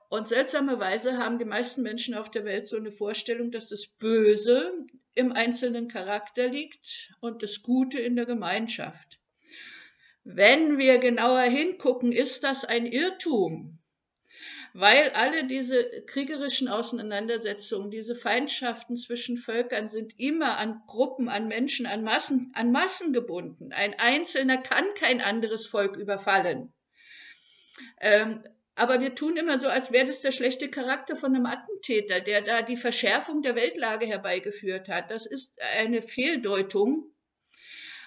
Und 0.09 0.27
seltsamerweise 0.27 1.17
haben 1.17 1.39
die 1.39 1.45
meisten 1.45 1.81
Menschen 1.83 2.15
auf 2.15 2.29
der 2.29 2.43
Welt 2.43 2.67
so 2.67 2.77
eine 2.77 2.91
Vorstellung, 2.91 3.51
dass 3.51 3.69
das 3.69 3.87
Böse 3.87 4.71
im 5.13 5.31
einzelnen 5.31 5.87
Charakter 5.87 6.47
liegt 6.47 7.13
und 7.21 7.43
das 7.43 7.61
Gute 7.61 7.99
in 7.99 8.15
der 8.15 8.25
Gemeinschaft. 8.25 9.19
Wenn 10.23 10.77
wir 10.77 10.99
genauer 10.99 11.41
hingucken, 11.41 12.11
ist 12.11 12.43
das 12.43 12.65
ein 12.65 12.85
Irrtum 12.85 13.80
weil 14.73 15.09
alle 15.11 15.45
diese 15.45 16.03
kriegerischen 16.05 16.67
Auseinandersetzungen, 16.67 17.91
diese 17.91 18.15
Feindschaften 18.15 18.95
zwischen 18.95 19.37
Völkern 19.37 19.89
sind 19.89 20.17
immer 20.17 20.57
an 20.57 20.81
Gruppen, 20.87 21.27
an 21.29 21.47
Menschen, 21.47 21.85
an 21.85 22.03
Massen, 22.03 22.51
an 22.55 22.71
Massen 22.71 23.13
gebunden. 23.13 23.73
Ein 23.73 23.95
Einzelner 23.99 24.57
kann 24.57 24.85
kein 24.95 25.21
anderes 25.21 25.67
Volk 25.67 25.97
überfallen. 25.97 26.73
Ähm, 27.99 28.43
aber 28.75 29.01
wir 29.01 29.15
tun 29.15 29.35
immer 29.35 29.57
so, 29.57 29.67
als 29.67 29.91
wäre 29.91 30.07
das 30.07 30.21
der 30.21 30.31
schlechte 30.31 30.69
Charakter 30.69 31.15
von 31.15 31.35
einem 31.35 31.45
Attentäter, 31.45 32.21
der 32.21 32.41
da 32.41 32.61
die 32.61 32.77
Verschärfung 32.77 33.41
der 33.43 33.55
Weltlage 33.55 34.05
herbeigeführt 34.05 34.87
hat. 34.87 35.11
Das 35.11 35.25
ist 35.25 35.53
eine 35.77 36.01
Fehldeutung. 36.01 37.13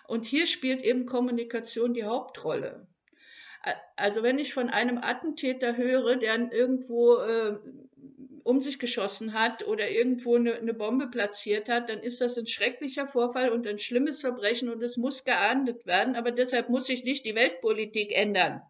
Und 0.06 0.24
hier 0.24 0.46
spielt 0.46 0.82
eben 0.82 1.06
Kommunikation 1.06 1.94
die 1.94 2.04
Hauptrolle. 2.04 2.86
Also 3.96 4.22
wenn 4.22 4.38
ich 4.38 4.52
von 4.52 4.68
einem 4.68 4.98
Attentäter 4.98 5.76
höre, 5.76 6.16
der 6.16 6.52
irgendwo 6.52 7.16
äh, 7.16 7.58
um 8.44 8.60
sich 8.60 8.78
geschossen 8.78 9.32
hat 9.32 9.66
oder 9.66 9.90
irgendwo 9.90 10.36
eine, 10.36 10.54
eine, 10.54 10.74
Bombe 10.74 11.08
platziert 11.08 11.68
hat, 11.70 11.88
dann 11.88 12.00
ist 12.00 12.20
das 12.20 12.36
ein 12.36 12.46
schrecklicher 12.46 13.06
Vorfall 13.06 13.50
und 13.50 13.66
ein 13.66 13.78
schlimmes 13.78 14.20
Verbrechen 14.20 14.68
und 14.68 14.82
es 14.82 14.98
muss 14.98 15.24
geahndet 15.24 15.86
werden. 15.86 16.14
Aber 16.14 16.30
deshalb 16.30 16.68
muss 16.68 16.86
sich 16.86 17.04
nicht 17.04 17.24
die 17.24 17.34
Weltpolitik 17.34 18.14
ändern. 18.14 18.60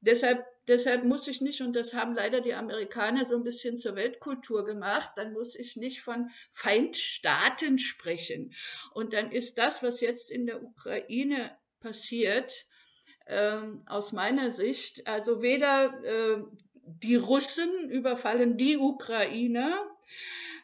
Deshalb, 0.00 0.44
deshalb 0.66 1.04
muss 1.04 1.28
ich 1.28 1.40
nicht, 1.40 1.60
und 1.60 1.76
das 1.76 1.94
haben 1.94 2.14
leider 2.14 2.40
die 2.40 2.54
Amerikaner 2.54 3.24
so 3.24 3.36
ein 3.36 3.44
bisschen 3.44 3.78
zur 3.78 3.94
Weltkultur 3.94 4.64
gemacht, 4.64 5.12
dann 5.14 5.32
muss 5.32 5.54
ich 5.54 5.76
nicht 5.76 6.02
von 6.02 6.30
Feindstaaten 6.52 7.78
sprechen. 7.78 8.52
Und 8.94 9.12
dann 9.12 9.30
ist 9.30 9.58
das, 9.58 9.82
was 9.84 10.00
jetzt 10.00 10.28
in 10.30 10.46
der 10.46 10.62
Ukraine 10.62 11.56
passiert, 11.80 12.66
ähm, 13.28 13.82
aus 13.86 14.12
meiner 14.12 14.50
Sicht, 14.50 15.06
also 15.06 15.42
weder 15.42 16.02
äh, 16.04 16.42
die 16.84 17.16
Russen 17.16 17.90
überfallen 17.90 18.56
die 18.56 18.78
Ukrainer 18.78 19.86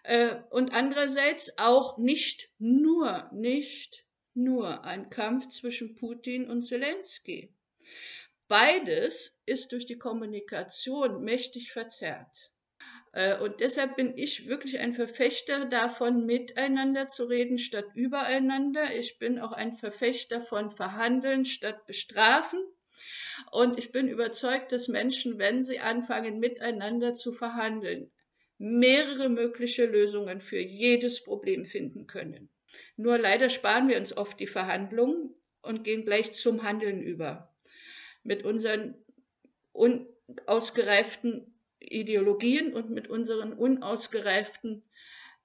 äh, 0.02 0.36
und 0.50 0.72
andererseits 0.72 1.58
auch 1.58 1.98
nicht 1.98 2.50
nur, 2.58 3.30
nicht 3.32 4.06
nur 4.32 4.84
ein 4.84 5.10
Kampf 5.10 5.48
zwischen 5.48 5.94
Putin 5.94 6.48
und 6.48 6.62
Zelensky. 6.62 7.54
Beides 8.48 9.42
ist 9.46 9.72
durch 9.72 9.86
die 9.86 9.98
Kommunikation 9.98 11.22
mächtig 11.22 11.72
verzerrt. 11.72 12.53
Äh, 13.14 13.38
und 13.38 13.60
deshalb 13.60 13.96
bin 13.96 14.18
ich 14.18 14.48
wirklich 14.48 14.80
ein 14.80 14.92
Verfechter 14.92 15.66
davon, 15.66 16.26
miteinander 16.26 17.06
zu 17.06 17.24
reden 17.24 17.58
statt 17.58 17.86
übereinander. 17.94 18.94
Ich 18.98 19.18
bin 19.18 19.38
auch 19.38 19.52
ein 19.52 19.76
Verfechter 19.76 20.42
von 20.42 20.70
Verhandeln 20.72 21.44
statt 21.44 21.86
Bestrafen. 21.86 22.60
Und 23.52 23.78
ich 23.78 23.92
bin 23.92 24.08
überzeugt, 24.08 24.72
dass 24.72 24.88
Menschen, 24.88 25.38
wenn 25.38 25.62
sie 25.62 25.78
anfangen, 25.78 26.40
miteinander 26.40 27.14
zu 27.14 27.32
verhandeln, 27.32 28.10
mehrere 28.58 29.28
mögliche 29.28 29.86
Lösungen 29.86 30.40
für 30.40 30.58
jedes 30.58 31.22
Problem 31.22 31.64
finden 31.64 32.06
können. 32.06 32.50
Nur 32.96 33.18
leider 33.18 33.48
sparen 33.48 33.88
wir 33.88 33.96
uns 33.96 34.16
oft 34.16 34.40
die 34.40 34.46
Verhandlungen 34.46 35.34
und 35.62 35.84
gehen 35.84 36.04
gleich 36.04 36.32
zum 36.32 36.62
Handeln 36.64 37.00
über. 37.00 37.54
Mit 38.22 38.44
unseren 38.44 38.96
unausgereiften 39.72 41.53
Ideologien 41.90 42.72
und 42.72 42.90
mit 42.90 43.08
unseren 43.08 43.52
unausgereiften 43.52 44.82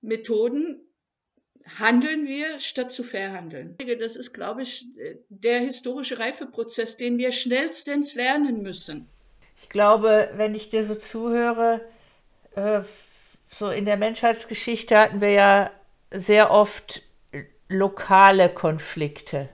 Methoden 0.02 0.82
handeln 1.78 2.28
wir, 2.28 2.60
statt 2.60 2.92
zu 2.92 3.04
verhandeln. 3.04 3.78
Das 4.00 4.16
ist, 4.16 4.34
glaube 4.34 4.64
ich, 4.64 4.86
der 5.30 5.60
historische 5.60 6.20
Reifeprozess, 6.20 6.98
den 6.98 7.18
wir 7.18 7.32
schnellstens 7.32 8.16
lernen 8.16 8.62
müssen. 8.62 9.08
Ich 9.62 9.70
glaube, 9.70 10.32
wenn 10.36 10.56
ich 10.56 10.70
dir 10.70 10.84
so 10.84 10.96
zuhöre, 10.96 11.82
äh, 12.56 12.82
so 13.52 13.70
in 13.70 13.86
der 13.86 13.98
Menschheitsgeschichte 13.98 14.98
hatten 14.98 15.22
wir 15.22 15.32
ja 15.32 15.72
sehr 16.12 16.52
oft 16.52 17.04
lokale 17.68 18.50
Konflikte. 18.50 19.50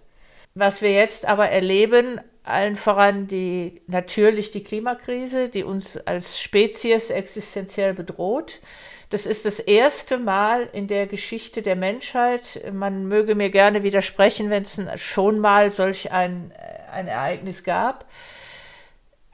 Was 0.54 0.82
wir 0.82 0.92
jetzt 0.92 1.26
aber 1.26 1.50
erleben, 1.50 2.22
allen 2.46 2.76
voran 2.76 3.28
die 3.28 3.82
natürlich 3.88 4.52
die 4.52 4.64
Klimakrise, 4.64 5.50
die 5.50 5.64
uns 5.64 5.98
als 5.98 6.39
Spezies 6.39 7.10
existenziell 7.10 7.93
bedroht. 7.93 8.60
Das 9.10 9.26
ist 9.26 9.46
das 9.46 9.60
erste 9.60 10.18
Mal 10.18 10.70
in 10.74 10.88
der 10.88 11.08
Geschichte 11.08 11.62
der 11.62 11.76
Menschheit. 11.76 12.62
Man 12.72 13.08
möge 13.08 13.36
mir 13.36 13.50
gerne 13.50 13.84
widersprechen, 13.84 14.50
wenn 14.50 14.64
es 14.64 14.80
schon 14.98 15.39
mal 15.39 15.72
solch 15.72 16.12
ein, 16.12 16.52
ein 16.91 17.08
Ereignis 17.08 17.64
gab. 17.64 18.06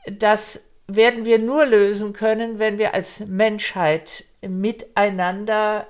Das 0.06 0.62
werden 0.88 1.26
wir 1.26 1.40
nur 1.40 1.66
lösen 1.66 2.14
können, 2.14 2.60
wenn 2.60 2.78
wir 2.78 2.94
als 2.94 3.22
Menschheit 3.22 4.26
miteinander 4.42 5.88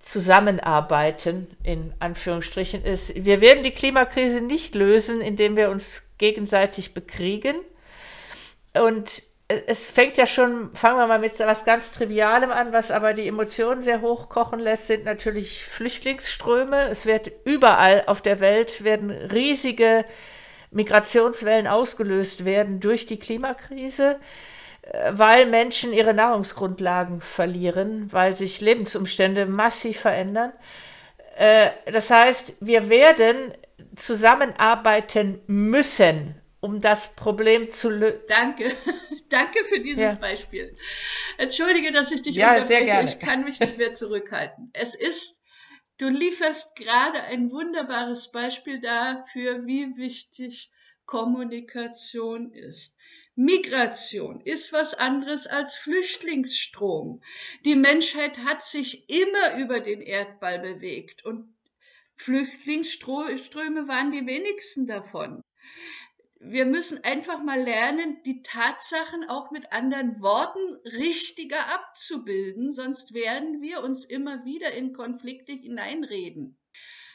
zusammenarbeiten, 0.00 1.46
in 1.62 1.92
Anführungsstrichen, 2.00 2.84
ist. 2.84 3.24
Wir 3.24 3.40
werden 3.40 3.62
die 3.62 3.70
Klimakrise 3.70 4.40
nicht 4.40 4.74
lösen, 4.74 5.20
indem 5.20 5.56
wir 5.56 5.70
uns 5.70 6.02
gegenseitig 6.18 6.94
bekriegen. 6.94 7.56
Und 8.74 9.22
es 9.66 9.90
fängt 9.90 10.16
ja 10.16 10.26
schon, 10.26 10.74
fangen 10.74 10.98
wir 10.98 11.06
mal 11.06 11.18
mit 11.18 11.38
was 11.40 11.64
ganz 11.64 11.92
Trivialem 11.92 12.50
an, 12.50 12.72
was 12.72 12.90
aber 12.90 13.14
die 13.14 13.26
Emotionen 13.26 13.82
sehr 13.82 14.00
hoch 14.00 14.28
kochen 14.28 14.60
lässt, 14.60 14.86
sind 14.86 15.04
natürlich 15.04 15.64
Flüchtlingsströme. 15.64 16.88
Es 16.88 17.04
wird 17.04 17.30
überall 17.44 18.04
auf 18.06 18.22
der 18.22 18.40
Welt 18.40 18.84
werden 18.84 19.10
riesige 19.10 20.04
Migrationswellen 20.70 21.66
ausgelöst 21.66 22.44
werden 22.44 22.78
durch 22.78 23.06
die 23.06 23.18
Klimakrise, 23.18 24.20
weil 25.10 25.46
Menschen 25.46 25.92
ihre 25.92 26.14
Nahrungsgrundlagen 26.14 27.20
verlieren, 27.20 28.12
weil 28.12 28.34
sich 28.34 28.60
Lebensumstände 28.60 29.46
massiv 29.46 30.00
verändern. 30.00 30.52
Äh, 31.36 31.70
das 31.92 32.10
heißt, 32.10 32.54
wir 32.60 32.88
werden 32.88 33.54
zusammenarbeiten 33.96 35.40
müssen, 35.46 36.34
um 36.60 36.80
das 36.80 37.14
Problem 37.14 37.70
zu 37.70 37.90
lösen. 37.90 38.20
Danke, 38.28 38.72
danke 39.28 39.64
für 39.64 39.80
dieses 39.80 40.12
ja. 40.12 40.14
Beispiel. 40.14 40.76
Entschuldige, 41.38 41.92
dass 41.92 42.10
ich 42.10 42.22
dich 42.22 42.36
ja, 42.36 42.48
unterbreche. 42.48 42.68
Sehr 42.68 42.84
gerne. 42.84 43.08
Ich 43.08 43.18
kann 43.20 43.44
mich 43.44 43.60
nicht 43.60 43.78
mehr 43.78 43.92
zurückhalten. 43.92 44.70
Es 44.72 44.94
ist, 44.94 45.40
du 45.98 46.08
lieferst 46.08 46.76
gerade 46.76 47.22
ein 47.24 47.50
wunderbares 47.50 48.30
Beispiel 48.32 48.80
dafür, 48.80 49.66
wie 49.66 49.96
wichtig 49.96 50.70
Kommunikation 51.10 52.52
ist. 52.52 52.96
Migration 53.34 54.40
ist 54.42 54.72
was 54.72 54.94
anderes 54.94 55.48
als 55.48 55.74
Flüchtlingsstrom. 55.74 57.20
Die 57.64 57.74
Menschheit 57.74 58.38
hat 58.38 58.62
sich 58.62 59.10
immer 59.10 59.58
über 59.58 59.80
den 59.80 60.00
Erdball 60.00 60.60
bewegt 60.60 61.24
und 61.24 61.52
Flüchtlingsströme 62.14 63.88
waren 63.88 64.12
die 64.12 64.24
wenigsten 64.24 64.86
davon. 64.86 65.42
Wir 66.38 66.64
müssen 66.64 67.02
einfach 67.02 67.42
mal 67.42 67.60
lernen, 67.60 68.22
die 68.24 68.42
Tatsachen 68.42 69.28
auch 69.28 69.50
mit 69.50 69.72
anderen 69.72 70.22
Worten 70.22 70.76
richtiger 70.84 71.74
abzubilden, 71.74 72.72
sonst 72.72 73.14
werden 73.14 73.60
wir 73.60 73.82
uns 73.82 74.04
immer 74.04 74.44
wieder 74.44 74.72
in 74.74 74.92
Konflikte 74.92 75.52
hineinreden. 75.52 76.56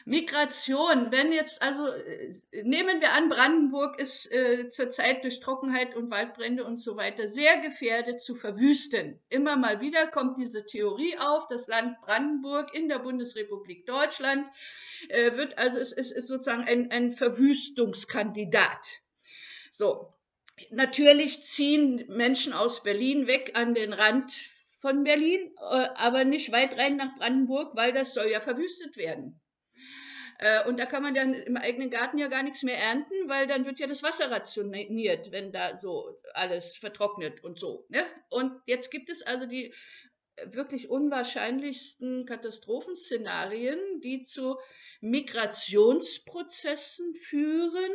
Migration, 0.08 1.10
wenn 1.10 1.32
jetzt 1.32 1.62
also 1.62 1.88
äh, 1.88 2.32
nehmen 2.62 3.00
wir 3.00 3.12
an, 3.14 3.28
Brandenburg 3.28 3.98
ist 3.98 4.32
äh, 4.32 4.68
zurzeit 4.68 5.24
durch 5.24 5.40
Trockenheit 5.40 5.96
und 5.96 6.12
Waldbrände 6.12 6.64
und 6.64 6.76
so 6.76 6.96
weiter 6.96 7.26
sehr 7.26 7.58
gefährdet 7.58 8.20
zu 8.20 8.36
verwüsten. 8.36 9.18
Immer 9.30 9.56
mal 9.56 9.80
wieder 9.80 10.06
kommt 10.06 10.38
diese 10.38 10.64
Theorie 10.64 11.18
auf, 11.18 11.48
das 11.48 11.66
Land 11.66 12.00
Brandenburg 12.02 12.72
in 12.72 12.88
der 12.88 13.00
Bundesrepublik 13.00 13.84
Deutschland 13.84 14.46
äh, 15.08 15.36
wird 15.36 15.58
also 15.58 15.80
es, 15.80 15.90
es 15.90 16.12
ist 16.12 16.28
sozusagen 16.28 16.62
ein, 16.62 16.92
ein 16.92 17.10
Verwüstungskandidat. 17.10 19.00
So, 19.72 20.14
natürlich 20.70 21.42
ziehen 21.42 22.04
Menschen 22.06 22.52
aus 22.52 22.84
Berlin 22.84 23.26
weg 23.26 23.54
an 23.54 23.74
den 23.74 23.92
Rand 23.92 24.36
von 24.78 25.02
Berlin, 25.02 25.52
äh, 25.58 25.88
aber 25.96 26.22
nicht 26.22 26.52
weit 26.52 26.78
rein 26.78 26.94
nach 26.94 27.16
Brandenburg, 27.16 27.74
weil 27.74 27.92
das 27.92 28.14
soll 28.14 28.28
ja 28.28 28.40
verwüstet 28.40 28.96
werden. 28.96 29.40
Äh, 30.38 30.68
und 30.68 30.78
da 30.78 30.86
kann 30.86 31.02
man 31.02 31.14
dann 31.14 31.34
im 31.34 31.56
eigenen 31.56 31.90
Garten 31.90 32.18
ja 32.18 32.28
gar 32.28 32.42
nichts 32.42 32.62
mehr 32.62 32.78
ernten, 32.78 33.28
weil 33.28 33.46
dann 33.46 33.64
wird 33.64 33.80
ja 33.80 33.86
das 33.86 34.02
Wasser 34.02 34.30
rationiert, 34.30 35.32
wenn 35.32 35.52
da 35.52 35.80
so 35.80 36.20
alles 36.34 36.76
vertrocknet 36.76 37.42
und 37.42 37.58
so. 37.58 37.86
Ne? 37.88 38.04
Und 38.28 38.52
jetzt 38.66 38.90
gibt 38.90 39.08
es 39.10 39.22
also 39.22 39.46
die 39.46 39.72
wirklich 40.44 40.90
unwahrscheinlichsten 40.90 42.26
Katastrophenszenarien, 42.26 44.02
die 44.02 44.24
zu 44.24 44.58
Migrationsprozessen 45.00 47.14
führen. 47.14 47.92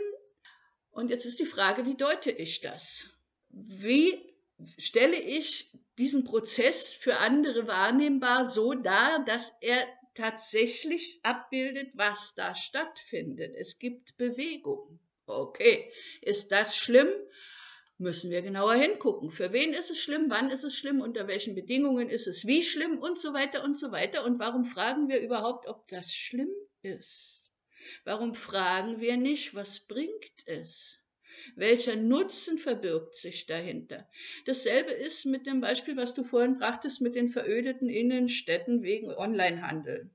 Und 0.90 1.12
jetzt 1.12 1.26
ist 1.26 1.40
die 1.40 1.46
Frage, 1.46 1.86
wie 1.86 1.96
deute 1.96 2.32
ich 2.32 2.62
das? 2.62 3.12
Wie 3.50 4.34
stelle 4.78 5.18
ich 5.18 5.72
diesen 5.98 6.24
Prozess 6.24 6.94
für 6.94 7.18
andere 7.18 7.68
wahrnehmbar 7.68 8.46
so 8.46 8.74
dar, 8.74 9.26
dass 9.26 9.58
er 9.62 9.86
tatsächlich 10.14 11.20
abbildet, 11.24 11.92
was 11.96 12.36
da 12.36 12.56
stattfindet. 12.56 13.56
Es 13.56 13.80
gibt 13.80 14.18
Bewegung. 14.18 15.00
Okay, 15.26 15.92
ist 16.22 16.52
das 16.52 16.78
schlimm? 16.78 17.10
Müssen 17.98 18.32
wir 18.32 18.42
genauer 18.42 18.74
hingucken. 18.74 19.32
Für 19.32 19.54
wen 19.54 19.74
ist 19.74 19.92
es 19.92 20.00
schlimm? 20.00 20.26
Wann 20.30 20.50
ist 20.50 20.64
es 20.64 20.76
schlimm? 20.76 21.02
Unter 21.02 21.28
welchen 21.28 21.54
Bedingungen 21.54 22.10
ist 22.10 22.28
es 22.28 22.48
wie 22.48 22.64
schlimm? 22.64 22.98
Und 22.98 23.20
so 23.20 23.34
weiter 23.34 23.64
und 23.64 23.78
so 23.78 23.92
weiter. 23.92 24.26
Und 24.26 24.40
warum 24.40 24.66
fragen 24.66 25.08
wir 25.08 25.20
überhaupt, 25.22 25.68
ob 25.68 25.88
das 25.88 26.14
schlimm 26.14 26.50
ist? 26.82 27.52
Warum 28.04 28.34
fragen 28.34 29.00
wir 29.00 29.18
nicht, 29.18 29.54
was 29.54 29.82
bringt 29.82 30.48
es? 30.48 31.01
Welcher 31.56 31.96
Nutzen 31.96 32.58
verbirgt 32.58 33.16
sich 33.16 33.46
dahinter? 33.46 34.10
Dasselbe 34.46 34.92
ist 34.92 35.26
mit 35.26 35.48
dem 35.48 35.62
Beispiel, 35.62 35.98
was 35.98 36.14
du 36.14 36.24
vorhin 36.24 36.58
brachtest, 36.58 37.02
mit 37.02 37.16
den 37.16 37.30
verödeten 37.30 37.90
Innenstädten 37.90 38.84
wegen 38.84 39.12
Onlinehandel. 39.12 40.10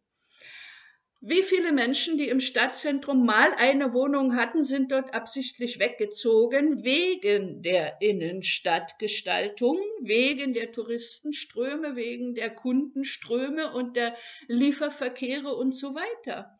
Wie 1.23 1.43
viele 1.43 1.73
Menschen, 1.73 2.19
die 2.19 2.29
im 2.29 2.41
Stadtzentrum 2.41 3.25
mal 3.25 3.49
eine 3.59 3.95
Wohnung 3.95 4.37
hatten, 4.37 4.63
sind 4.63 4.93
dort 4.93 5.15
absichtlich 5.15 5.81
weggezogen 5.81 6.85
wegen 6.85 7.63
der 7.63 8.01
Innenstadtgestaltung, 8.01 9.79
wegen 10.03 10.53
der 10.53 10.71
Touristenströme, 10.73 11.97
wegen 11.97 12.35
der 12.35 12.51
Kundenströme 12.51 13.73
und 13.73 13.97
der 13.97 14.15
Lieferverkehre 14.47 15.55
und 15.55 15.73
so 15.73 15.95
weiter. 15.95 16.59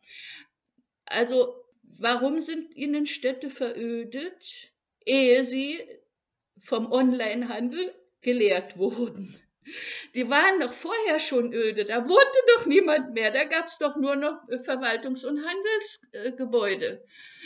Also 1.05 1.63
Warum 1.99 2.41
sind 2.41 2.73
Innenstädte 2.75 3.49
verödet, 3.49 4.71
ehe 5.05 5.43
sie 5.43 5.79
vom 6.61 6.91
Onlinehandel 6.91 7.93
geleert 8.21 8.77
wurden? 8.77 9.39
Die 10.15 10.29
waren 10.29 10.59
doch 10.59 10.71
vorher 10.71 11.19
schon 11.19 11.53
öde, 11.53 11.85
da 11.85 12.07
wohnte 12.07 12.39
doch 12.55 12.65
niemand 12.65 13.13
mehr, 13.13 13.31
da 13.31 13.43
gab's 13.43 13.77
doch 13.77 13.97
nur 13.97 14.15
noch 14.15 14.41
Verwaltungs- 14.63 15.25
und 15.25 15.43
Handelsgebäude 15.45 17.03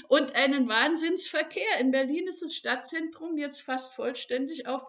und 0.07 0.35
einen 0.35 0.67
Wahnsinnsverkehr. 0.67 1.79
In 1.79 1.91
Berlin 1.91 2.27
ist 2.27 2.43
das 2.43 2.53
Stadtzentrum 2.53 3.37
jetzt 3.37 3.61
fast 3.61 3.93
vollständig 3.93 4.67
auf 4.67 4.83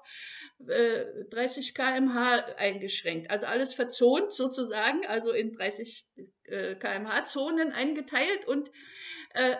30 0.58 1.70
äh, 1.70 1.72
kmh 1.72 2.44
eingeschränkt, 2.56 3.30
also 3.30 3.46
alles 3.46 3.74
verzont 3.74 4.32
sozusagen, 4.32 5.06
also 5.06 5.32
in 5.32 5.52
30 5.52 6.06
äh, 6.44 6.74
kmh 6.74 7.24
Zonen 7.24 7.72
eingeteilt 7.72 8.46
und 8.46 8.70
äh, 9.34 9.56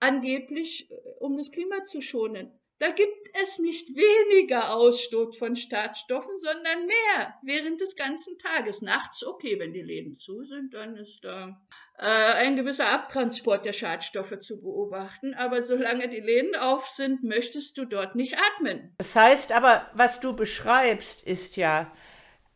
angeblich, 0.00 0.90
äh, 0.90 0.94
um 1.20 1.36
das 1.36 1.50
Klima 1.50 1.84
zu 1.84 2.00
schonen. 2.00 2.52
da 2.78 2.90
gibt 2.90 3.28
es 3.42 3.58
nicht 3.58 3.88
weniger 3.96 4.74
Ausstoß 4.74 5.38
von 5.38 5.56
Schadstoffen, 5.56 6.36
sondern 6.36 6.86
mehr 6.86 7.34
während 7.42 7.80
des 7.80 7.96
ganzen 7.96 8.36
Tages. 8.38 8.82
Nachts, 8.82 9.26
okay, 9.26 9.58
wenn 9.58 9.72
die 9.72 9.82
Läden 9.82 10.16
zu 10.16 10.42
sind, 10.44 10.74
dann 10.74 10.96
ist 10.96 11.20
da 11.22 11.58
äh, 11.98 12.04
ein 12.04 12.56
gewisser 12.56 12.90
Abtransport 12.90 13.64
der 13.64 13.72
Schadstoffe 13.72 14.38
zu 14.40 14.60
beobachten. 14.60 15.32
Aber 15.34 15.62
solange 15.62 16.08
die 16.08 16.20
Läden 16.20 16.54
auf 16.54 16.86
sind, 16.86 17.22
möchtest 17.22 17.78
du 17.78 17.86
dort 17.86 18.14
nicht 18.14 18.36
atmen. 18.36 18.94
Das 18.98 19.16
heißt 19.16 19.52
aber, 19.52 19.90
was 19.94 20.20
du 20.20 20.36
beschreibst, 20.36 21.22
ist 21.22 21.56
ja, 21.56 21.90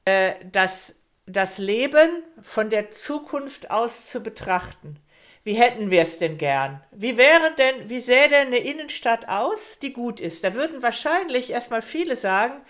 äh, 0.04 0.34
dass 0.52 0.96
das 1.24 1.58
Leben 1.58 2.24
von 2.42 2.68
der 2.68 2.90
Zukunft 2.90 3.70
aus 3.70 4.10
zu 4.10 4.20
betrachten. 4.22 4.98
Wie 5.42 5.54
hätten 5.54 5.90
wir 5.90 6.02
es 6.02 6.18
denn 6.18 6.36
gern? 6.36 6.82
Wie 6.90 7.16
wäre 7.16 7.54
denn, 7.56 7.88
wie 7.88 8.00
sähe 8.00 8.28
denn 8.28 8.48
eine 8.48 8.58
Innenstadt 8.58 9.28
aus, 9.28 9.78
die 9.78 9.92
gut 9.92 10.20
ist? 10.20 10.44
Da 10.44 10.52
würden 10.52 10.82
wahrscheinlich 10.82 11.50
erstmal 11.50 11.80
viele 11.80 12.14
sagen, 12.14 12.60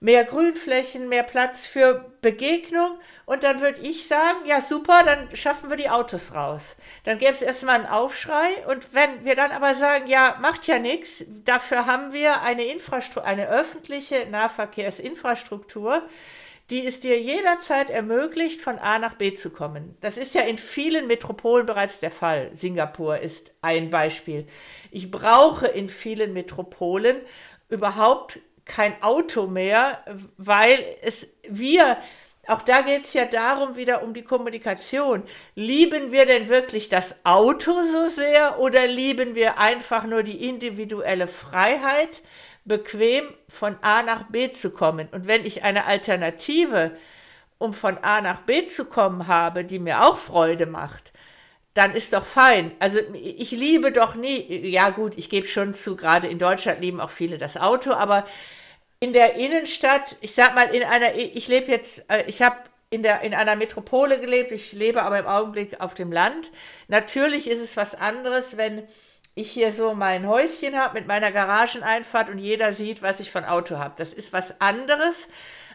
mehr 0.00 0.24
Grünflächen, 0.24 1.10
mehr 1.10 1.22
Platz 1.22 1.66
für 1.66 2.10
Begegnung. 2.22 2.98
Und 3.26 3.44
dann 3.44 3.60
würde 3.60 3.82
ich 3.82 4.08
sagen, 4.08 4.38
ja 4.46 4.62
super, 4.62 5.02
dann 5.04 5.36
schaffen 5.36 5.68
wir 5.68 5.76
die 5.76 5.90
Autos 5.90 6.34
raus. 6.34 6.76
Dann 7.04 7.18
gäbe 7.18 7.32
es 7.32 7.42
erstmal 7.42 7.76
einen 7.76 7.86
Aufschrei. 7.86 8.66
Und 8.66 8.94
wenn 8.94 9.26
wir 9.26 9.36
dann 9.36 9.52
aber 9.52 9.74
sagen, 9.74 10.06
ja, 10.06 10.38
macht 10.40 10.66
ja 10.66 10.78
nichts, 10.78 11.24
dafür 11.44 11.84
haben 11.84 12.14
wir 12.14 12.40
eine 12.40 12.64
Infrastruktur, 12.64 13.26
eine 13.26 13.48
öffentliche 13.48 14.26
Nahverkehrsinfrastruktur, 14.30 16.02
die 16.70 16.86
es 16.86 17.00
dir 17.00 17.20
jederzeit 17.20 17.90
ermöglicht, 17.90 18.60
von 18.60 18.78
A 18.78 18.98
nach 18.98 19.14
B 19.14 19.34
zu 19.34 19.50
kommen. 19.50 19.96
Das 20.00 20.16
ist 20.16 20.34
ja 20.34 20.42
in 20.42 20.58
vielen 20.58 21.08
Metropolen 21.08 21.66
bereits 21.66 22.00
der 22.00 22.12
Fall. 22.12 22.50
Singapur 22.54 23.18
ist 23.18 23.52
ein 23.60 23.90
Beispiel. 23.90 24.46
Ich 24.90 25.10
brauche 25.10 25.66
in 25.66 25.88
vielen 25.88 26.32
Metropolen 26.32 27.16
überhaupt 27.68 28.38
kein 28.64 29.02
Auto 29.02 29.48
mehr, 29.48 30.04
weil 30.36 30.78
es 31.02 31.34
wir, 31.48 31.96
auch 32.46 32.62
da 32.62 32.82
geht 32.82 33.04
es 33.04 33.14
ja 33.14 33.24
darum, 33.24 33.74
wieder 33.74 34.02
um 34.04 34.14
die 34.14 34.22
Kommunikation. 34.22 35.24
Lieben 35.56 36.12
wir 36.12 36.24
denn 36.24 36.48
wirklich 36.48 36.88
das 36.88 37.24
Auto 37.24 37.72
so 37.82 38.08
sehr 38.08 38.60
oder 38.60 38.86
lieben 38.86 39.34
wir 39.34 39.58
einfach 39.58 40.04
nur 40.04 40.22
die 40.22 40.48
individuelle 40.48 41.26
Freiheit? 41.26 42.22
Bequem 42.64 43.24
von 43.48 43.76
A 43.82 44.02
nach 44.02 44.24
B 44.24 44.50
zu 44.50 44.70
kommen. 44.70 45.08
Und 45.12 45.26
wenn 45.26 45.44
ich 45.44 45.64
eine 45.64 45.86
Alternative, 45.86 46.92
um 47.58 47.74
von 47.74 47.98
A 47.98 48.20
nach 48.20 48.42
B 48.42 48.66
zu 48.66 48.86
kommen, 48.86 49.26
habe, 49.26 49.64
die 49.64 49.78
mir 49.78 50.02
auch 50.04 50.18
Freude 50.18 50.66
macht, 50.66 51.12
dann 51.74 51.94
ist 51.94 52.12
doch 52.12 52.24
fein. 52.24 52.72
Also 52.78 52.98
ich 53.14 53.52
liebe 53.52 53.92
doch 53.92 54.14
nie, 54.14 54.68
ja 54.68 54.90
gut, 54.90 55.16
ich 55.16 55.30
gebe 55.30 55.46
schon 55.46 55.74
zu, 55.74 55.96
gerade 55.96 56.26
in 56.26 56.38
Deutschland 56.38 56.80
lieben 56.80 57.00
auch 57.00 57.10
viele 57.10 57.38
das 57.38 57.56
Auto, 57.56 57.92
aber 57.92 58.26
in 58.98 59.12
der 59.12 59.36
Innenstadt, 59.36 60.16
ich 60.20 60.34
sag 60.34 60.54
mal, 60.54 60.74
in 60.74 60.82
einer, 60.82 61.14
ich 61.14 61.48
lebe 61.48 61.70
jetzt, 61.70 62.04
äh, 62.10 62.24
ich 62.26 62.42
habe 62.42 62.56
in, 62.90 63.04
in 63.04 63.34
einer 63.34 63.56
Metropole 63.56 64.20
gelebt, 64.20 64.52
ich 64.52 64.72
lebe 64.72 65.02
aber 65.02 65.18
im 65.18 65.26
Augenblick 65.26 65.80
auf 65.80 65.94
dem 65.94 66.12
Land. 66.12 66.50
Natürlich 66.88 67.48
ist 67.48 67.60
es 67.60 67.76
was 67.76 67.94
anderes, 67.94 68.56
wenn 68.56 68.82
ich 69.40 69.50
hier 69.50 69.72
so 69.72 69.94
mein 69.94 70.26
Häuschen 70.26 70.76
habe 70.76 70.98
mit 70.98 71.06
meiner 71.06 71.32
Garageneinfahrt 71.32 72.28
und 72.28 72.38
jeder 72.38 72.72
sieht, 72.72 73.02
was 73.02 73.20
ich 73.20 73.30
von 73.30 73.44
Auto 73.44 73.78
habe. 73.78 73.94
Das 73.96 74.14
ist 74.14 74.32
was 74.32 74.60
anderes, 74.60 75.28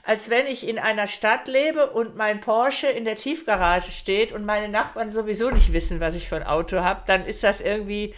als 0.03 0.29
wenn 0.29 0.45
ich 0.45 0.67
in 0.67 0.77
einer 0.77 1.07
Stadt 1.07 1.47
lebe 1.47 1.89
und 1.89 2.15
mein 2.15 2.39
Porsche 2.39 2.87
in 2.87 3.05
der 3.05 3.15
Tiefgarage 3.15 3.91
steht 3.91 4.31
und 4.31 4.45
meine 4.45 4.69
Nachbarn 4.69 5.09
sowieso 5.09 5.49
nicht 5.49 5.73
wissen, 5.73 5.99
was 5.99 6.15
ich 6.15 6.31
ein 6.31 6.43
Auto 6.43 6.81
habe. 6.81 7.03
Dann 7.07 7.25
ist 7.25 7.43
das 7.43 7.59
irgendwie 7.61 8.13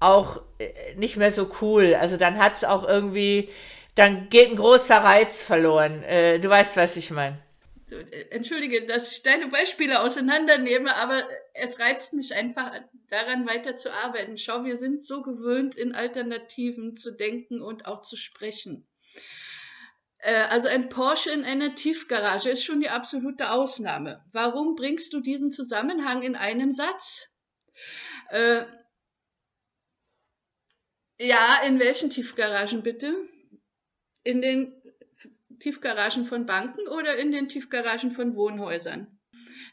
auch 0.00 0.40
äh, 0.58 0.94
nicht 0.94 1.16
mehr 1.16 1.32
so 1.32 1.50
cool. 1.60 1.96
Also 2.00 2.16
dann 2.16 2.38
hat 2.38 2.56
es 2.56 2.64
auch 2.64 2.86
irgendwie, 2.86 3.48
dann 3.94 4.28
geht 4.28 4.50
ein 4.50 4.56
großer 4.56 4.96
Reiz 4.96 5.42
verloren. 5.42 6.02
Äh, 6.04 6.38
du 6.38 6.48
weißt, 6.48 6.76
was 6.76 6.96
ich 6.96 7.10
meine. 7.10 7.38
Entschuldige, 8.30 8.86
dass 8.86 9.10
ich 9.10 9.22
deine 9.22 9.46
Beispiele 9.46 10.00
auseinandernehme, 10.00 10.94
aber 10.96 11.22
es 11.60 11.78
reizt 11.78 12.14
mich 12.14 12.34
einfach 12.34 12.72
daran 13.08 13.46
weiterzuarbeiten. 13.46 14.38
Schau, 14.38 14.64
wir 14.64 14.76
sind 14.76 15.04
so 15.04 15.22
gewöhnt, 15.22 15.76
in 15.76 15.94
Alternativen 15.94 16.96
zu 16.96 17.10
denken 17.10 17.60
und 17.62 17.86
auch 17.86 18.00
zu 18.00 18.16
sprechen. 18.16 18.86
Äh, 20.18 20.44
also 20.50 20.68
ein 20.68 20.88
Porsche 20.88 21.30
in 21.30 21.44
einer 21.44 21.74
Tiefgarage 21.74 22.50
ist 22.50 22.64
schon 22.64 22.80
die 22.80 22.90
absolute 22.90 23.50
Ausnahme. 23.50 24.24
Warum 24.32 24.74
bringst 24.74 25.12
du 25.12 25.20
diesen 25.20 25.50
Zusammenhang 25.50 26.22
in 26.22 26.36
einem 26.36 26.72
Satz? 26.72 27.30
Äh, 28.30 28.64
ja, 31.20 31.60
in 31.66 31.78
welchen 31.80 32.10
Tiefgaragen 32.10 32.82
bitte? 32.82 33.14
In 34.22 34.42
den 34.42 34.74
Tiefgaragen 35.58 36.24
von 36.24 36.46
Banken 36.46 36.86
oder 36.88 37.16
in 37.16 37.32
den 37.32 37.48
Tiefgaragen 37.48 38.10
von 38.10 38.36
Wohnhäusern. 38.36 39.17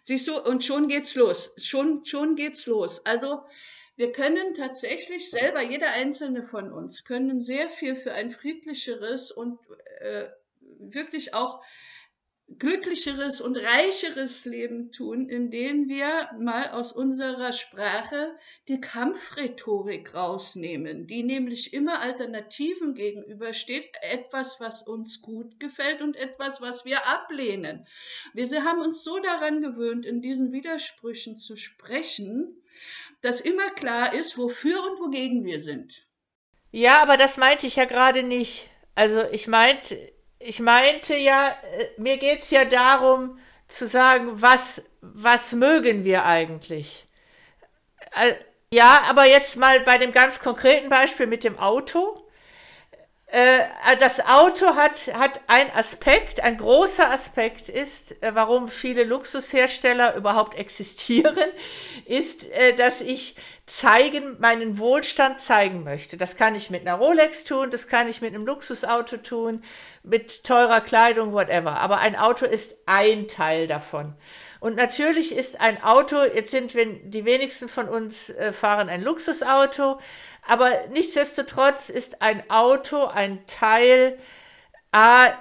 Siehst 0.06 0.28
du, 0.28 0.40
und 0.40 0.64
schon 0.64 0.88
geht's 0.88 1.16
los. 1.16 1.52
Schon, 1.58 2.06
schon 2.06 2.36
geht's 2.36 2.68
los. 2.68 3.04
Also, 3.08 3.44
wir 3.96 4.12
können 4.12 4.54
tatsächlich 4.54 5.32
selber, 5.32 5.62
jeder 5.62 5.92
einzelne 5.94 6.44
von 6.44 6.72
uns, 6.72 7.06
können 7.06 7.42
sehr 7.42 7.70
viel 7.70 7.96
für 7.96 8.14
ein 8.14 8.30
friedlicheres 8.30 9.32
und 9.32 9.60
äh, 10.02 10.28
wirklich 10.80 11.34
auch 11.34 11.64
glücklicheres 12.48 13.42
und 13.42 13.58
reicheres 13.58 14.46
Leben 14.46 14.92
tun, 14.92 15.28
indem 15.30 15.90
wir 15.90 16.30
mal 16.40 16.70
aus 16.70 16.94
unserer 16.94 17.52
Sprache 17.52 18.38
die 18.68 18.80
Kampfrhetorik 18.80 20.14
rausnehmen, 20.14 21.08
die 21.08 21.24
nämlich 21.24 21.74
immer 21.74 22.02
Alternativen 22.02 22.94
gegenübersteht, 22.94 23.98
etwas, 24.02 24.60
was 24.60 24.84
uns 24.84 25.22
gut 25.22 25.60
gefällt 25.60 26.02
und 26.02 26.16
etwas, 26.16 26.62
was 26.62 26.86
wir 26.86 27.08
ablehnen. 27.08 27.88
Wir 28.34 28.48
haben 28.64 28.82
uns 28.82 29.04
so 29.04 29.20
daran 29.20 29.62
gewöhnt, 29.62 30.06
in 30.06 30.22
diesen 30.22 30.52
Widersprüchen 30.52 31.38
zu 31.38 31.56
sprechen, 31.56 32.62
dass 33.22 33.42
immer 33.42 33.72
klar 33.72 34.14
ist, 34.14 34.38
wofür 34.38 34.84
und 34.84 35.00
wogegen 35.00 35.44
wir 35.46 35.62
sind. 35.62 36.06
Ja, 36.72 37.02
aber 37.02 37.18
das 37.18 37.38
meinte 37.38 37.66
ich 37.66 37.78
ja 37.78 37.86
gerade 37.86 38.22
nicht. 38.22 38.70
Also 38.94 39.24
ich 39.32 39.48
meinte, 39.48 40.15
ich 40.40 40.60
meinte 40.60 41.16
ja, 41.16 41.50
äh, 41.50 41.88
mir 41.98 42.18
geht 42.18 42.42
es 42.42 42.52
ja 42.52 42.66
darum 42.66 43.40
zu 43.68 43.88
sagen, 43.88 44.42
was, 44.42 44.84
was 45.02 45.54
mögen 45.54 46.04
wir 46.04 46.26
eigentlich? 46.26 47.08
Ja, 48.72 49.04
aber 49.08 49.26
jetzt 49.26 49.58
mal 49.58 49.80
bei 49.82 49.98
dem 49.98 50.12
ganz 50.12 50.40
konkreten 50.40 50.90
Beispiel 50.90 51.28
mit 51.28 51.44
dem 51.44 51.58
Auto. 51.58 52.25
Äh, 53.28 53.66
das 54.00 54.26
Auto 54.26 54.76
hat, 54.76 55.14
hat 55.14 55.42
ein 55.48 55.72
Aspekt, 55.76 56.42
ein 56.42 56.58
großer 56.58 57.10
Aspekt 57.10 57.70
ist, 57.70 58.22
äh, 58.22 58.36
warum 58.36 58.68
viele 58.68 59.04
Luxushersteller 59.04 60.16
überhaupt 60.16 60.56
existieren, 60.56 61.36
ist, 62.06 62.46
dass 62.78 63.02
ich 63.02 63.36
zeigen, 63.66 64.40
meinen 64.40 64.78
Wohlstand 64.78 65.40
zeigen 65.40 65.84
möchte. 65.84 66.18
Das 66.18 66.38
kann 66.38 66.54
ich 66.54 66.70
mit 66.70 66.82
einer 66.82 66.98
Rolex 66.98 67.44
tun, 67.44 67.72
das 67.72 67.88
kann 67.88 68.08
ich 68.08 68.22
mit 68.22 68.36
einem 68.36 68.46
Luxusauto 68.46 69.18
tun, 69.18 69.64
mit 70.04 70.44
teurer 70.44 70.82
Kleidung, 70.82 71.34
whatever. 71.34 71.80
Aber 71.80 71.98
ein 71.98 72.16
Auto 72.16 72.46
ist 72.46 72.78
ein 72.86 73.28
Teil 73.28 73.66
davon. 73.66 74.14
Und 74.60 74.76
natürlich 74.76 75.36
ist 75.36 75.60
ein 75.62 75.84
Auto, 75.84 76.24
jetzt 76.24 76.52
sind 76.52 76.76
wir, 76.76 76.86
die 76.86 77.26
wenigsten 77.26 77.70
von 77.70 77.88
uns 77.88 78.30
äh, 78.30 78.54
fahren 78.54 78.90
ein 78.90 79.04
Luxusauto, 79.04 80.00
aber 80.48 80.72
nichtsdestotrotz 80.92 81.90
ist 81.90 82.22
ein 82.22 82.50
Auto 82.50 83.06
ein 83.06 83.46
Teil, 83.48 84.18
A, 84.92 85.32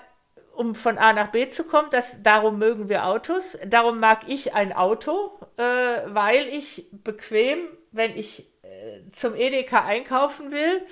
um 0.54 0.74
von 0.74 0.98
A 0.98 1.12
nach 1.12 1.28
B 1.28 1.48
zu 1.48 1.64
kommen, 1.64 1.88
das, 1.90 2.22
darum 2.22 2.58
mögen 2.58 2.88
wir 2.88 3.06
Autos. 3.06 3.58
Darum 3.66 4.00
mag 4.00 4.28
ich 4.28 4.54
ein 4.54 4.72
Auto, 4.72 5.38
äh, 5.56 5.62
weil 6.06 6.46
ich 6.48 6.86
bequem 6.92 7.68
wenn 7.94 8.16
ich 8.18 8.50
äh, 8.62 9.10
zum 9.12 9.34
Edeka 9.34 9.84
einkaufen 9.84 10.50
will, 10.50 10.82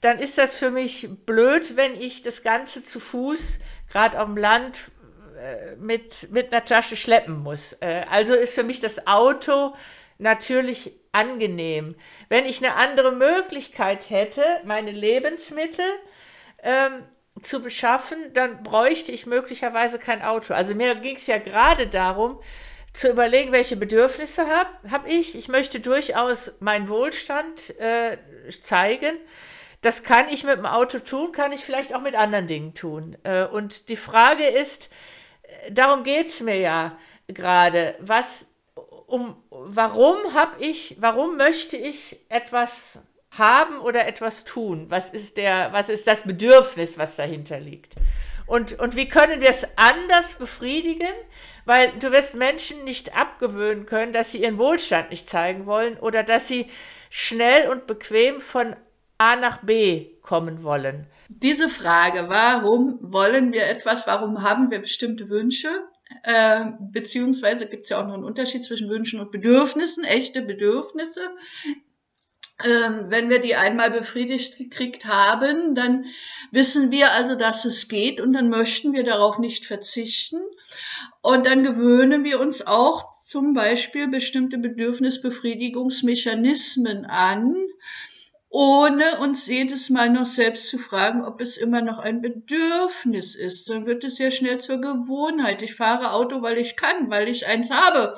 dann 0.00 0.18
ist 0.18 0.38
das 0.38 0.56
für 0.56 0.70
mich 0.70 1.08
blöd, 1.26 1.76
wenn 1.76 2.00
ich 2.00 2.22
das 2.22 2.42
Ganze 2.42 2.84
zu 2.84 3.00
Fuß, 3.00 3.58
gerade 3.90 4.20
auf 4.20 4.26
dem 4.26 4.36
Land, 4.36 4.90
äh, 5.38 5.74
mit, 5.76 6.30
mit 6.30 6.52
einer 6.52 6.64
Tasche 6.64 6.96
schleppen 6.96 7.42
muss. 7.42 7.72
Äh, 7.80 8.04
also 8.08 8.34
ist 8.34 8.54
für 8.54 8.62
mich 8.62 8.80
das 8.80 9.06
Auto 9.06 9.74
natürlich 10.18 10.92
angenehm. 11.16 11.96
Wenn 12.28 12.44
ich 12.44 12.64
eine 12.64 12.74
andere 12.74 13.12
Möglichkeit 13.12 14.10
hätte, 14.10 14.42
meine 14.64 14.90
Lebensmittel 14.90 15.84
ähm, 16.62 17.02
zu 17.42 17.62
beschaffen, 17.62 18.32
dann 18.34 18.62
bräuchte 18.62 19.12
ich 19.12 19.26
möglicherweise 19.26 19.98
kein 19.98 20.22
Auto. 20.22 20.54
Also 20.54 20.74
mir 20.74 20.94
ging 20.96 21.16
es 21.16 21.26
ja 21.26 21.38
gerade 21.38 21.86
darum, 21.86 22.40
zu 22.92 23.10
überlegen, 23.10 23.52
welche 23.52 23.76
Bedürfnisse 23.76 24.46
habe 24.46 24.70
hab 24.90 25.06
ich. 25.06 25.36
Ich 25.36 25.48
möchte 25.48 25.80
durchaus 25.80 26.52
meinen 26.60 26.88
Wohlstand 26.88 27.78
äh, 27.78 28.16
zeigen. 28.62 29.16
Das 29.82 30.02
kann 30.02 30.28
ich 30.30 30.44
mit 30.44 30.56
dem 30.56 30.66
Auto 30.66 30.98
tun, 30.98 31.32
kann 31.32 31.52
ich 31.52 31.64
vielleicht 31.64 31.94
auch 31.94 32.00
mit 32.00 32.14
anderen 32.14 32.46
Dingen 32.46 32.74
tun. 32.74 33.16
Äh, 33.22 33.44
und 33.44 33.90
die 33.90 33.96
Frage 33.96 34.46
ist, 34.46 34.90
äh, 35.42 35.72
darum 35.72 36.04
geht 36.04 36.28
es 36.28 36.40
mir 36.40 36.58
ja 36.58 36.98
gerade, 37.28 37.94
was, 38.00 38.46
um, 39.06 39.36
warum 39.50 40.16
habe 40.34 40.62
ich, 40.62 40.96
warum 41.00 41.36
möchte 41.36 41.76
ich 41.76 42.18
etwas 42.28 42.98
haben 43.30 43.78
oder 43.78 44.06
etwas 44.06 44.44
tun? 44.44 44.86
Was 44.88 45.10
ist 45.10 45.36
der, 45.36 45.72
was 45.72 45.88
ist 45.88 46.06
das 46.06 46.22
Bedürfnis, 46.22 46.98
was 46.98 47.16
dahinter 47.16 47.60
liegt? 47.60 47.94
Und, 48.46 48.78
und 48.78 48.94
wie 48.94 49.08
können 49.08 49.40
wir 49.40 49.50
es 49.50 49.66
anders 49.76 50.34
befriedigen? 50.34 51.12
Weil 51.64 51.92
du 51.98 52.12
wirst 52.12 52.36
Menschen 52.36 52.84
nicht 52.84 53.16
abgewöhnen 53.16 53.86
können, 53.86 54.12
dass 54.12 54.32
sie 54.32 54.42
ihren 54.42 54.58
Wohlstand 54.58 55.10
nicht 55.10 55.28
zeigen 55.28 55.66
wollen 55.66 55.98
oder 55.98 56.22
dass 56.22 56.46
sie 56.46 56.70
schnell 57.10 57.68
und 57.68 57.86
bequem 57.88 58.40
von 58.40 58.76
A 59.18 59.34
nach 59.34 59.62
B 59.62 60.12
kommen 60.22 60.62
wollen. 60.62 61.06
Diese 61.28 61.68
Frage, 61.68 62.28
warum 62.28 62.98
wollen 63.00 63.52
wir 63.52 63.66
etwas, 63.66 64.06
warum 64.06 64.42
haben 64.42 64.70
wir 64.70 64.78
bestimmte 64.78 65.28
Wünsche, 65.28 65.68
äh, 66.22 66.64
beziehungsweise 66.92 67.66
gibt 67.66 67.84
es 67.84 67.90
ja 67.90 68.00
auch 68.00 68.06
noch 68.06 68.14
einen 68.14 68.24
Unterschied 68.24 68.64
zwischen 68.64 68.88
Wünschen 68.88 69.20
und 69.20 69.30
Bedürfnissen, 69.30 70.04
echte 70.04 70.40
Bedürfnisse. 70.42 71.20
Ähm, 72.64 73.06
wenn 73.08 73.28
wir 73.28 73.38
die 73.38 73.54
einmal 73.54 73.90
befriedigt 73.90 74.56
gekriegt 74.56 75.04
haben, 75.04 75.74
dann 75.74 76.06
wissen 76.52 76.90
wir 76.90 77.12
also, 77.12 77.34
dass 77.34 77.66
es 77.66 77.88
geht 77.88 78.18
und 78.20 78.32
dann 78.32 78.48
möchten 78.48 78.94
wir 78.94 79.04
darauf 79.04 79.38
nicht 79.38 79.66
verzichten. 79.66 80.40
Und 81.20 81.46
dann 81.46 81.64
gewöhnen 81.64 82.24
wir 82.24 82.40
uns 82.40 82.66
auch 82.66 83.12
zum 83.26 83.52
Beispiel 83.52 84.08
bestimmte 84.08 84.56
Bedürfnisbefriedigungsmechanismen 84.56 87.04
an, 87.04 87.54
ohne 88.48 89.18
uns 89.18 89.46
jedes 89.46 89.90
Mal 89.90 90.10
noch 90.10 90.26
selbst 90.26 90.68
zu 90.68 90.78
fragen, 90.78 91.24
ob 91.24 91.40
es 91.40 91.56
immer 91.56 91.82
noch 91.82 91.98
ein 91.98 92.22
Bedürfnis 92.22 93.34
ist. 93.34 93.68
Dann 93.70 93.86
wird 93.86 94.04
es 94.04 94.18
ja 94.18 94.30
schnell 94.30 94.58
zur 94.58 94.80
Gewohnheit. 94.80 95.62
Ich 95.62 95.74
fahre 95.74 96.12
Auto, 96.12 96.42
weil 96.42 96.58
ich 96.58 96.76
kann, 96.76 97.10
weil 97.10 97.28
ich 97.28 97.46
eins 97.46 97.70
habe 97.70 98.16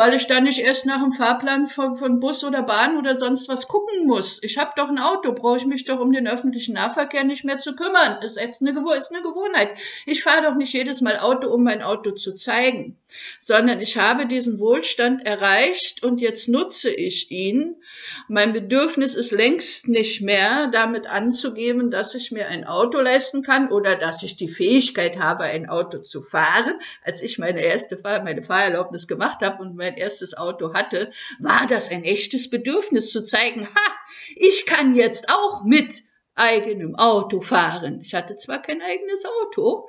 weil 0.00 0.14
ich 0.14 0.26
dann 0.26 0.44
nicht 0.44 0.60
erst 0.60 0.86
nach 0.86 1.02
dem 1.02 1.12
Fahrplan 1.12 1.66
von, 1.66 1.94
von 1.94 2.20
Bus 2.20 2.42
oder 2.42 2.62
Bahn 2.62 2.96
oder 2.96 3.16
sonst 3.16 3.50
was 3.50 3.68
gucken 3.68 4.06
muss. 4.06 4.42
Ich 4.42 4.56
habe 4.56 4.72
doch 4.74 4.88
ein 4.88 4.98
Auto, 4.98 5.34
brauche 5.34 5.58
ich 5.58 5.66
mich 5.66 5.84
doch 5.84 6.00
um 6.00 6.10
den 6.10 6.26
öffentlichen 6.26 6.72
Nahverkehr 6.72 7.22
nicht 7.22 7.44
mehr 7.44 7.58
zu 7.58 7.76
kümmern. 7.76 8.16
Ist 8.22 8.40
jetzt 8.40 8.62
eine, 8.62 8.70
ist 8.96 9.12
eine 9.12 9.20
Gewohnheit. 9.20 9.72
Ich 10.06 10.22
fahre 10.22 10.44
doch 10.44 10.54
nicht 10.54 10.72
jedes 10.72 11.02
Mal 11.02 11.18
Auto, 11.18 11.48
um 11.50 11.64
mein 11.64 11.82
Auto 11.82 12.12
zu 12.12 12.34
zeigen, 12.34 12.96
sondern 13.40 13.82
ich 13.82 13.98
habe 13.98 14.24
diesen 14.24 14.58
Wohlstand 14.58 15.26
erreicht 15.26 16.02
und 16.02 16.22
jetzt 16.22 16.48
nutze 16.48 16.88
ich 16.88 17.30
ihn. 17.30 17.76
Mein 18.26 18.54
Bedürfnis 18.54 19.14
ist 19.14 19.32
längst 19.32 19.88
nicht 19.88 20.22
mehr, 20.22 20.68
damit 20.68 21.08
anzugeben, 21.08 21.90
dass 21.90 22.14
ich 22.14 22.32
mir 22.32 22.48
ein 22.48 22.64
Auto 22.64 23.00
leisten 23.00 23.42
kann 23.42 23.70
oder 23.70 23.96
dass 23.96 24.22
ich 24.22 24.38
die 24.38 24.48
Fähigkeit 24.48 25.18
habe, 25.18 25.44
ein 25.44 25.68
Auto 25.68 25.98
zu 25.98 26.22
fahren. 26.22 26.80
Als 27.04 27.20
ich 27.20 27.38
meine 27.38 27.60
erste 27.60 27.98
Fahr 27.98 28.24
meine 28.24 28.42
Fahrerlaubnis 28.42 29.06
gemacht 29.06 29.42
habe 29.42 29.62
und 29.62 29.76
mein 29.76 29.89
erstes 29.96 30.36
Auto 30.36 30.74
hatte, 30.74 31.10
war 31.38 31.66
das 31.66 31.90
ein 31.90 32.04
echtes 32.04 32.50
Bedürfnis 32.50 33.12
zu 33.12 33.22
zeigen, 33.22 33.66
ha, 33.66 33.92
ich 34.36 34.66
kann 34.66 34.94
jetzt 34.94 35.28
auch 35.30 35.64
mit 35.64 36.04
eigenem 36.40 36.94
Auto 36.96 37.40
fahren. 37.40 38.00
Ich 38.02 38.14
hatte 38.14 38.34
zwar 38.34 38.62
kein 38.62 38.80
eigenes 38.80 39.24
Auto, 39.26 39.88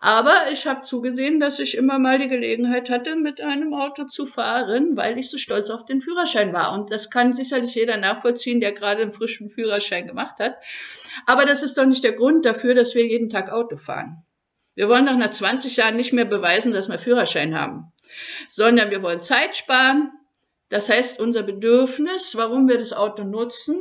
aber 0.00 0.34
ich 0.50 0.66
habe 0.66 0.80
zugesehen, 0.80 1.40
dass 1.40 1.58
ich 1.58 1.76
immer 1.76 1.98
mal 1.98 2.18
die 2.18 2.28
Gelegenheit 2.28 2.88
hatte, 2.88 3.16
mit 3.16 3.40
einem 3.40 3.74
Auto 3.74 4.04
zu 4.04 4.24
fahren, 4.24 4.96
weil 4.96 5.18
ich 5.18 5.30
so 5.30 5.36
stolz 5.36 5.68
auf 5.68 5.84
den 5.84 6.00
Führerschein 6.00 6.52
war. 6.54 6.72
Und 6.72 6.90
das 6.90 7.10
kann 7.10 7.34
sicherlich 7.34 7.74
jeder 7.74 7.98
nachvollziehen, 7.98 8.60
der 8.60 8.72
gerade 8.72 9.02
einen 9.02 9.12
frischen 9.12 9.50
Führerschein 9.50 10.06
gemacht 10.06 10.38
hat. 10.38 10.56
Aber 11.26 11.44
das 11.44 11.62
ist 11.62 11.76
doch 11.76 11.86
nicht 11.86 12.02
der 12.02 12.12
Grund 12.12 12.46
dafür, 12.46 12.74
dass 12.74 12.94
wir 12.94 13.06
jeden 13.06 13.28
Tag 13.28 13.52
Auto 13.52 13.76
fahren. 13.76 14.24
Wir 14.74 14.88
wollen 14.88 15.06
doch 15.06 15.16
nach 15.16 15.30
20 15.30 15.76
Jahren 15.76 15.96
nicht 15.96 16.12
mehr 16.12 16.24
beweisen, 16.24 16.72
dass 16.72 16.88
wir 16.88 16.98
Führerschein 16.98 17.58
haben, 17.58 17.92
sondern 18.48 18.90
wir 18.90 19.02
wollen 19.02 19.20
Zeit 19.20 19.56
sparen. 19.56 20.12
Das 20.68 20.88
heißt, 20.88 21.18
unser 21.18 21.42
Bedürfnis, 21.42 22.36
warum 22.36 22.68
wir 22.68 22.78
das 22.78 22.92
Auto 22.92 23.24
nutzen, 23.24 23.76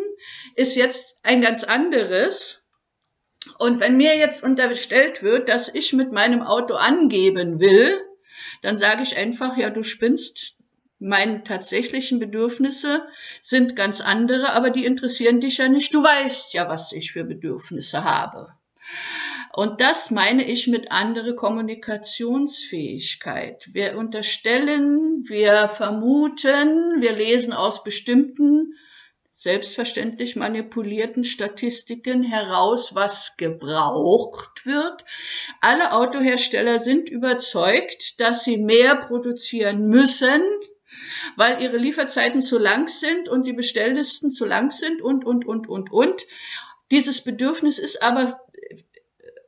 ist 0.56 0.76
jetzt 0.76 1.18
ein 1.24 1.42
ganz 1.42 1.64
anderes. 1.64 2.68
Und 3.60 3.80
wenn 3.80 3.98
mir 3.98 4.18
jetzt 4.18 4.44
unterstellt 4.44 5.22
wird, 5.22 5.50
dass 5.50 5.74
ich 5.74 5.94
mit 5.94 6.12
meinem 6.12 6.42
Auto 6.42 6.74
angeben 6.76 7.60
will, 7.60 8.02
dann 8.62 8.76
sage 8.76 9.04
ich 9.04 9.16
einfach, 9.18 9.56
ja, 9.58 9.70
du 9.70 9.84
spinnst, 9.84 10.58
meine 10.98 11.44
tatsächlichen 11.44 12.20
Bedürfnisse 12.20 13.08
sind 13.42 13.76
ganz 13.76 14.02
andere, 14.02 14.52
aber 14.52 14.70
die 14.70 14.86
interessieren 14.86 15.40
dich 15.40 15.60
ja 15.60 15.70
nicht. 15.70 15.94
Du 15.94 16.04
weißt 16.04 16.54
ja, 16.54 16.68
was 16.68 16.92
ich 16.92 17.12
für 17.12 17.24
Bedürfnisse 17.24 18.04
habe. 18.04 18.50
Und 19.60 19.82
das 19.82 20.10
meine 20.10 20.50
ich 20.50 20.68
mit 20.68 20.90
andere 20.90 21.36
Kommunikationsfähigkeit. 21.36 23.68
Wir 23.74 23.98
unterstellen, 23.98 25.26
wir 25.28 25.68
vermuten, 25.68 27.02
wir 27.02 27.12
lesen 27.12 27.52
aus 27.52 27.84
bestimmten 27.84 28.76
selbstverständlich 29.34 30.38
manipulierten 30.38 31.26
Statistiken 31.26 32.24
heraus, 32.24 32.96
was 32.96 33.36
gebraucht 33.36 34.66
wird. 34.66 35.04
Alle 35.60 35.92
Autohersteller 35.92 36.80
sind 36.80 37.10
überzeugt, 37.10 38.22
dass 38.22 38.46
sie 38.46 38.60
mehr 38.60 38.96
produzieren 38.96 39.90
müssen, 39.90 40.42
weil 41.36 41.62
ihre 41.62 41.76
Lieferzeiten 41.76 42.42
zu 42.42 42.60
lang 42.60 42.88
sind 42.88 43.28
und 43.28 43.46
die 43.46 43.52
Bestelllisten 43.52 44.32
zu 44.32 44.46
lang 44.46 44.72
sind 44.72 45.02
und, 45.02 45.26
und, 45.26 45.46
und, 45.46 45.68
und, 45.68 45.92
und. 45.92 46.26
Dieses 46.92 47.26
Bedürfnis 47.26 47.78
ist 47.78 48.02
aber 48.02 48.40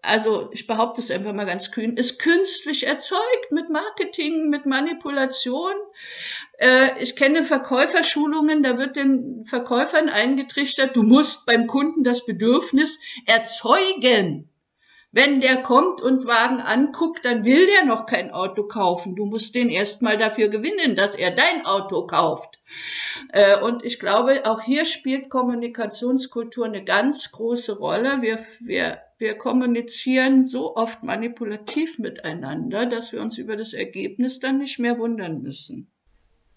also 0.01 0.49
ich 0.51 0.65
behaupte 0.67 0.99
es 0.99 1.11
einfach 1.11 1.33
mal 1.33 1.45
ganz 1.45 1.71
kühn, 1.71 1.95
ist 1.95 2.19
künstlich 2.19 2.87
erzeugt 2.87 3.51
mit 3.51 3.69
Marketing, 3.69 4.49
mit 4.49 4.65
Manipulation. 4.65 5.73
Äh, 6.57 7.01
ich 7.01 7.15
kenne 7.15 7.43
Verkäuferschulungen, 7.43 8.63
da 8.63 8.77
wird 8.77 8.95
den 8.95 9.45
Verkäufern 9.45 10.09
eingetrichtert, 10.09 10.95
du 10.95 11.03
musst 11.03 11.45
beim 11.45 11.67
Kunden 11.67 12.03
das 12.03 12.25
Bedürfnis 12.25 12.99
erzeugen. 13.25 14.50
Wenn 15.11 15.41
der 15.41 15.57
kommt 15.57 16.01
und 16.01 16.25
Wagen 16.25 16.61
anguckt, 16.61 17.25
dann 17.25 17.43
will 17.43 17.67
der 17.67 17.85
noch 17.85 18.05
kein 18.05 18.31
Auto 18.31 18.63
kaufen. 18.63 19.15
Du 19.15 19.25
musst 19.25 19.55
den 19.55 19.69
erstmal 19.69 20.17
dafür 20.17 20.47
gewinnen, 20.47 20.95
dass 20.95 21.15
er 21.15 21.31
dein 21.31 21.65
Auto 21.65 22.07
kauft. 22.07 22.59
Äh, 23.33 23.59
und 23.59 23.83
ich 23.83 23.99
glaube, 23.99 24.45
auch 24.45 24.61
hier 24.61 24.85
spielt 24.85 25.29
Kommunikationskultur 25.29 26.65
eine 26.65 26.83
ganz 26.83 27.31
große 27.31 27.77
Rolle. 27.77 28.21
Wir, 28.21 28.39
wir 28.61 29.01
wir 29.21 29.37
kommunizieren 29.37 30.45
so 30.45 30.75
oft 30.75 31.03
manipulativ 31.03 31.99
miteinander, 31.99 32.87
dass 32.87 33.13
wir 33.13 33.21
uns 33.21 33.37
über 33.37 33.55
das 33.55 33.73
Ergebnis 33.73 34.39
dann 34.39 34.57
nicht 34.57 34.79
mehr 34.79 34.97
wundern 34.97 35.43
müssen. 35.43 35.91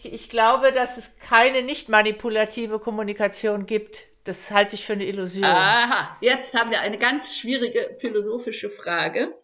Ich 0.02 0.30
glaube, 0.30 0.72
dass 0.72 0.96
es 0.96 1.18
keine 1.18 1.62
nicht 1.62 1.90
manipulative 1.90 2.78
Kommunikation 2.78 3.66
gibt. 3.66 4.07
Das 4.24 4.50
halte 4.50 4.74
ich 4.74 4.84
für 4.84 4.94
eine 4.94 5.06
Illusion. 5.06 5.44
Aha, 5.44 6.16
jetzt 6.20 6.58
haben 6.58 6.70
wir 6.70 6.80
eine 6.80 6.98
ganz 6.98 7.36
schwierige 7.36 7.96
philosophische 7.98 8.70
Frage. 8.70 9.34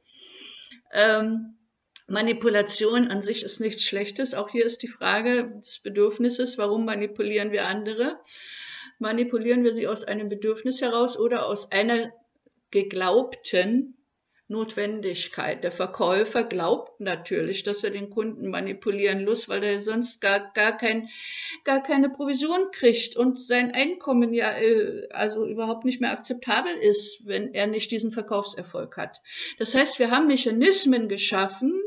Ähm, 0.93 1.59
Manipulation 2.07 3.09
an 3.09 3.23
sich 3.23 3.45
ist 3.45 3.61
nichts 3.61 3.85
Schlechtes. 3.85 4.35
Auch 4.35 4.49
hier 4.49 4.65
ist 4.65 4.83
die 4.83 4.89
Frage 4.89 5.53
des 5.59 5.79
Bedürfnisses. 5.81 6.59
Warum 6.59 6.85
manipulieren 6.85 7.53
wir 7.53 7.67
andere? 7.67 8.19
Manipulieren 8.99 9.65
wir 9.65 9.75
sie 9.75 9.87
aus 9.87 10.05
einem 10.05 10.29
Bedürfnis 10.29 10.81
heraus 10.81 11.19
oder 11.19 11.47
aus 11.47 11.71
einer 11.73 12.13
geglaubten 12.71 13.97
Notwendigkeit. 14.51 15.63
Der 15.63 15.71
Verkäufer 15.71 16.43
glaubt 16.43 17.01
natürlich, 17.01 17.63
dass 17.63 17.85
er 17.85 17.91
den 17.91 18.11
Kunden 18.11 18.51
manipulieren 18.51 19.25
muss, 19.25 19.49
weil 19.49 19.63
er 19.63 19.79
sonst 19.79 20.21
gar, 20.21 20.53
gar, 20.53 20.77
kein, 20.77 21.09
gar 21.65 21.83
keine 21.83 22.11
Provision 22.11 22.71
kriegt 22.73 23.17
und 23.17 23.41
sein 23.41 23.71
Einkommen 23.73 24.35
ja 24.35 24.51
äh, 24.59 25.09
also 25.11 25.47
überhaupt 25.47 25.85
nicht 25.85 26.01
mehr 26.01 26.11
akzeptabel 26.11 26.73
ist, 26.73 27.27
wenn 27.27 27.55
er 27.55 27.69
nicht 27.69 27.93
diesen 27.93 28.11
Verkaufserfolg 28.11 28.97
hat. 28.97 29.23
Das 29.59 29.75
heißt, 29.75 30.01
wir 30.01 30.11
haben 30.11 30.27
Mechanismen 30.27 31.09
geschaffen, 31.09 31.81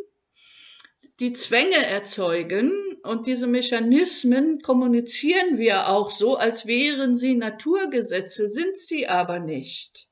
die 1.19 1.33
Zwänge 1.33 1.85
erzeugen 1.85 2.71
und 3.03 3.27
diese 3.27 3.45
Mechanismen 3.45 4.61
kommunizieren 4.61 5.57
wir 5.57 5.89
auch 5.89 6.09
so, 6.09 6.37
als 6.37 6.65
wären 6.65 7.17
sie 7.17 7.35
Naturgesetze, 7.35 8.49
sind 8.49 8.77
sie 8.77 9.07
aber 9.07 9.39
nicht. 9.39 10.07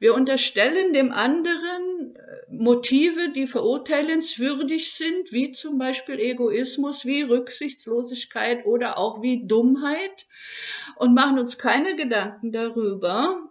Wir 0.00 0.14
unterstellen 0.14 0.92
dem 0.92 1.12
anderen 1.12 2.16
äh, 2.16 2.34
Motive, 2.50 3.30
die 3.30 3.46
verurteilenswürdig 3.46 4.92
sind, 4.92 5.32
wie 5.32 5.52
zum 5.52 5.78
Beispiel 5.78 6.18
Egoismus, 6.18 7.04
wie 7.04 7.22
Rücksichtslosigkeit 7.22 8.66
oder 8.66 8.98
auch 8.98 9.22
wie 9.22 9.46
Dummheit 9.46 10.26
und 10.96 11.14
machen 11.14 11.38
uns 11.38 11.58
keine 11.58 11.96
Gedanken 11.96 12.52
darüber, 12.52 13.50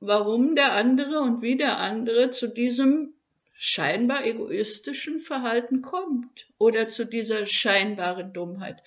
warum 0.00 0.54
der 0.54 0.72
andere 0.72 1.20
und 1.20 1.42
wie 1.42 1.56
der 1.56 1.78
andere 1.78 2.30
zu 2.30 2.48
diesem 2.48 3.15
scheinbar 3.58 4.26
egoistischen 4.26 5.20
Verhalten 5.20 5.80
kommt 5.80 6.46
oder 6.58 6.88
zu 6.88 7.06
dieser 7.06 7.46
scheinbaren 7.46 8.32
Dummheit. 8.32 8.82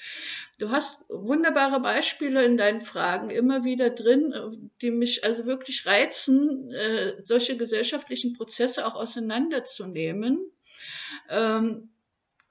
Du 0.60 0.70
hast 0.70 1.06
wunderbare 1.10 1.80
Beispiele 1.80 2.46
in 2.46 2.58
deinen 2.58 2.82
Fragen 2.82 3.32
immer 3.32 3.64
wieder 3.64 3.90
drin, 3.90 4.34
die 4.82 4.92
mich 4.92 5.24
also 5.24 5.46
wirklich 5.46 5.88
reizen, 5.88 6.72
äh, 6.72 7.16
solche 7.24 7.58
gesellschaftlichen 7.58 8.34
Prozesse 8.34 8.86
auch 8.86 8.96
auseinanderzunehmen. 8.96 10.52
Ähm, 11.30 11.90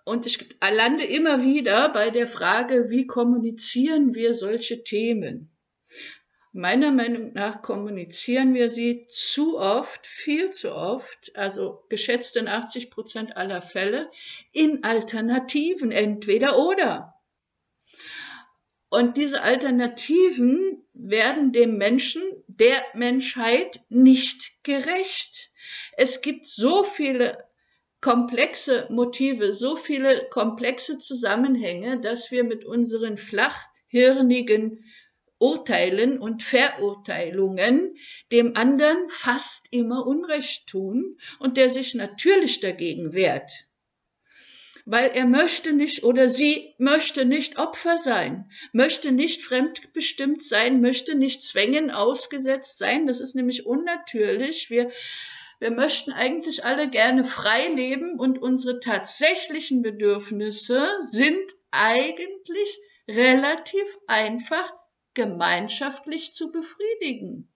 und 0.05 0.27
ich 0.27 0.49
lande 0.61 1.05
immer 1.05 1.43
wieder 1.43 1.91
bei 1.91 2.11
der 2.11 2.27
Frage, 2.27 2.91
wie 2.91 3.07
kommunizieren 3.07 4.15
wir 4.15 4.35
solche 4.35 4.83
Themen? 4.83 5.51
Meiner 6.59 6.91
Meinung 6.91 7.35
nach 7.35 7.63
kommunizieren 7.63 8.53
wir 8.53 8.69
sie 8.69 9.07
zu 9.07 9.61
oft, 9.61 10.05
viel 10.09 10.51
zu 10.51 10.75
oft, 10.75 11.31
also 11.37 11.85
geschätzt 11.89 12.37
in 12.37 12.49
80 12.49 12.91
Prozent 12.91 13.37
aller 13.37 13.63
Fälle, 13.63 14.11
in 14.53 14.83
Alternativen, 14.83 15.93
entweder 15.93 16.59
oder. 16.59 17.15
Und 18.89 19.17
diese 19.17 19.43
Alternativen 19.45 20.85
werden 20.95 21.53
dem 21.53 21.79
Menschen, 21.79 22.23
der 22.49 22.83
Menschheit 22.93 23.79
nicht 23.89 24.65
gerecht. 24.65 25.53
Es 25.97 26.23
gibt 26.23 26.45
so 26.45 26.83
viele 26.83 27.47
komplexe 28.01 28.89
Motive, 28.91 29.53
so 29.55 29.77
viele 29.77 30.27
komplexe 30.29 30.99
Zusammenhänge, 30.99 32.01
dass 32.01 32.33
wir 32.33 32.43
mit 32.43 32.65
unseren 32.65 33.17
flachhirnigen 33.17 34.85
Urteilen 35.39 36.19
und 36.19 36.43
Verurteilungen 36.43 37.97
dem 38.33 38.57
anderen 38.57 39.09
fast 39.09 39.73
immer 39.73 40.07
Unrecht 40.07 40.67
tun 40.67 41.19
und 41.39 41.57
der 41.57 41.71
sich 41.71 41.95
natürlich 41.95 42.61
dagegen 42.61 43.13
wehrt. 43.13 43.67
Weil 44.85 45.11
er 45.15 45.27
möchte 45.27 45.75
nicht 45.75 46.03
oder 46.03 46.31
sie 46.31 46.75
möchte 46.79 47.27
nicht 47.27 47.59
Opfer 47.59 47.99
sein, 47.99 48.51
möchte 48.73 49.13
nicht 49.13 49.43
fremdbestimmt 49.43 50.43
sein, 50.43 50.81
möchte 50.81 51.15
nicht 51.15 51.43
Zwängen 51.43 51.91
ausgesetzt 51.91 52.79
sein. 52.79 53.07
Das 53.07 53.21
ist 53.21 53.35
nämlich 53.35 53.67
unnatürlich. 53.67 54.71
Wir 54.71 54.91
wir 55.61 55.73
möchten 55.73 56.13
eigentlich 56.13 56.65
alle 56.65 56.89
gerne 56.89 57.25
frei 57.25 57.67
leben 57.69 58.19
und 58.19 58.39
unsere 58.41 58.79
tatsächlichen 58.79 59.83
Bedürfnisse 59.83 60.89
sind 61.01 61.53
eigentlich 61.73 62.79
relativ 63.09 63.99
einfach 64.07 64.73
gemeinschaftlich 65.15 66.33
zu 66.33 66.53
befriedigen. 66.53 67.53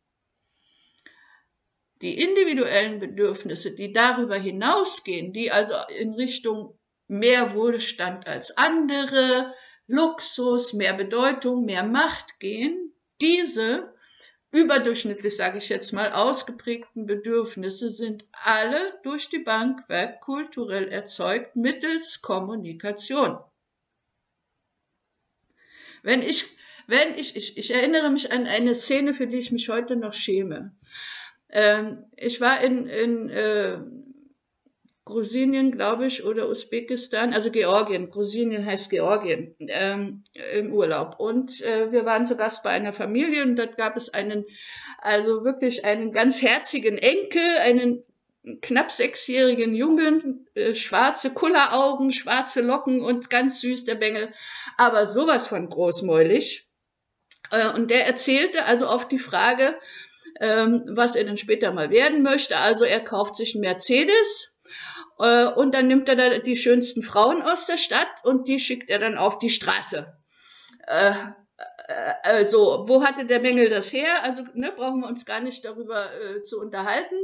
Die 2.03 2.21
individuellen 2.21 2.99
Bedürfnisse, 2.99 3.75
die 3.75 3.93
darüber 3.93 4.37
hinausgehen, 4.37 5.33
die 5.33 5.53
also 5.53 5.75
in 5.97 6.15
Richtung 6.15 6.79
mehr 7.07 7.55
Wohlstand 7.55 8.27
als 8.27 8.57
andere, 8.57 9.55
Luxus, 9.87 10.73
mehr 10.73 10.95
Bedeutung, 10.95 11.65
mehr 11.65 11.85
Macht 11.85 12.41
gehen, 12.41 12.95
diese 13.21 13.95
überdurchschnittlich, 14.53 15.37
sage 15.37 15.59
ich 15.59 15.69
jetzt 15.69 15.93
mal, 15.93 16.13
ausgeprägten 16.13 17.07
Bedürfnisse 17.07 17.91
sind 17.91 18.27
alle 18.45 19.01
durch 19.03 19.29
die 19.29 19.39
Bank 19.39 19.89
weg 19.89 20.21
kulturell 20.21 20.89
erzeugt 20.89 21.57
mittels 21.57 22.21
Kommunikation. 22.21 23.39
Wenn 26.03 26.23
ich, 26.23 26.45
wenn 26.93 27.17
ich, 27.17 27.37
ich, 27.37 27.57
ich 27.57 27.75
erinnere 27.75 28.11
mich 28.11 28.31
an 28.33 28.47
eine 28.47 28.75
Szene, 28.75 29.15
für 29.15 29.27
die 29.27 29.39
ich 29.39 29.51
mich 29.51 29.71
heute 29.71 29.97
noch 29.97 30.13
schäme. 30.13 30.77
Ähm, 31.49 32.05
ich 32.17 32.39
war 32.41 32.63
in, 32.63 32.87
in 32.87 33.31
äh, 33.31 33.79
Grusinien, 35.05 35.73
glaube 35.73 36.07
ich, 36.07 36.23
oder 36.25 36.49
Usbekistan, 36.49 37.33
also 37.33 37.51
Georgien. 37.51 38.11
Grusinien 38.11 38.65
heißt 38.65 38.91
Georgien 38.91 39.57
ähm, 39.59 40.23
im 40.55 40.73
Urlaub. 40.73 41.19
Und 41.19 41.63
äh, 41.63 41.91
wir 41.91 42.05
waren 42.05 42.27
zu 42.27 42.37
Gast 42.37 42.63
bei 42.63 42.71
einer 42.71 42.93
Familie 42.93 43.43
und 43.43 43.57
dort 43.57 43.77
gab 43.77 43.97
es 43.97 44.13
einen, 44.13 44.45
also 44.99 45.45
wirklich 45.45 45.87
einen 45.87 46.13
ganz 46.13 46.43
herzigen 46.43 46.99
Enkel, 46.99 47.59
einen 47.61 48.05
knapp 48.61 48.91
sechsjährigen 48.91 49.75
Jungen, 49.75 50.47
äh, 50.55 50.75
schwarze 50.75 51.31
Kulleraugen, 51.31 52.13
schwarze 52.13 52.61
Locken 52.61 53.01
und 53.01 53.31
ganz 53.31 53.63
süß 53.63 53.87
der 53.87 53.95
Bengel, 53.95 54.33
aber 54.77 55.07
sowas 55.07 55.47
von 55.47 55.71
großmäulig. 55.71 56.69
Äh, 57.53 57.73
und 57.75 57.91
der 57.91 58.07
erzählte 58.07 58.65
also 58.65 58.87
auf 58.87 59.07
die 59.07 59.19
Frage, 59.19 59.79
ähm, 60.41 60.85
was 60.89 61.15
er 61.15 61.25
denn 61.25 61.37
später 61.37 61.73
mal 61.73 61.91
werden 61.91 62.23
möchte. 62.23 62.57
Also 62.57 62.85
er 62.85 63.01
kauft 63.01 63.37
sich 63.37 63.55
einen 63.55 63.61
Mercedes 63.61 64.57
äh, 65.19 65.47
und 65.47 65.75
dann 65.75 65.87
nimmt 65.87 66.09
er 66.09 66.17
da 66.17 66.39
die 66.39 66.57
schönsten 66.57 67.03
Frauen 67.03 67.43
aus 67.43 67.67
der 67.67 67.77
Stadt 67.77 68.09
und 68.25 68.49
die 68.49 68.59
schickt 68.59 68.91
er 68.91 68.99
dann 68.99 69.19
auf 69.19 69.39
die 69.39 69.51
Straße. 69.51 70.13
Äh, 70.87 71.15
also, 72.23 72.85
wo 72.89 73.05
hatte 73.05 73.27
der 73.27 73.41
Bengel 73.41 73.69
das 73.69 73.93
her? 73.93 74.23
Also, 74.23 74.45
ne, 74.55 74.73
brauchen 74.75 75.01
wir 75.01 75.09
uns 75.09 75.27
gar 75.27 75.41
nicht 75.41 75.65
darüber 75.65 76.09
äh, 76.21 76.43
zu 76.43 76.59
unterhalten. 76.59 77.17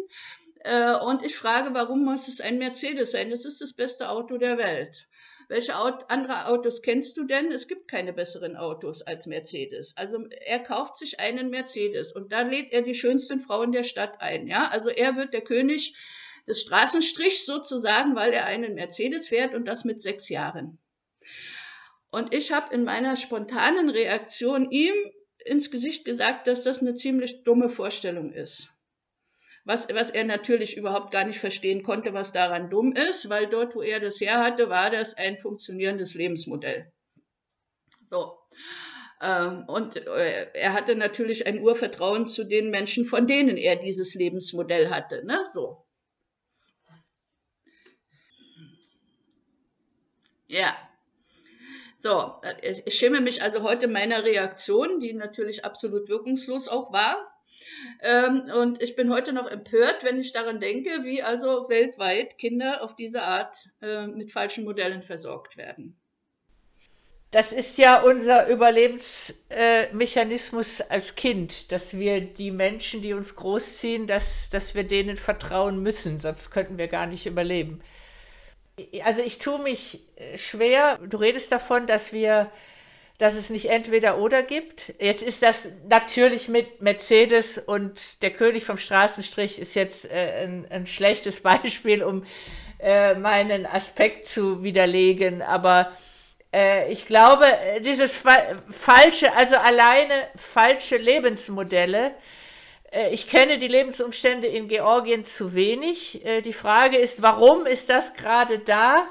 Äh, 0.60 0.94
und 0.96 1.24
ich 1.24 1.36
frage, 1.36 1.72
warum 1.72 2.04
muss 2.04 2.28
es 2.28 2.40
ein 2.40 2.58
Mercedes 2.58 3.12
sein? 3.12 3.30
Das 3.30 3.44
ist 3.44 3.60
das 3.60 3.72
beste 3.72 4.10
Auto 4.10 4.36
der 4.36 4.58
Welt. 4.58 5.08
Welche 5.48 5.78
Aut 5.78 6.04
andere 6.10 6.46
Autos 6.46 6.82
kennst 6.82 7.16
du 7.16 7.24
denn? 7.24 7.50
Es 7.50 7.68
gibt 7.68 7.88
keine 7.88 8.12
besseren 8.12 8.54
Autos 8.54 9.00
als 9.00 9.26
Mercedes. 9.26 9.94
Also 9.96 10.26
er 10.28 10.58
kauft 10.58 10.96
sich 10.98 11.20
einen 11.20 11.48
Mercedes 11.48 12.12
und 12.12 12.32
da 12.32 12.42
lädt 12.42 12.70
er 12.72 12.82
die 12.82 12.94
schönsten 12.94 13.40
Frauen 13.40 13.72
der 13.72 13.84
Stadt 13.84 14.20
ein. 14.20 14.46
Ja, 14.46 14.68
also 14.68 14.90
er 14.90 15.16
wird 15.16 15.32
der 15.32 15.40
König 15.40 15.94
des 16.46 16.60
Straßenstrichs 16.60 17.46
sozusagen, 17.46 18.14
weil 18.14 18.32
er 18.32 18.44
einen 18.44 18.74
Mercedes 18.74 19.28
fährt 19.28 19.54
und 19.54 19.66
das 19.66 19.86
mit 19.86 20.00
sechs 20.00 20.28
Jahren. 20.28 20.78
Und 22.10 22.34
ich 22.34 22.52
habe 22.52 22.74
in 22.74 22.84
meiner 22.84 23.16
spontanen 23.16 23.88
Reaktion 23.88 24.70
ihm 24.70 24.94
ins 25.44 25.70
Gesicht 25.70 26.04
gesagt, 26.04 26.46
dass 26.46 26.62
das 26.62 26.80
eine 26.80 26.94
ziemlich 26.94 27.42
dumme 27.44 27.70
Vorstellung 27.70 28.32
ist. 28.32 28.77
Was, 29.68 29.86
was 29.92 30.08
er 30.08 30.24
natürlich 30.24 30.78
überhaupt 30.78 31.10
gar 31.10 31.26
nicht 31.26 31.40
verstehen 31.40 31.82
konnte, 31.82 32.14
was 32.14 32.32
daran 32.32 32.70
dumm 32.70 32.94
ist, 32.94 33.28
weil 33.28 33.46
dort, 33.48 33.74
wo 33.74 33.82
er 33.82 34.00
das 34.00 34.18
her 34.18 34.42
hatte, 34.42 34.70
war 34.70 34.88
das 34.88 35.12
ein 35.12 35.36
funktionierendes 35.36 36.14
Lebensmodell. 36.14 36.90
So. 38.06 38.38
Ähm, 39.20 39.66
und 39.68 39.96
äh, 39.96 40.50
er 40.54 40.72
hatte 40.72 40.96
natürlich 40.96 41.46
ein 41.46 41.60
Urvertrauen 41.60 42.26
zu 42.26 42.44
den 42.44 42.70
Menschen, 42.70 43.04
von 43.04 43.26
denen 43.26 43.58
er 43.58 43.76
dieses 43.76 44.14
Lebensmodell 44.14 44.88
hatte. 44.88 45.22
Ne? 45.26 45.38
So. 45.52 45.84
Ja. 50.46 50.74
So, 51.98 52.40
äh, 52.42 52.80
ich 52.86 52.94
schäme 52.94 53.20
mich 53.20 53.42
also 53.42 53.64
heute 53.64 53.86
meiner 53.86 54.24
Reaktion, 54.24 54.98
die 54.98 55.12
natürlich 55.12 55.66
absolut 55.66 56.08
wirkungslos 56.08 56.68
auch 56.68 56.90
war. 56.90 57.37
Ähm, 58.02 58.50
und 58.54 58.82
ich 58.82 58.96
bin 58.96 59.10
heute 59.10 59.32
noch 59.32 59.48
empört, 59.50 60.02
wenn 60.02 60.20
ich 60.20 60.32
daran 60.32 60.60
denke, 60.60 61.04
wie 61.04 61.22
also 61.22 61.68
weltweit 61.68 62.36
Kinder 62.38 62.82
auf 62.82 62.96
diese 62.96 63.22
Art 63.22 63.56
äh, 63.82 64.06
mit 64.06 64.32
falschen 64.32 64.64
Modellen 64.64 65.02
versorgt 65.02 65.56
werden. 65.56 65.96
Das 67.30 67.52
ist 67.52 67.76
ja 67.76 68.00
unser 68.00 68.48
Überlebensmechanismus 68.48 70.80
äh, 70.80 70.84
als 70.88 71.14
Kind, 71.14 71.70
dass 71.72 71.98
wir 71.98 72.22
die 72.22 72.50
Menschen, 72.50 73.02
die 73.02 73.12
uns 73.12 73.36
großziehen, 73.36 74.06
dass, 74.06 74.48
dass 74.48 74.74
wir 74.74 74.84
denen 74.84 75.18
vertrauen 75.18 75.82
müssen, 75.82 76.20
sonst 76.20 76.50
könnten 76.50 76.78
wir 76.78 76.88
gar 76.88 77.04
nicht 77.06 77.26
überleben 77.26 77.82
also 79.04 79.22
ich 79.22 79.38
tue 79.38 79.58
mich 79.58 80.00
äh, 80.16 80.38
schwer. 80.38 80.98
Du 80.98 81.16
redest 81.16 81.52
davon, 81.52 81.86
dass 81.86 82.12
wir, 82.12 82.50
dass 83.18 83.34
es 83.34 83.50
nicht 83.50 83.66
entweder 83.68 84.18
oder 84.18 84.42
gibt. 84.44 84.94
Jetzt 85.00 85.22
ist 85.22 85.42
das 85.42 85.68
natürlich 85.88 86.48
mit 86.48 86.80
Mercedes 86.80 87.58
und 87.58 88.22
der 88.22 88.30
König 88.30 88.64
vom 88.64 88.78
Straßenstrich 88.78 89.58
ist 89.58 89.74
jetzt 89.74 90.10
äh, 90.10 90.44
ein, 90.44 90.66
ein, 90.70 90.86
schlechtes 90.86 91.40
Beispiel, 91.42 92.04
um 92.04 92.24
äh, 92.78 93.14
meinen 93.14 93.66
Aspekt 93.66 94.26
zu 94.26 94.62
widerlegen. 94.62 95.42
Aber 95.42 95.92
äh, 96.52 96.92
ich 96.92 97.06
glaube, 97.06 97.44
dieses 97.84 98.16
fa 98.16 98.36
falsche, 98.70 99.32
also 99.32 99.56
alleine 99.56 100.14
falsche 100.36 100.96
Lebensmodelle, 100.96 102.12
äh, 102.92 103.12
ich 103.12 103.28
kenne 103.28 103.58
die 103.58 103.66
Lebensumstände 103.66 104.46
in 104.46 104.68
Georgien 104.68 105.24
zu 105.24 105.54
wenig. 105.54 106.24
Äh, 106.24 106.40
die 106.42 106.52
Frage 106.52 106.96
ist, 106.96 107.20
warum 107.20 107.66
ist 107.66 107.90
das 107.90 108.14
gerade 108.14 108.60
da 108.60 109.08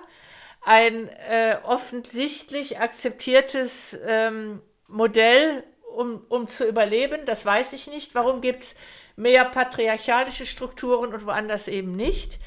ein 0.68 1.08
äh, 1.30 1.56
offensichtlich 1.64 2.78
akzeptiertes 2.78 3.98
ähm, 4.06 4.62
Modell, 4.90 5.64
um, 5.96 6.26
um 6.28 6.50
zu 6.50 6.68
überleben? 6.68 7.22
Das 7.26 7.46
weiß 7.46 7.72
ich 7.72 7.88
nicht. 7.88 8.16
Warum 8.16 8.42
gibt 8.42 8.64
es 8.64 8.76
mehr 9.16 9.46
patriarchalische 9.46 10.46
Strukturen 10.46 11.14
und 11.14 11.26
woanders 11.26 11.70
eben 11.70 11.96
nicht? 11.96 12.40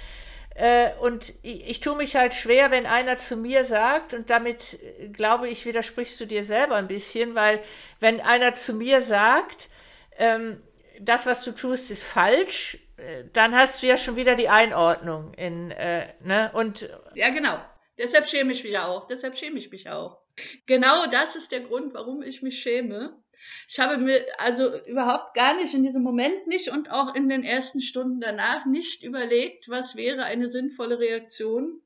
Äh, 0.55 0.91
und 1.01 1.33
ich, 1.41 1.67
ich 1.67 1.81
tue 1.81 1.97
mich 1.97 2.15
halt 2.15 2.35
schwer, 2.35 2.71
wenn 2.71 2.85
einer 2.85 3.17
zu 3.17 3.39
mir 3.39 3.65
sagt, 3.65 4.13
und 4.13 4.29
damit 4.29 4.79
äh, 4.83 5.09
glaube 5.09 5.49
ich, 5.49 5.65
widersprichst 5.65 6.21
du 6.21 6.27
dir 6.27 6.45
selber 6.45 6.75
ein 6.75 6.89
bisschen, 6.89 7.35
weil 7.35 7.63
wenn 8.01 8.21
einer 8.21 8.53
zu 8.53 8.75
mir 8.75 9.01
sagt, 9.01 9.71
ähm, 10.19 10.61
das, 11.01 11.25
was 11.25 11.43
du 11.43 11.53
tust, 11.53 11.91
ist 11.91 12.03
falsch, 12.03 12.77
äh, 12.99 13.25
dann 13.33 13.57
hast 13.57 13.83
du 13.83 13.87
ja 13.87 13.97
schon 13.97 14.17
wieder 14.17 14.35
die 14.35 14.51
Einordnung 14.51 15.33
in, 15.39 15.71
äh, 15.71 16.09
ne? 16.23 16.51
Und 16.53 16.91
ja, 17.15 17.31
genau. 17.31 17.59
Deshalb 18.01 18.27
schäme 18.27 18.53
ich 18.53 18.65
mich 18.65 18.79
auch. 18.79 19.07
Deshalb 19.09 19.37
schäme 19.37 19.59
ich 19.59 19.71
mich 19.71 19.91
auch. 19.91 20.23
Genau 20.65 21.05
das 21.07 21.37
ist 21.37 21.53
der 21.53 21.61
Grund, 21.61 21.93
warum 21.93 22.23
ich 22.23 22.41
mich 22.41 22.59
schäme. 22.59 23.23
Ich 23.69 23.79
habe 23.79 23.99
mir 23.99 24.25
also 24.39 24.83
überhaupt 24.87 25.35
gar 25.35 25.55
nicht 25.55 25.75
in 25.75 25.83
diesem 25.83 26.03
Moment 26.03 26.47
nicht 26.47 26.69
und 26.69 26.91
auch 26.91 27.15
in 27.15 27.29
den 27.29 27.45
ersten 27.45 27.83
Stunden 27.83 28.19
danach 28.21 28.65
nicht 28.65 29.05
überlegt, 29.05 29.69
was 29.69 29.97
wäre 29.97 30.25
eine 30.25 30.51
sinnvolle 30.51 30.99
Reaktion, 30.99 31.83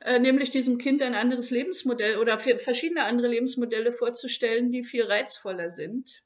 äh, 0.00 0.18
nämlich 0.18 0.48
diesem 0.48 0.78
Kind 0.78 1.02
ein 1.02 1.14
anderes 1.14 1.50
Lebensmodell 1.50 2.16
oder 2.16 2.38
verschiedene 2.38 3.04
andere 3.04 3.28
Lebensmodelle 3.28 3.92
vorzustellen, 3.92 4.72
die 4.72 4.82
viel 4.82 5.04
reizvoller 5.04 5.70
sind 5.70 6.22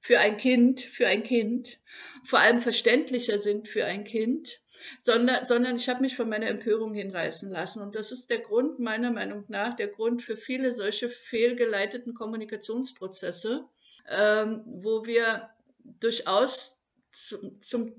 für 0.00 0.18
ein 0.20 0.36
Kind, 0.36 0.80
für 0.80 1.06
ein 1.06 1.22
Kind, 1.22 1.78
vor 2.24 2.40
allem 2.40 2.60
verständlicher 2.60 3.38
sind 3.38 3.68
für 3.68 3.84
ein 3.84 4.04
Kind, 4.04 4.60
sondern, 5.00 5.44
sondern 5.44 5.76
ich 5.76 5.88
habe 5.88 6.02
mich 6.02 6.16
von 6.16 6.28
meiner 6.28 6.46
Empörung 6.46 6.94
hinreißen 6.94 7.50
lassen. 7.50 7.82
Und 7.82 7.94
das 7.94 8.12
ist 8.12 8.30
der 8.30 8.40
Grund, 8.40 8.78
meiner 8.78 9.10
Meinung 9.10 9.44
nach, 9.48 9.74
der 9.74 9.88
Grund 9.88 10.22
für 10.22 10.36
viele 10.36 10.72
solche 10.72 11.08
fehlgeleiteten 11.08 12.14
Kommunikationsprozesse, 12.14 13.64
ähm, 14.10 14.62
wo 14.66 15.06
wir 15.06 15.50
durchaus 16.00 16.75
zum, 17.16 17.60
zum 17.60 17.92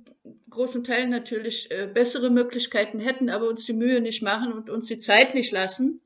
großen 0.49 0.83
Teil 0.83 1.07
natürlich 1.07 1.71
äh, 1.71 1.87
bessere 1.91 2.29
Möglichkeiten 2.29 2.99
hätten, 2.99 3.29
aber 3.29 3.47
uns 3.47 3.65
die 3.65 3.73
Mühe 3.73 3.99
nicht 3.99 4.21
machen 4.21 4.53
und 4.53 4.69
uns 4.69 4.87
die 4.87 4.97
Zeit 4.97 5.33
nicht 5.33 5.51
lassen. 5.51 6.01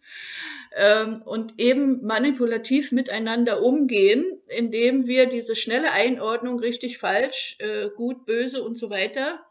Ähm, 0.73 1.21
und 1.25 1.59
eben 1.59 2.05
manipulativ 2.05 2.93
miteinander 2.93 3.61
umgehen, 3.61 4.41
indem 4.47 5.05
wir 5.07 5.25
diese 5.25 5.57
schnelle 5.57 5.91
Einordnung 5.91 6.59
richtig, 6.59 6.97
falsch, 6.97 7.57
äh, 7.59 7.89
gut, 7.89 8.25
böse 8.25 8.63
und 8.63 8.77
so 8.77 8.89
weiter 8.89 9.45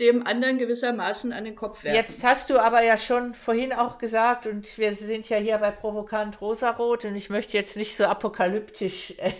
dem 0.00 0.26
anderen 0.26 0.58
gewissermaßen 0.58 1.32
an 1.32 1.44
den 1.44 1.56
Kopf 1.56 1.82
werfen. 1.84 1.96
Jetzt 1.96 2.22
hast 2.22 2.50
du 2.50 2.58
aber 2.58 2.82
ja 2.82 2.98
schon 2.98 3.34
vorhin 3.34 3.72
auch 3.72 3.96
gesagt, 3.96 4.46
und 4.46 4.76
wir 4.76 4.94
sind 4.94 5.28
ja 5.28 5.38
hier 5.38 5.56
bei 5.58 5.70
Provokant 5.70 6.40
Rosarot, 6.40 7.06
und 7.06 7.16
ich 7.16 7.30
möchte 7.30 7.56
jetzt 7.56 7.76
nicht 7.76 7.96
so 7.96 8.04
apokalyptisch 8.04 9.14
äh, 9.16 9.32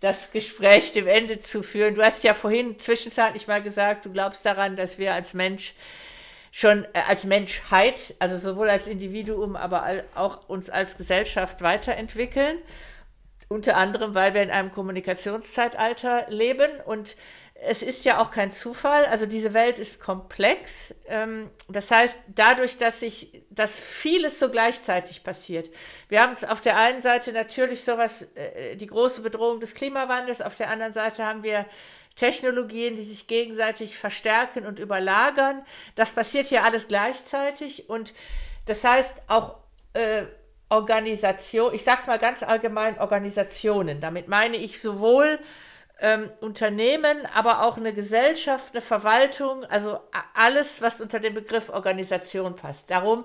das 0.00 0.32
Gespräch 0.32 0.92
dem 0.92 1.06
Ende 1.06 1.38
zu 1.38 1.62
führen. 1.62 1.94
Du 1.94 2.02
hast 2.02 2.24
ja 2.24 2.34
vorhin 2.34 2.78
zwischenzeitlich 2.78 3.46
mal 3.46 3.62
gesagt, 3.62 4.04
du 4.04 4.12
glaubst 4.12 4.44
daran, 4.44 4.76
dass 4.76 4.98
wir 4.98 5.14
als 5.14 5.34
Mensch 5.34 5.74
schon 6.50 6.84
äh, 6.92 7.02
als 7.06 7.24
Menschheit, 7.24 8.14
also 8.18 8.36
sowohl 8.36 8.68
als 8.68 8.88
Individuum, 8.88 9.54
aber 9.54 9.86
auch 10.16 10.48
uns 10.48 10.70
als 10.70 10.96
Gesellschaft 10.96 11.62
weiterentwickeln. 11.62 12.58
Unter 13.48 13.76
anderem, 13.76 14.14
weil 14.14 14.32
wir 14.34 14.42
in 14.42 14.50
einem 14.50 14.70
Kommunikationszeitalter 14.70 16.26
leben 16.28 16.70
und 16.86 17.16
es 17.62 17.82
ist 17.82 18.04
ja 18.04 18.20
auch 18.20 18.30
kein 18.30 18.50
Zufall, 18.50 19.04
also 19.06 19.26
diese 19.26 19.52
Welt 19.52 19.78
ist 19.78 20.00
komplex. 20.00 20.94
Ähm, 21.06 21.50
das 21.68 21.90
heißt, 21.90 22.18
dadurch, 22.28 22.78
dass 22.78 23.00
sich, 23.00 23.42
dass 23.50 23.78
vieles 23.78 24.38
so 24.38 24.50
gleichzeitig 24.50 25.22
passiert. 25.24 25.70
Wir 26.08 26.22
haben 26.22 26.36
auf 26.48 26.60
der 26.60 26.76
einen 26.76 27.02
Seite 27.02 27.32
natürlich 27.32 27.84
sowas, 27.84 28.22
äh, 28.34 28.76
die 28.76 28.86
große 28.86 29.20
Bedrohung 29.20 29.60
des 29.60 29.74
Klimawandels, 29.74 30.40
auf 30.40 30.56
der 30.56 30.70
anderen 30.70 30.94
Seite 30.94 31.24
haben 31.24 31.42
wir 31.42 31.66
Technologien, 32.16 32.96
die 32.96 33.02
sich 33.02 33.26
gegenseitig 33.26 33.98
verstärken 33.98 34.66
und 34.66 34.78
überlagern. 34.78 35.62
Das 35.96 36.10
passiert 36.10 36.46
hier 36.46 36.64
alles 36.64 36.88
gleichzeitig 36.88 37.90
und 37.90 38.14
das 38.66 38.84
heißt 38.84 39.22
auch 39.28 39.56
äh, 39.92 40.24
Organisation, 40.70 41.74
ich 41.74 41.82
sage 41.82 42.00
es 42.00 42.06
mal 42.06 42.18
ganz 42.18 42.42
allgemein, 42.42 42.98
Organisationen. 42.98 44.00
Damit 44.00 44.28
meine 44.28 44.56
ich 44.56 44.80
sowohl 44.80 45.40
ähm, 46.00 46.30
Unternehmen, 46.40 47.26
aber 47.26 47.62
auch 47.62 47.76
eine 47.76 47.92
Gesellschaft, 47.92 48.74
eine 48.74 48.82
Verwaltung, 48.82 49.64
also 49.64 50.00
alles, 50.34 50.82
was 50.82 51.00
unter 51.00 51.20
den 51.20 51.34
Begriff 51.34 51.68
Organisation 51.68 52.56
passt. 52.56 52.90
Darum 52.90 53.24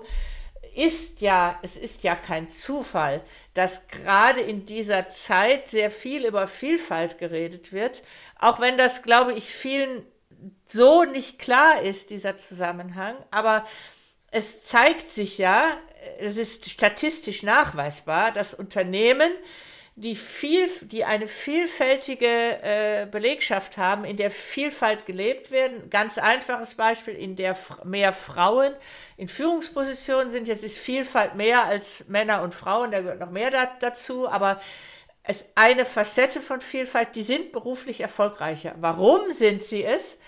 ist 0.74 1.22
ja, 1.22 1.58
es 1.62 1.76
ist 1.76 2.02
ja 2.02 2.14
kein 2.14 2.50
Zufall, 2.50 3.22
dass 3.54 3.88
gerade 3.88 4.42
in 4.42 4.66
dieser 4.66 5.08
Zeit 5.08 5.68
sehr 5.68 5.90
viel 5.90 6.26
über 6.26 6.46
Vielfalt 6.48 7.18
geredet 7.18 7.72
wird, 7.72 8.02
auch 8.38 8.60
wenn 8.60 8.76
das, 8.76 9.02
glaube 9.02 9.32
ich, 9.32 9.46
vielen 9.46 10.04
so 10.66 11.04
nicht 11.04 11.38
klar 11.38 11.80
ist, 11.80 12.10
dieser 12.10 12.36
Zusammenhang. 12.36 13.16
Aber 13.30 13.66
es 14.30 14.64
zeigt 14.64 15.08
sich 15.08 15.38
ja, 15.38 15.78
es 16.18 16.36
ist 16.36 16.68
statistisch 16.68 17.42
nachweisbar, 17.42 18.32
dass 18.32 18.52
Unternehmen, 18.52 19.32
die, 19.98 20.14
viel, 20.14 20.68
die 20.82 21.06
eine 21.06 21.26
vielfältige 21.26 22.26
äh, 22.26 23.06
Belegschaft 23.10 23.78
haben, 23.78 24.04
in 24.04 24.18
der 24.18 24.30
Vielfalt 24.30 25.06
gelebt 25.06 25.50
werden. 25.50 25.88
Ganz 25.88 26.18
einfaches 26.18 26.74
Beispiel, 26.74 27.14
in 27.14 27.34
der 27.34 27.56
mehr 27.82 28.12
Frauen 28.12 28.74
in 29.16 29.26
Führungspositionen 29.26 30.30
sind. 30.30 30.48
Jetzt 30.48 30.64
ist 30.64 30.78
Vielfalt 30.78 31.34
mehr 31.34 31.64
als 31.64 32.08
Männer 32.08 32.42
und 32.42 32.54
Frauen, 32.54 32.90
da 32.90 33.00
gehört 33.00 33.20
noch 33.20 33.30
mehr 33.30 33.50
da, 33.50 33.72
dazu, 33.80 34.28
aber 34.28 34.60
es 35.22 35.40
ist 35.40 35.50
eine 35.54 35.86
Facette 35.86 36.42
von 36.42 36.60
Vielfalt, 36.60 37.16
die 37.16 37.22
sind 37.22 37.50
beruflich 37.50 38.02
erfolgreicher. 38.02 38.74
Warum 38.78 39.32
sind 39.32 39.62
sie 39.62 39.82
es? 39.82 40.20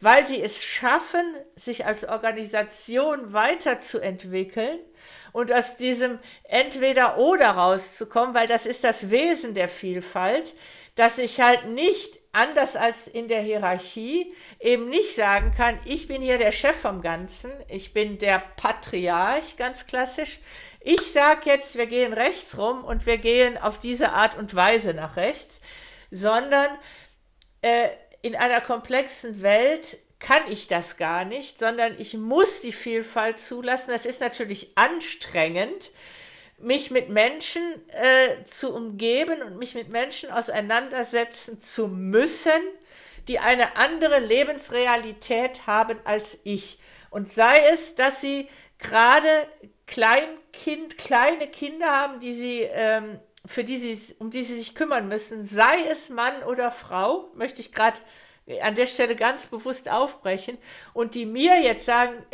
Weil 0.00 0.26
sie 0.26 0.42
es 0.42 0.62
schaffen, 0.62 1.24
sich 1.56 1.86
als 1.86 2.06
Organisation 2.06 3.32
weiterzuentwickeln 3.32 4.78
und 5.36 5.52
aus 5.52 5.76
diesem 5.76 6.18
entweder 6.44 7.18
oder 7.18 7.50
rauszukommen, 7.50 8.34
weil 8.34 8.46
das 8.46 8.64
ist 8.64 8.84
das 8.84 9.10
Wesen 9.10 9.52
der 9.52 9.68
Vielfalt, 9.68 10.54
dass 10.94 11.18
ich 11.18 11.42
halt 11.42 11.66
nicht 11.66 12.18
anders 12.32 12.74
als 12.74 13.06
in 13.06 13.28
der 13.28 13.42
Hierarchie 13.42 14.34
eben 14.60 14.88
nicht 14.88 15.14
sagen 15.14 15.52
kann, 15.54 15.78
ich 15.84 16.08
bin 16.08 16.22
hier 16.22 16.38
der 16.38 16.52
Chef 16.52 16.76
vom 16.76 17.02
Ganzen, 17.02 17.52
ich 17.68 17.92
bin 17.92 18.16
der 18.16 18.42
Patriarch, 18.56 19.58
ganz 19.58 19.86
klassisch. 19.86 20.38
Ich 20.80 21.12
sage 21.12 21.50
jetzt, 21.50 21.76
wir 21.76 21.86
gehen 21.86 22.14
rechts 22.14 22.56
rum 22.56 22.82
und 22.82 23.04
wir 23.04 23.18
gehen 23.18 23.58
auf 23.58 23.78
diese 23.78 24.12
Art 24.12 24.38
und 24.38 24.54
Weise 24.54 24.94
nach 24.94 25.16
rechts, 25.16 25.60
sondern 26.10 26.68
äh, 27.60 27.90
in 28.22 28.34
einer 28.34 28.62
komplexen 28.62 29.42
Welt 29.42 29.98
kann 30.18 30.42
ich 30.50 30.66
das 30.66 30.96
gar 30.96 31.24
nicht, 31.24 31.58
sondern 31.58 31.98
ich 31.98 32.14
muss 32.14 32.60
die 32.60 32.72
Vielfalt 32.72 33.38
zulassen. 33.38 33.90
Das 33.90 34.06
ist 34.06 34.20
natürlich 34.20 34.72
anstrengend, 34.76 35.90
mich 36.58 36.90
mit 36.90 37.10
Menschen 37.10 37.62
äh, 37.88 38.44
zu 38.44 38.74
umgeben 38.74 39.42
und 39.42 39.58
mich 39.58 39.74
mit 39.74 39.90
Menschen 39.90 40.30
auseinandersetzen 40.30 41.60
zu 41.60 41.88
müssen, 41.88 42.62
die 43.28 43.38
eine 43.38 43.76
andere 43.76 44.20
Lebensrealität 44.20 45.66
haben 45.66 45.98
als 46.04 46.40
ich. 46.44 46.78
Und 47.10 47.30
sei 47.30 47.66
es, 47.68 47.94
dass 47.94 48.20
sie 48.20 48.48
gerade 48.78 49.46
Kleinkind, 49.86 50.98
kleine 50.98 51.46
Kinder 51.48 51.86
haben, 51.86 52.20
die 52.20 52.32
sie, 52.32 52.60
ähm, 52.62 53.20
für 53.44 53.64
die 53.64 53.76
sie, 53.76 54.14
um 54.18 54.30
die 54.30 54.42
sie 54.42 54.56
sich 54.56 54.74
kümmern 54.74 55.08
müssen, 55.08 55.46
sei 55.46 55.84
es 55.90 56.08
Mann 56.08 56.42
oder 56.44 56.72
Frau, 56.72 57.30
möchte 57.34 57.60
ich 57.60 57.72
gerade 57.72 57.98
an 58.62 58.76
der 58.76 58.86
Stelle 58.86 59.16
ganz 59.16 59.46
bewusst 59.46 59.90
aufbrechen 59.90 60.56
und 60.92 61.14
die 61.14 61.26
mir 61.26 61.60
jetzt 61.60 61.84
sagen, 61.84 62.24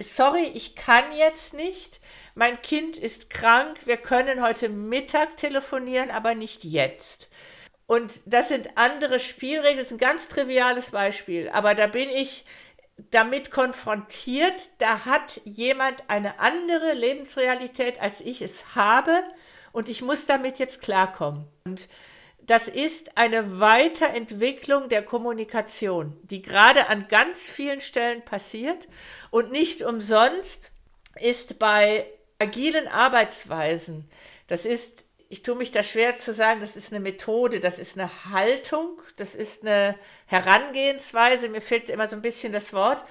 sorry, 0.00 0.50
ich 0.54 0.76
kann 0.76 1.04
jetzt 1.16 1.54
nicht, 1.54 2.00
mein 2.34 2.60
Kind 2.60 2.96
ist 2.96 3.30
krank, 3.30 3.78
wir 3.86 3.96
können 3.96 4.42
heute 4.42 4.68
Mittag 4.68 5.36
telefonieren, 5.36 6.10
aber 6.10 6.34
nicht 6.34 6.64
jetzt. 6.64 7.30
Und 7.86 8.20
das 8.26 8.48
sind 8.48 8.76
andere 8.76 9.20
Spielregeln, 9.20 9.78
das 9.78 9.86
ist 9.86 9.92
ein 9.92 9.98
ganz 9.98 10.28
triviales 10.28 10.90
Beispiel, 10.90 11.48
aber 11.50 11.74
da 11.74 11.86
bin 11.86 12.10
ich 12.10 12.44
damit 13.10 13.50
konfrontiert, 13.50 14.68
da 14.78 15.04
hat 15.04 15.40
jemand 15.44 16.04
eine 16.08 16.38
andere 16.40 16.94
Lebensrealität, 16.94 18.00
als 18.00 18.20
ich 18.20 18.42
es 18.42 18.74
habe. 18.74 19.22
Und 19.72 19.90
ich 19.90 20.00
muss 20.00 20.24
damit 20.24 20.58
jetzt 20.58 20.80
klarkommen. 20.80 21.46
Und 21.66 21.88
das 22.46 22.68
ist 22.68 23.16
eine 23.16 23.58
Weiterentwicklung 23.58 24.88
der 24.88 25.02
Kommunikation, 25.02 26.16
die 26.22 26.42
gerade 26.42 26.86
an 26.88 27.08
ganz 27.08 27.48
vielen 27.48 27.80
Stellen 27.80 28.22
passiert. 28.22 28.86
Und 29.30 29.50
nicht 29.50 29.82
umsonst 29.82 30.70
ist 31.20 31.58
bei 31.58 32.06
agilen 32.38 32.86
Arbeitsweisen, 32.86 34.08
das 34.46 34.64
ist, 34.64 35.06
ich 35.28 35.42
tue 35.42 35.56
mich 35.56 35.72
da 35.72 35.82
schwer 35.82 36.16
zu 36.18 36.32
sagen, 36.32 36.60
das 36.60 36.76
ist 36.76 36.92
eine 36.92 37.00
Methode, 37.00 37.58
das 37.58 37.80
ist 37.80 37.98
eine 37.98 38.10
Haltung, 38.30 39.00
das 39.16 39.34
ist 39.34 39.62
eine 39.62 39.96
Herangehensweise, 40.26 41.48
mir 41.48 41.60
fehlt 41.60 41.90
immer 41.90 42.06
so 42.06 42.14
ein 42.14 42.22
bisschen 42.22 42.52
das 42.52 42.72
Wort, 42.72 43.02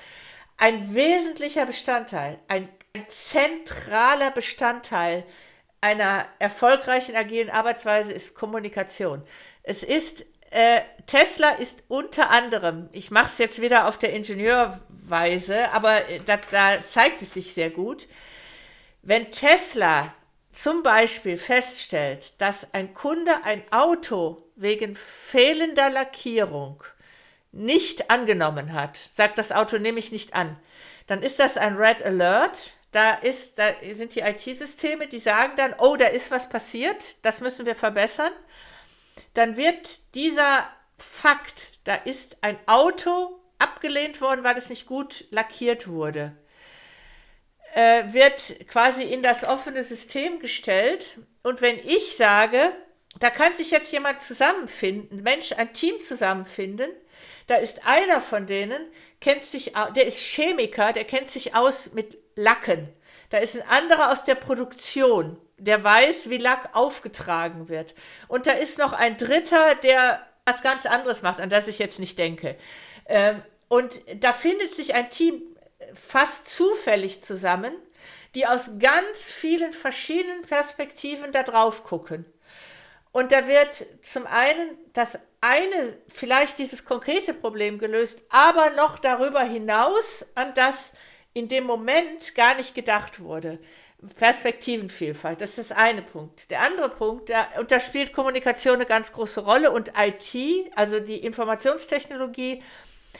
ein 0.57 0.95
wesentlicher 0.95 1.65
Bestandteil, 1.65 2.39
ein, 2.47 2.69
ein 2.93 3.05
zentraler 3.09 4.31
Bestandteil 4.31 5.25
einer 5.85 6.25
erfolgreichen 6.39 7.15
agilen 7.15 7.51
Arbeitsweise 7.51 8.11
ist 8.11 8.33
Kommunikation. 8.33 9.21
Es 9.61 9.83
ist, 9.83 10.25
äh, 10.49 10.81
Tesla 11.05 11.51
ist 11.51 11.83
unter 11.89 12.31
anderem, 12.31 12.89
ich 12.91 13.11
mache 13.11 13.27
es 13.27 13.37
jetzt 13.37 13.61
wieder 13.61 13.87
auf 13.87 13.99
der 13.99 14.11
Ingenieurweise, 14.13 15.71
aber 15.71 16.09
äh, 16.09 16.19
da, 16.25 16.39
da 16.49 16.83
zeigt 16.87 17.21
es 17.21 17.35
sich 17.35 17.53
sehr 17.53 17.69
gut, 17.69 18.07
wenn 19.03 19.29
Tesla 19.29 20.11
zum 20.51 20.81
Beispiel 20.81 21.37
feststellt, 21.37 22.33
dass 22.39 22.73
ein 22.73 22.95
Kunde 22.95 23.43
ein 23.43 23.61
Auto 23.71 24.41
wegen 24.55 24.95
fehlender 24.95 25.91
Lackierung 25.91 26.83
nicht 27.51 28.09
angenommen 28.09 28.73
hat, 28.73 28.97
sagt 29.11 29.37
das 29.37 29.51
Auto 29.51 29.77
nehme 29.77 29.99
ich 29.99 30.11
nicht 30.11 30.33
an, 30.33 30.57
dann 31.05 31.21
ist 31.21 31.37
das 31.37 31.57
ein 31.57 31.75
Red 31.75 32.03
Alert, 32.03 32.74
da, 32.95 33.15
ist, 33.15 33.59
da 33.59 33.73
sind 33.91 34.15
die 34.15 34.21
IT-Systeme, 34.21 35.07
die 35.07 35.19
sagen 35.19 35.53
dann, 35.57 35.75
oh, 35.77 35.97
da 35.97 36.07
ist 36.07 36.31
was 36.31 36.47
passiert, 36.47 37.17
das 37.23 37.41
müssen 37.41 37.65
wir 37.65 37.75
verbessern. 37.75 38.31
Dann 39.33 39.57
wird 39.57 39.99
dieser 40.15 40.69
Fakt, 40.97 41.73
da 41.83 41.95
ist 41.95 42.37
ein 42.39 42.57
Auto 42.67 43.41
abgelehnt 43.59 44.21
worden, 44.21 44.45
weil 44.45 44.57
es 44.57 44.69
nicht 44.69 44.85
gut 44.85 45.25
lackiert 45.29 45.89
wurde, 45.89 46.37
äh, 47.73 48.13
wird 48.13 48.65
quasi 48.69 49.03
in 49.03 49.21
das 49.21 49.43
offene 49.43 49.83
System 49.83 50.39
gestellt. 50.39 51.19
Und 51.43 51.59
wenn 51.59 51.77
ich 51.77 52.15
sage, 52.15 52.71
da 53.19 53.29
kann 53.29 53.51
sich 53.51 53.71
jetzt 53.71 53.91
jemand 53.91 54.21
zusammenfinden, 54.21 55.21
Mensch, 55.21 55.51
ein 55.51 55.73
Team 55.73 55.99
zusammenfinden. 55.99 56.89
Da 57.47 57.55
ist 57.55 57.85
einer 57.85 58.21
von 58.21 58.47
denen, 58.47 58.81
kennt 59.19 59.43
sich, 59.43 59.73
der 59.95 60.05
ist 60.05 60.19
Chemiker, 60.19 60.93
der 60.93 61.03
kennt 61.03 61.29
sich 61.29 61.55
aus 61.55 61.91
mit 61.93 62.24
Lacken. 62.35 62.89
Da 63.29 63.37
ist 63.39 63.55
ein 63.55 63.67
anderer 63.67 64.11
aus 64.11 64.23
der 64.23 64.35
Produktion, 64.35 65.37
der 65.57 65.83
weiß, 65.83 66.29
wie 66.29 66.37
Lack 66.37 66.69
aufgetragen 66.73 67.69
wird. 67.69 67.95
Und 68.27 68.47
da 68.47 68.51
ist 68.51 68.77
noch 68.77 68.93
ein 68.93 69.17
dritter, 69.17 69.75
der 69.75 70.25
was 70.45 70.61
ganz 70.61 70.85
anderes 70.85 71.21
macht, 71.21 71.39
an 71.39 71.49
das 71.49 71.67
ich 71.67 71.79
jetzt 71.79 71.99
nicht 71.99 72.19
denke. 72.19 72.55
Ähm, 73.07 73.41
und 73.67 73.99
da 74.21 74.31
findet 74.31 74.73
sich 74.73 74.93
ein 74.93 75.09
Team 75.09 75.41
fast 75.93 76.47
zufällig 76.47 77.21
zusammen, 77.21 77.73
die 78.35 78.45
aus 78.45 78.71
ganz 78.79 79.29
vielen 79.31 79.73
verschiedenen 79.73 80.43
Perspektiven 80.43 81.31
da 81.31 81.43
drauf 81.43 81.83
gucken. 81.83 82.25
Und 83.11 83.31
da 83.31 83.47
wird 83.47 83.85
zum 84.01 84.27
einen 84.27 84.77
das 84.93 85.17
eine, 85.39 85.97
vielleicht 86.09 86.59
dieses 86.59 86.85
konkrete 86.85 87.33
Problem 87.33 87.79
gelöst, 87.79 88.21
aber 88.29 88.71
noch 88.71 88.99
darüber 88.99 89.41
hinaus, 89.41 90.25
an 90.35 90.53
das 90.53 90.93
in 91.35 91.49
dem 91.49 91.65
Moment 91.65 92.33
gar 92.33 92.55
nicht 92.55 92.73
gedacht 92.73 93.19
wurde. 93.19 93.59
Perspektivenvielfalt, 94.17 95.41
das 95.41 95.57
ist 95.57 95.73
eine 95.73 96.01
Punkt. 96.01 96.49
Der 96.49 96.61
andere 96.61 96.89
Punkt, 96.89 97.29
da, 97.29 97.47
und 97.59 97.71
da 97.71 97.79
spielt 97.79 98.13
Kommunikation 98.13 98.75
eine 98.75 98.85
ganz 98.85 99.11
große 99.11 99.41
Rolle 99.41 99.71
und 99.71 99.91
IT, 99.97 100.71
also 100.75 100.99
die 100.99 101.17
Informationstechnologie, 101.17 102.63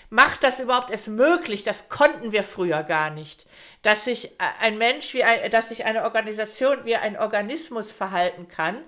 macht 0.09 0.43
das 0.43 0.61
überhaupt 0.61 0.91
erst 0.91 1.09
möglich? 1.09 1.63
Das 1.63 1.89
konnten 1.89 2.32
wir 2.32 2.43
früher 2.43 2.84
gar 2.84 3.09
nicht. 3.09 3.45
Dass 3.82 4.05
sich 4.05 4.32
ein 4.61 4.78
Mensch, 4.78 5.13
wie 5.13 5.24
ein, 5.24 5.51
dass 5.51 5.70
sich 5.70 5.84
eine 5.84 6.03
Organisation 6.03 6.86
wie 6.86 6.95
ein 6.95 7.18
Organismus 7.18 7.91
verhalten 7.91 8.47
kann. 8.47 8.82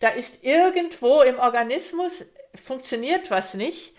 Da 0.00 0.08
ist 0.08 0.44
irgendwo 0.44 1.22
im 1.22 1.38
Organismus 1.38 2.26
funktioniert 2.62 3.30
was 3.30 3.54
nicht. 3.54 3.93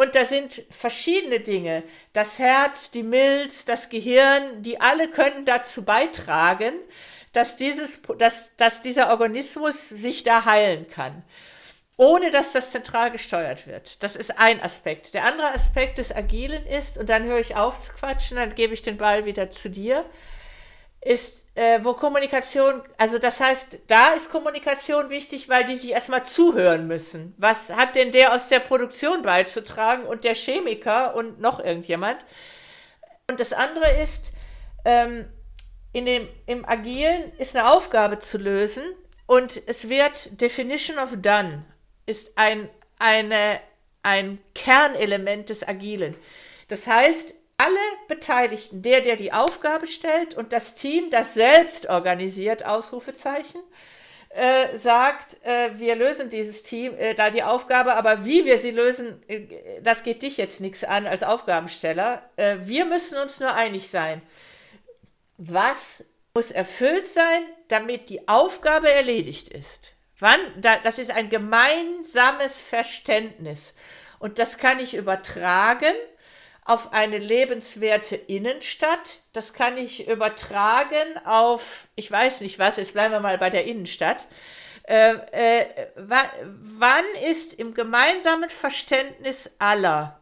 Und 0.00 0.14
da 0.14 0.24
sind 0.24 0.62
verschiedene 0.70 1.40
Dinge. 1.40 1.82
Das 2.14 2.38
Herz, 2.38 2.90
die 2.90 3.02
Milz, 3.02 3.66
das 3.66 3.90
Gehirn, 3.90 4.62
die 4.62 4.80
alle 4.80 5.08
können 5.08 5.44
dazu 5.44 5.84
beitragen, 5.84 6.72
dass, 7.34 7.58
dieses, 7.58 8.00
dass, 8.16 8.56
dass 8.56 8.80
dieser 8.80 9.10
Organismus 9.10 9.90
sich 9.90 10.22
da 10.22 10.46
heilen 10.46 10.88
kann 10.88 11.22
ohne 11.98 12.30
dass 12.30 12.52
das 12.52 12.70
zentral 12.70 13.10
gesteuert 13.10 13.66
wird. 13.66 14.02
Das 14.02 14.16
ist 14.16 14.38
ein 14.38 14.62
Aspekt. 14.62 15.12
Der 15.12 15.26
andere 15.26 15.52
Aspekt 15.52 15.98
des 15.98 16.16
Agilen 16.16 16.64
ist, 16.64 16.96
und 16.96 17.10
dann 17.10 17.24
höre 17.24 17.40
ich 17.40 17.56
auf 17.56 17.82
zu 17.82 17.92
quatschen, 17.92 18.38
dann 18.38 18.54
gebe 18.54 18.72
ich 18.72 18.80
den 18.80 18.96
Ball 18.96 19.26
wieder 19.26 19.50
zu 19.50 19.68
dir, 19.68 20.06
ist, 21.02 21.39
äh, 21.60 21.84
wo 21.84 21.92
Kommunikation, 21.92 22.80
also 22.96 23.18
das 23.18 23.38
heißt, 23.38 23.80
da 23.86 24.14
ist 24.14 24.30
Kommunikation 24.30 25.10
wichtig, 25.10 25.50
weil 25.50 25.66
die 25.66 25.74
sich 25.74 25.90
erstmal 25.90 26.24
zuhören 26.24 26.86
müssen. 26.86 27.34
Was 27.36 27.68
hat 27.68 27.96
denn 27.96 28.12
der 28.12 28.32
aus 28.32 28.48
der 28.48 28.60
Produktion 28.60 29.20
beizutragen 29.20 30.04
und 30.04 30.24
der 30.24 30.34
Chemiker 30.34 31.14
und 31.14 31.38
noch 31.38 31.60
irgendjemand? 31.60 32.16
Und 33.28 33.40
das 33.40 33.52
andere 33.52 34.00
ist, 34.02 34.32
ähm, 34.86 35.26
in 35.92 36.06
dem, 36.06 36.28
im 36.46 36.66
Agilen 36.66 37.30
ist 37.36 37.54
eine 37.54 37.70
Aufgabe 37.70 38.20
zu 38.20 38.38
lösen 38.38 38.82
und 39.26 39.60
es 39.66 39.90
wird 39.90 40.40
Definition 40.40 40.98
of 40.98 41.10
Done 41.16 41.66
ist 42.06 42.38
ein, 42.38 42.70
eine, 42.98 43.60
ein 44.02 44.38
Kernelement 44.54 45.50
des 45.50 45.68
Agilen. 45.68 46.16
Das 46.68 46.86
heißt, 46.86 47.34
alle 47.60 47.78
Beteiligten, 48.08 48.80
der, 48.80 49.02
der 49.02 49.16
die 49.16 49.34
Aufgabe 49.34 49.86
stellt 49.86 50.34
und 50.34 50.54
das 50.54 50.76
Team, 50.76 51.10
das 51.10 51.34
selbst 51.34 51.90
organisiert, 51.90 52.64
Ausrufezeichen, 52.64 53.60
äh, 54.30 54.78
sagt, 54.78 55.36
äh, 55.44 55.70
wir 55.76 55.94
lösen 55.94 56.30
dieses 56.30 56.62
Team, 56.62 56.96
äh, 56.96 57.14
da 57.14 57.28
die 57.28 57.42
Aufgabe, 57.42 57.94
aber 57.94 58.24
wie 58.24 58.46
wir 58.46 58.58
sie 58.58 58.70
lösen, 58.70 59.22
äh, 59.28 59.42
das 59.82 60.04
geht 60.04 60.22
dich 60.22 60.38
jetzt 60.38 60.62
nichts 60.62 60.84
an 60.84 61.06
als 61.06 61.22
Aufgabensteller. 61.22 62.22
Äh, 62.36 62.58
wir 62.62 62.86
müssen 62.86 63.18
uns 63.18 63.40
nur 63.40 63.52
einig 63.52 63.90
sein. 63.90 64.22
Was 65.36 66.04
muss 66.32 66.50
erfüllt 66.52 67.08
sein, 67.08 67.42
damit 67.68 68.08
die 68.08 68.26
Aufgabe 68.26 68.90
erledigt 68.90 69.50
ist? 69.50 69.92
Wann, 70.18 70.40
das 70.62 70.98
ist 70.98 71.10
ein 71.10 71.28
gemeinsames 71.28 72.60
Verständnis. 72.60 73.74
Und 74.18 74.38
das 74.38 74.56
kann 74.56 74.78
ich 74.78 74.94
übertragen 74.94 75.94
auf 76.70 76.92
eine 76.92 77.18
lebenswerte 77.18 78.14
Innenstadt. 78.14 79.18
Das 79.32 79.52
kann 79.52 79.76
ich 79.76 80.06
übertragen 80.06 81.18
auf, 81.24 81.88
ich 81.96 82.08
weiß 82.08 82.42
nicht 82.42 82.60
was, 82.60 82.76
jetzt 82.76 82.92
bleiben 82.92 83.12
wir 83.12 83.18
mal 83.18 83.38
bei 83.38 83.50
der 83.50 83.64
Innenstadt. 83.64 84.28
Äh, 84.84 85.14
äh, 85.32 85.88
wann 85.96 87.04
ist 87.28 87.54
im 87.54 87.74
gemeinsamen 87.74 88.48
Verständnis 88.48 89.50
aller 89.58 90.20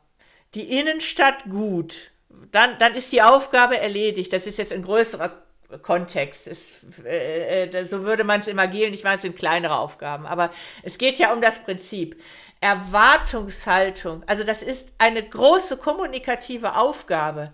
die 0.54 0.78
Innenstadt 0.78 1.44
gut? 1.50 2.12
Dann, 2.50 2.78
dann 2.78 2.94
ist 2.94 3.12
die 3.12 3.20
Aufgabe 3.20 3.78
erledigt. 3.78 4.32
Das 4.32 4.46
ist 4.46 4.56
jetzt 4.56 4.72
ein 4.72 4.84
größerer 4.84 5.42
Kontext. 5.82 6.46
Es, 6.46 6.80
äh, 7.04 7.64
äh, 7.64 7.84
so 7.84 8.02
würde 8.02 8.24
man 8.24 8.40
es 8.40 8.48
im 8.48 8.58
Agilen 8.58 8.90
nicht 8.90 9.04
machen, 9.04 9.16
es 9.16 9.22
sind 9.22 9.36
kleinere 9.36 9.76
Aufgaben. 9.78 10.26
Aber 10.26 10.50
es 10.82 10.98
geht 10.98 11.18
ja 11.18 11.32
um 11.32 11.40
das 11.40 11.62
Prinzip. 11.62 12.20
Erwartungshaltung, 12.60 14.24
also 14.26 14.42
das 14.42 14.62
ist 14.62 14.92
eine 14.98 15.22
große 15.22 15.76
kommunikative 15.76 16.74
Aufgabe, 16.74 17.52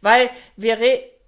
weil 0.00 0.30
wir 0.56 0.78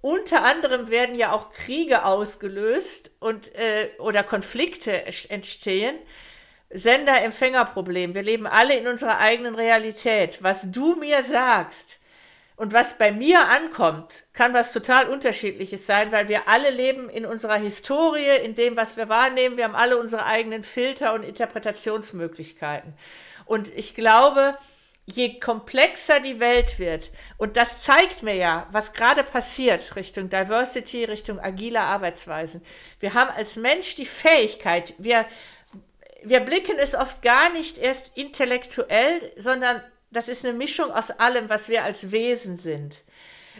unter 0.01 0.43
anderem 0.43 0.89
werden 0.89 1.15
ja 1.15 1.31
auch 1.33 1.51
Kriege 1.51 2.05
ausgelöst 2.05 3.11
und 3.19 3.53
äh, 3.53 3.89
oder 3.99 4.23
Konflikte 4.23 5.05
entstehen. 5.29 5.95
Sender-Empfänger-Problem. 6.71 8.13
Wir 8.13 8.23
leben 8.23 8.47
alle 8.47 8.75
in 8.75 8.87
unserer 8.87 9.17
eigenen 9.17 9.55
Realität. 9.55 10.41
Was 10.41 10.71
du 10.71 10.95
mir 10.95 11.23
sagst, 11.23 11.98
und 12.59 12.73
was 12.73 12.97
bei 12.97 13.13
mir 13.13 13.47
ankommt, 13.47 14.25
kann 14.33 14.53
was 14.53 14.73
total 14.73 15.07
unterschiedliches 15.07 15.87
sein, 15.87 16.11
weil 16.11 16.27
wir 16.27 16.49
alle 16.49 16.71
leben 16.71 17.09
in 17.09 17.25
unserer 17.25 17.55
Historie, 17.55 18.35
in 18.43 18.53
dem, 18.53 18.75
was 18.75 18.97
wir 18.97 19.07
wahrnehmen. 19.07 19.55
Wir 19.55 19.63
haben 19.63 19.77
alle 19.77 19.97
unsere 19.97 20.25
eigenen 20.25 20.65
Filter 20.65 21.13
und 21.13 21.23
Interpretationsmöglichkeiten. 21.23 22.93
Und 23.45 23.69
ich 23.77 23.95
glaube, 23.95 24.57
je 25.05 25.39
komplexer 25.39 26.19
die 26.19 26.41
Welt 26.41 26.79
wird, 26.79 27.11
und 27.37 27.55
das 27.55 27.81
zeigt 27.81 28.23
mir 28.23 28.35
ja, 28.35 28.67
was 28.73 28.91
gerade 28.91 29.23
passiert 29.23 29.95
Richtung 29.95 30.29
Diversity, 30.29 31.05
Richtung 31.05 31.39
agiler 31.39 31.83
Arbeitsweisen. 31.83 32.61
Wir 32.99 33.13
haben 33.13 33.29
als 33.37 33.55
Mensch 33.55 33.95
die 33.95 34.05
Fähigkeit, 34.05 34.95
wir, 34.97 35.25
wir 36.23 36.41
blicken 36.41 36.77
es 36.77 36.93
oft 36.93 37.21
gar 37.21 37.51
nicht 37.51 37.77
erst 37.77 38.17
intellektuell, 38.17 39.31
sondern 39.37 39.81
das 40.11 40.27
ist 40.27 40.45
eine 40.45 40.57
Mischung 40.57 40.91
aus 40.91 41.11
allem, 41.11 41.49
was 41.49 41.69
wir 41.69 41.83
als 41.83 42.11
Wesen 42.11 42.57
sind. 42.57 43.03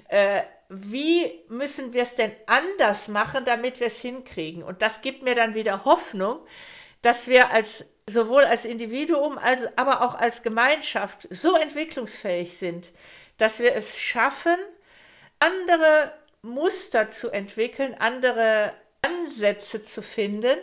Äh, 0.07 0.43
wie 0.69 1.43
müssen 1.47 1.93
wir 1.93 2.03
es 2.03 2.15
denn 2.15 2.31
anders 2.45 3.07
machen, 3.07 3.45
damit 3.45 3.79
wir 3.79 3.87
es 3.87 4.01
hinkriegen? 4.01 4.63
Und 4.63 4.81
das 4.81 5.01
gibt 5.01 5.23
mir 5.23 5.35
dann 5.35 5.55
wieder 5.55 5.85
Hoffnung, 5.85 6.39
dass 7.01 7.27
wir 7.27 7.49
als 7.49 7.85
sowohl 8.07 8.43
als 8.43 8.65
Individuum, 8.65 9.37
als 9.37 9.67
aber 9.77 10.01
auch 10.01 10.15
als 10.15 10.43
Gemeinschaft 10.43 11.27
so 11.31 11.55
entwicklungsfähig 11.55 12.57
sind, 12.57 12.91
dass 13.37 13.59
wir 13.59 13.75
es 13.75 13.99
schaffen, 13.99 14.57
andere 15.39 16.13
Muster 16.41 17.09
zu 17.09 17.29
entwickeln, 17.29 17.95
andere 17.97 18.73
Ansätze 19.01 19.83
zu 19.83 20.01
finden, 20.01 20.57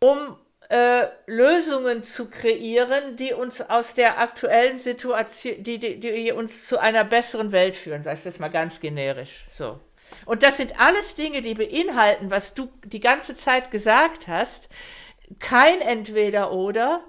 um 0.00 0.36
äh, 0.68 1.06
Lösungen 1.26 2.02
zu 2.02 2.28
kreieren, 2.28 3.16
die 3.16 3.32
uns 3.32 3.60
aus 3.60 3.94
der 3.94 4.18
aktuellen 4.18 4.78
Situation, 4.78 5.62
die, 5.62 5.78
die, 5.78 6.00
die 6.00 6.32
uns 6.32 6.66
zu 6.66 6.78
einer 6.78 7.04
besseren 7.04 7.52
Welt 7.52 7.76
führen, 7.76 8.02
sag 8.02 8.16
ich 8.18 8.24
das 8.24 8.38
mal 8.38 8.48
ganz 8.48 8.80
generisch. 8.80 9.44
So. 9.48 9.78
Und 10.24 10.42
das 10.42 10.56
sind 10.56 10.80
alles 10.80 11.14
Dinge, 11.14 11.40
die 11.40 11.54
beinhalten, 11.54 12.30
was 12.30 12.54
du 12.54 12.68
die 12.84 13.00
ganze 13.00 13.36
Zeit 13.36 13.70
gesagt 13.70 14.26
hast. 14.26 14.68
Kein 15.38 15.80
Entweder-Oder, 15.80 17.04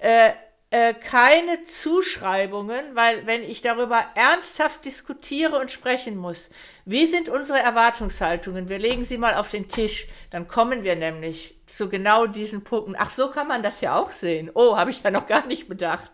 äh, 0.00 0.32
äh, 0.72 0.94
keine 0.94 1.64
Zuschreibungen, 1.64 2.82
weil 2.94 3.26
wenn 3.26 3.42
ich 3.42 3.60
darüber 3.60 4.06
ernsthaft 4.14 4.86
diskutiere 4.86 5.58
und 5.58 5.70
sprechen 5.70 6.16
muss, 6.16 6.48
wie 6.86 7.04
sind 7.04 7.28
unsere 7.28 7.58
Erwartungshaltungen? 7.58 8.70
Wir 8.70 8.78
legen 8.78 9.04
sie 9.04 9.18
mal 9.18 9.34
auf 9.34 9.50
den 9.50 9.68
Tisch, 9.68 10.06
dann 10.30 10.48
kommen 10.48 10.82
wir 10.82 10.96
nämlich 10.96 11.56
zu 11.66 11.90
genau 11.90 12.26
diesen 12.26 12.64
Punkten. 12.64 12.96
Ach, 12.98 13.10
so 13.10 13.30
kann 13.30 13.48
man 13.48 13.62
das 13.62 13.82
ja 13.82 13.98
auch 13.98 14.12
sehen. 14.12 14.50
Oh, 14.54 14.74
habe 14.74 14.90
ich 14.90 15.02
ja 15.02 15.10
noch 15.10 15.26
gar 15.26 15.44
nicht 15.44 15.68
bedacht. 15.68 16.10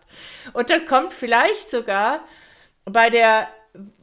Und 0.51 0.69
dann 0.69 0.85
kommt 0.85 1.13
vielleicht 1.13 1.69
sogar 1.69 2.19
bei 2.83 3.09
der, 3.09 3.47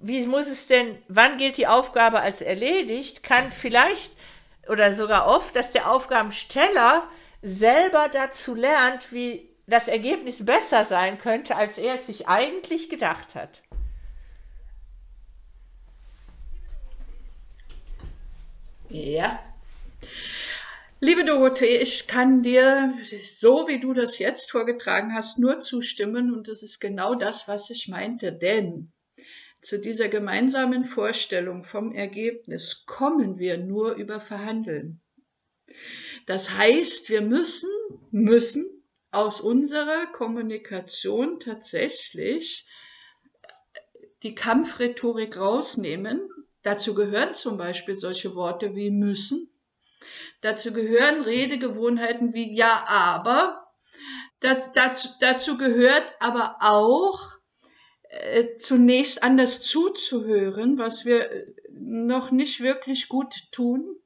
wie 0.01 0.27
muss 0.27 0.47
es 0.47 0.69
denn, 0.69 0.97
wann 1.09 1.37
gilt 1.37 1.59
die 1.59 1.67
Aufgabe 1.67 2.21
als 2.21 2.41
erledigt, 2.41 3.23
kann 3.23 3.53
vielleicht 3.53 4.13
oder 4.69 4.95
sogar 4.95 5.27
oft, 5.27 5.55
dass 5.55 5.73
der 5.73 5.91
Aufgabensteller 5.91 7.07
selber 7.43 8.09
dazu 8.11 8.55
lernt, 8.55 9.13
wie 9.13 9.51
das 9.67 9.89
Ergebnis 9.89 10.45
besser 10.45 10.85
sein 10.85 11.19
könnte, 11.19 11.57
als 11.57 11.79
er 11.79 11.97
es 11.97 12.07
sich 12.07 12.29
eigentlich 12.29 12.89
gedacht 12.89 13.35
hat. 13.35 13.63
Ja. 18.89 19.43
Liebe 21.01 21.25
Dorothee, 21.25 21.79
ich 21.79 22.07
kann 22.07 22.43
dir, 22.43 22.93
so 23.23 23.69
wie 23.69 23.81
du 23.81 23.93
das 23.93 24.19
jetzt 24.19 24.51
vorgetragen 24.51 25.13
hast, 25.13 25.39
nur 25.39 25.61
zustimmen 25.61 26.33
und 26.33 26.49
das 26.49 26.63
ist 26.63 26.81
genau 26.81 27.15
das, 27.15 27.49
was 27.49 27.69
ich 27.71 27.89
meinte, 27.89 28.33
denn 28.33 28.93
zu 29.61 29.81
dieser 29.81 30.09
gemeinsamen 30.09 30.85
Vorstellung 30.85 31.65
vom 31.65 31.93
Ergebnis 31.93 32.85
kommen 32.87 33.39
wir 33.39 33.59
nur 33.59 33.95
über 33.95 34.21
Verhandeln. 34.21 35.03
Das 36.25 36.57
heißt, 36.57 37.11
wir 37.11 37.21
müssen, 37.21 37.71
müssen 38.11 38.76
aus 39.11 39.41
unserer 39.41 40.07
Kommunikation 40.07 41.41
tatsächlich 41.41 42.67
die 44.23 44.35
Kampfrhetorik 44.35 45.37
rausnehmen. 45.37 46.29
Dazu 46.63 46.95
gehören 46.95 47.33
zum 47.33 47.57
Beispiel 47.57 47.97
solche 47.97 48.35
Worte 48.35 48.75
wie 48.75 48.91
müssen. 48.91 49.51
Dazu 50.41 50.73
gehören 50.73 51.23
Redegewohnheiten 51.23 52.35
wie 52.35 52.55
ja, 52.55 52.85
aber. 52.89 53.69
dazu, 54.41 55.09
dazu 55.21 55.57
gehört 55.57 56.13
aber 56.21 56.57
auch 56.61 57.39
äh, 58.09 58.57
zunächst 58.59 59.23
anders 59.23 59.63
zuzuhören, 59.63 60.79
was 60.79 61.05
wir 61.05 61.31
noch 61.71 62.31
nicht 62.31 62.61
wirklich 62.61 63.09
gut 63.09 63.35
tun. 63.53 63.97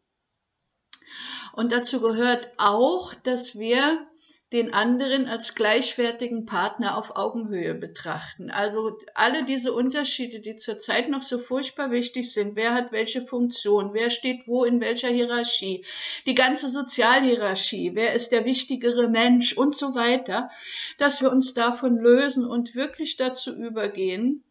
Und 1.52 1.72
dazu 1.72 2.00
gehört 2.00 2.48
auch, 2.58 3.14
dass 3.14 3.58
wir 3.58 4.06
den 4.52 4.74
anderen 4.74 5.26
als 5.28 5.54
gleichwertigen 5.54 6.44
Partner 6.44 6.98
auf 6.98 7.14
Augenhöhe 7.14 7.74
betrachten. 7.74 8.50
Also 8.50 8.98
alle 9.14 9.44
diese 9.44 9.72
Unterschiede, 9.72 10.40
die 10.40 10.56
zurzeit 10.56 11.08
noch 11.08 11.22
so 11.22 11.38
furchtbar 11.38 11.92
wichtig 11.92 12.32
sind, 12.32 12.56
wer 12.56 12.74
hat 12.74 12.90
welche 12.90 13.22
Funktion, 13.22 13.94
wer 13.94 14.10
steht 14.10 14.48
wo 14.48 14.64
in 14.64 14.80
welcher 14.80 15.08
Hierarchie, 15.08 15.84
die 16.26 16.34
ganze 16.34 16.68
Sozialhierarchie, 16.68 17.92
wer 17.94 18.14
ist 18.14 18.32
der 18.32 18.44
wichtigere 18.44 19.08
Mensch 19.08 19.56
und 19.56 19.76
so 19.76 19.94
weiter, 19.94 20.50
dass 20.98 21.22
wir 21.22 21.30
uns 21.30 21.54
davon 21.54 21.96
lösen 21.96 22.44
und 22.44 22.74
wirklich 22.74 23.16
dazu 23.16 23.54
übergehen, 23.54 24.42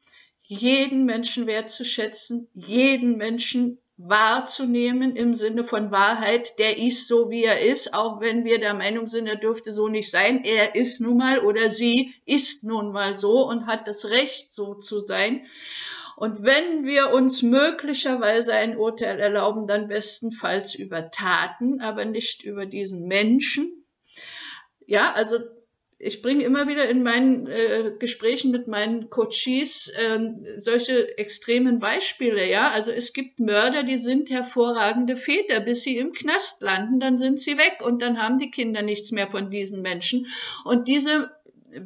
jeden 0.43 1.05
Menschen 1.05 1.45
wertzuschätzen, 1.45 2.47
jeden 2.55 3.17
Menschen 3.17 3.79
wahrzunehmen 4.01 5.17
im 5.17 5.35
Sinne 5.35 5.65
von 5.65 5.91
Wahrheit, 5.91 6.57
der 6.57 6.77
ist 6.77 7.09
so, 7.09 7.29
wie 7.29 7.43
er 7.43 7.59
ist, 7.59 7.93
auch 7.93 8.21
wenn 8.21 8.45
wir 8.45 8.57
der 8.57 8.73
Meinung 8.73 9.07
sind, 9.07 9.27
er 9.27 9.35
dürfte 9.35 9.73
so 9.73 9.89
nicht 9.89 10.09
sein. 10.09 10.45
Er 10.45 10.75
ist 10.75 11.01
nun 11.01 11.17
mal 11.17 11.39
oder 11.39 11.69
sie 11.69 12.13
ist 12.25 12.63
nun 12.63 12.93
mal 12.93 13.17
so 13.17 13.45
und 13.45 13.67
hat 13.67 13.89
das 13.89 14.05
Recht, 14.05 14.53
so 14.53 14.73
zu 14.73 15.01
sein. 15.01 15.45
Und 16.15 16.43
wenn 16.43 16.85
wir 16.85 17.11
uns 17.11 17.41
möglicherweise 17.41 18.53
ein 18.53 18.77
Urteil 18.77 19.19
erlauben, 19.19 19.67
dann 19.67 19.89
bestenfalls 19.89 20.75
über 20.75 21.11
Taten, 21.11 21.81
aber 21.81 22.05
nicht 22.05 22.43
über 22.43 22.65
diesen 22.65 23.05
Menschen. 23.05 23.85
Ja, 24.85 25.11
also 25.11 25.39
ich 26.01 26.21
bringe 26.21 26.45
immer 26.45 26.69
wieder 26.69 26.87
in 26.87 27.03
meinen 27.03 27.45
äh, 27.47 27.91
Gesprächen 27.99 28.51
mit 28.51 28.67
meinen 28.67 29.09
Coaches 29.09 29.89
äh, 29.89 30.19
solche 30.57 31.17
extremen 31.17 31.79
Beispiele, 31.79 32.49
ja. 32.49 32.71
Also 32.71 32.91
es 32.91 33.11
gibt 33.11 33.41
Mörder, 33.41 33.83
die 33.83 33.97
sind 33.97 34.29
hervorragende 34.29 35.17
Väter, 35.17 35.59
bis 35.59 35.83
sie 35.83 35.97
im 35.97 36.13
Knast 36.13 36.61
landen, 36.61 37.01
dann 37.01 37.17
sind 37.17 37.41
sie 37.41 37.57
weg 37.57 37.79
und 37.83 38.01
dann 38.01 38.21
haben 38.21 38.39
die 38.39 38.49
Kinder 38.49 38.81
nichts 38.81 39.11
mehr 39.11 39.27
von 39.27 39.51
diesen 39.51 39.81
Menschen. 39.81 40.27
Und 40.63 40.87
diese 40.87 41.31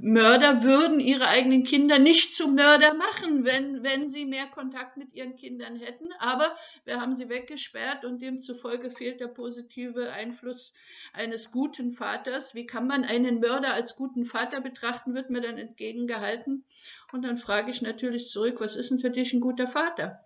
Mörder 0.01 0.64
würden 0.64 0.99
ihre 0.99 1.27
eigenen 1.27 1.64
Kinder 1.64 1.99
nicht 1.99 2.34
zu 2.34 2.47
Mörder 2.47 2.93
machen, 2.93 3.43
wenn, 3.43 3.84
wenn 3.84 4.07
sie 4.07 4.26
mehr 4.26 4.45
Kontakt 4.45 4.97
mit 4.97 5.14
ihren 5.14 5.35
Kindern 5.35 5.76
hätten. 5.76 6.10
Aber 6.19 6.55
wir 6.85 7.01
haben 7.01 7.14
sie 7.14 7.30
weggesperrt 7.30 8.05
und 8.05 8.22
demzufolge 8.22 8.91
fehlt 8.91 9.19
der 9.19 9.27
positive 9.27 10.11
Einfluss 10.11 10.73
eines 11.11 11.51
guten 11.51 11.91
Vaters. 11.91 12.55
Wie 12.55 12.65
kann 12.65 12.88
man 12.88 13.03
einen 13.03 13.39
Mörder 13.39 13.73
als 13.73 13.95
guten 13.95 14.26
Vater 14.26 14.61
betrachten, 14.61 15.15
wird 15.15 15.30
mir 15.30 15.41
dann 15.41 15.57
entgegengehalten. 15.57 16.64
Und 17.11 17.23
dann 17.23 17.38
frage 17.38 17.72
ich 17.72 17.81
natürlich 17.81 18.30
zurück, 18.30 18.60
was 18.60 18.76
ist 18.76 18.89
denn 18.89 18.99
für 18.99 19.11
dich 19.11 19.34
ein 19.34 19.41
guter 19.41 19.68
Vater? 19.68 20.26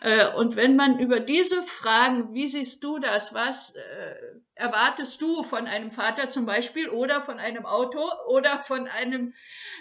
Äh, 0.00 0.34
und 0.34 0.56
wenn 0.56 0.76
man 0.76 0.98
über 0.98 1.20
diese 1.20 1.62
Fragen, 1.62 2.34
wie 2.34 2.48
siehst 2.48 2.82
du 2.82 2.98
das, 2.98 3.32
was 3.32 3.74
äh, 3.74 4.14
erwartest 4.56 5.20
du 5.20 5.42
von 5.42 5.66
einem 5.66 5.90
Vater 5.90 6.30
zum 6.30 6.46
Beispiel 6.46 6.88
oder 6.88 7.20
von 7.20 7.38
einem 7.38 7.66
Auto 7.66 8.02
oder 8.26 8.60
von 8.60 8.88
einem 8.88 9.34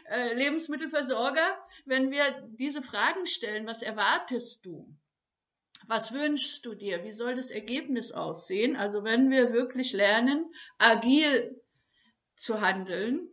äh, 0.10 0.34
Lebensmittelversorger, 0.34 1.58
wenn 1.86 2.12
wir 2.12 2.48
diese 2.52 2.82
Fragen 2.82 3.26
stellen, 3.26 3.66
was 3.66 3.82
erwartest 3.82 4.66
du? 4.66 4.88
Was 5.88 6.14
wünschst 6.14 6.66
du 6.66 6.76
dir? 6.76 7.04
Wie 7.04 7.12
soll 7.12 7.36
das 7.36 7.52
Ergebnis 7.52 8.12
aussehen? 8.12 8.76
Also 8.76 9.04
wenn 9.04 9.32
wir 9.32 9.54
wirklich 9.54 9.94
lernen, 9.94 10.54
agil 10.78 11.62
zu 12.36 12.60
handeln 12.60 13.30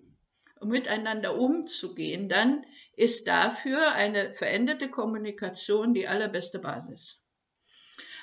und 0.60 0.68
miteinander 0.68 1.36
umzugehen, 1.36 2.28
dann 2.28 2.64
ist 2.94 3.26
dafür 3.26 3.92
eine 3.92 4.34
veränderte 4.34 4.88
Kommunikation 4.88 5.92
die 5.92 6.06
allerbeste 6.06 6.60
Basis. 6.60 7.21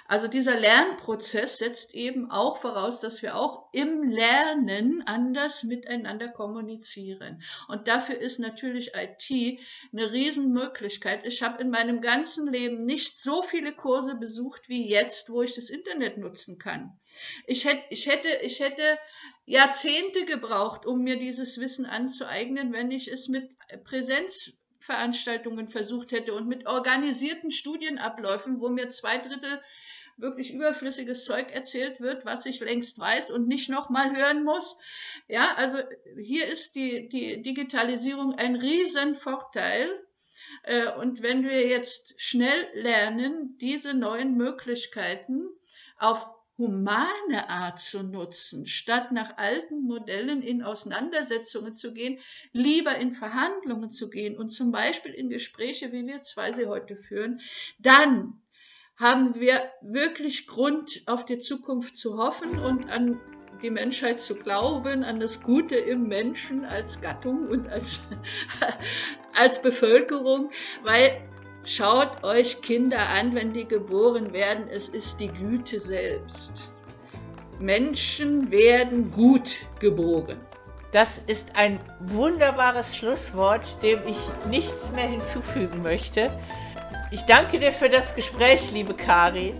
Also 0.09 0.27
dieser 0.27 0.59
Lernprozess 0.59 1.59
setzt 1.59 1.93
eben 1.93 2.31
auch 2.31 2.57
voraus, 2.57 2.99
dass 2.99 3.21
wir 3.21 3.35
auch 3.35 3.69
im 3.73 4.09
Lernen 4.09 5.03
anders 5.05 5.63
miteinander 5.63 6.29
kommunizieren. 6.29 7.43
Und 7.67 7.87
dafür 7.87 8.17
ist 8.17 8.39
natürlich 8.39 8.93
IT 8.95 9.59
eine 9.93 10.11
Riesenmöglichkeit. 10.11 11.27
Ich 11.27 11.43
habe 11.43 11.61
in 11.61 11.69
meinem 11.69 12.01
ganzen 12.01 12.51
Leben 12.51 12.85
nicht 12.85 13.19
so 13.19 13.43
viele 13.43 13.71
Kurse 13.71 14.15
besucht 14.15 14.67
wie 14.67 14.89
jetzt, 14.89 15.29
wo 15.29 15.43
ich 15.43 15.53
das 15.53 15.69
Internet 15.69 16.17
nutzen 16.17 16.57
kann. 16.57 16.99
Ich 17.45 17.65
hätte, 17.65 17.83
ich 17.91 18.07
hätte, 18.07 18.29
ich 18.41 18.61
hätte 18.61 18.97
Jahrzehnte 19.45 20.25
gebraucht, 20.25 20.87
um 20.87 21.03
mir 21.03 21.19
dieses 21.19 21.59
Wissen 21.59 21.85
anzueignen, 21.85 22.73
wenn 22.73 22.89
ich 22.89 23.09
es 23.09 23.27
mit 23.27 23.47
Präsenz 23.83 24.59
Veranstaltungen 24.79 25.67
versucht 25.67 26.11
hätte 26.13 26.33
und 26.33 26.47
mit 26.47 26.65
organisierten 26.65 27.51
Studienabläufen, 27.51 28.59
wo 28.59 28.69
mir 28.69 28.89
zwei 28.89 29.19
Drittel 29.19 29.61
wirklich 30.19 30.53
überflüssiges 30.53 31.25
Zeug 31.25 31.51
erzählt 31.53 32.01
wird, 32.01 32.25
was 32.25 32.45
ich 32.45 32.59
längst 32.59 32.99
weiß 32.99 33.31
und 33.31 33.47
nicht 33.47 33.69
nochmal 33.69 34.15
hören 34.15 34.43
muss. 34.43 34.77
Ja, 35.27 35.55
also 35.55 35.77
hier 36.19 36.47
ist 36.47 36.75
die, 36.75 37.09
die 37.09 37.41
Digitalisierung 37.41 38.35
ein 38.35 38.55
Riesenvorteil. 38.55 39.89
Äh, 40.63 40.93
und 40.93 41.21
wenn 41.21 41.43
wir 41.43 41.67
jetzt 41.67 42.21
schnell 42.21 42.67
lernen, 42.73 43.57
diese 43.59 43.93
neuen 43.93 44.35
Möglichkeiten 44.35 45.49
auf 45.97 46.27
humane 46.59 47.49
Art 47.49 47.79
zu 47.79 48.03
nutzen, 48.03 48.65
statt 48.65 49.13
nach 49.13 49.37
alten 49.37 49.81
Modellen 49.81 50.41
in 50.41 50.61
Auseinandersetzungen 50.61 51.73
zu 51.73 51.93
gehen, 51.93 52.19
lieber 52.51 52.97
in 52.97 53.13
Verhandlungen 53.13 53.91
zu 53.91 54.09
gehen 54.09 54.37
und 54.37 54.49
zum 54.49 54.71
Beispiel 54.71 55.13
in 55.13 55.29
Gespräche, 55.29 55.93
wie 55.93 56.05
wir 56.05 56.19
zwei 56.19 56.51
sie 56.51 56.67
heute 56.67 56.97
führen, 56.97 57.39
dann 57.79 58.41
haben 58.99 59.39
wir 59.39 59.61
wirklich 59.81 60.45
Grund, 60.45 61.03
auf 61.05 61.25
die 61.25 61.37
Zukunft 61.37 61.95
zu 61.95 62.17
hoffen 62.17 62.59
und 62.59 62.91
an 62.91 63.19
die 63.63 63.69
Menschheit 63.69 64.21
zu 64.21 64.35
glauben, 64.35 65.03
an 65.03 65.19
das 65.19 65.41
Gute 65.41 65.75
im 65.75 66.07
Menschen 66.07 66.65
als 66.65 67.01
Gattung 67.01 67.47
und 67.47 67.69
als, 67.69 68.01
als 69.37 69.61
Bevölkerung, 69.61 70.51
weil 70.83 71.11
schaut 71.63 72.23
euch 72.23 72.61
Kinder 72.61 73.07
an, 73.09 73.35
wenn 73.35 73.53
die 73.53 73.65
geboren 73.65 74.33
werden, 74.33 74.67
es 74.67 74.89
ist 74.89 75.19
die 75.19 75.29
Güte 75.29 75.79
selbst. 75.79 76.69
Menschen 77.59 78.51
werden 78.51 79.11
gut 79.11 79.57
geboren. 79.79 80.37
Das 80.91 81.19
ist 81.19 81.55
ein 81.55 81.79
wunderbares 81.99 82.95
Schlusswort, 82.95 83.83
dem 83.83 83.99
ich 84.07 84.17
nichts 84.49 84.91
mehr 84.91 85.07
hinzufügen 85.07 85.83
möchte. 85.83 86.31
Ich 87.11 87.23
danke 87.23 87.57
dir 87.57 87.73
für 87.73 87.89
das 87.89 88.13
Gespräch, 88.13 88.71
liebe 88.71 88.93
Kari. 88.93 89.55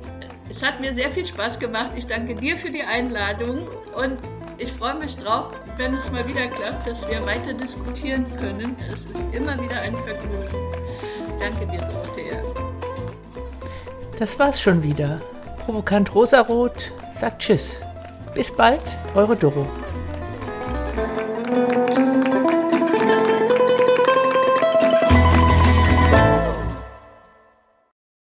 Es 0.52 0.62
hat 0.62 0.80
mir 0.80 0.94
sehr 0.94 1.10
viel 1.10 1.26
Spaß 1.26 1.60
gemacht. 1.60 1.92
Ich 1.96 2.06
danke 2.06 2.36
dir 2.36 2.56
für 2.58 2.70
die 2.70 2.84
Einladung 2.84 3.68
und 3.96 4.18
ich 4.60 4.72
freue 4.72 4.96
mich 5.00 5.18
drauf, 5.18 5.60
wenn 5.78 5.96
es 5.96 6.12
mal 6.12 6.28
wieder 6.28 6.46
klappt, 6.48 6.86
dass 6.86 7.10
wir 7.10 7.26
weiter 7.26 7.54
diskutieren 7.54 8.26
können. 8.38 8.76
Es 8.94 9.06
ist 9.08 9.24
immer 9.34 9.60
wieder 9.60 9.82
ein 9.82 9.96
Vergnügen. 9.96 10.70
Danke 11.40 11.66
dir, 11.66 11.80
Dorothea. 11.80 12.44
Das 14.20 14.38
war's 14.38 14.62
schon 14.62 14.84
wieder. 14.84 15.20
Provokant 15.66 16.14
Rosarot 16.14 16.92
sagt 17.14 17.42
Tschüss. 17.42 17.82
Bis 18.36 18.56
bald, 18.56 18.84
eure 19.16 19.36
Doro. 19.36 19.66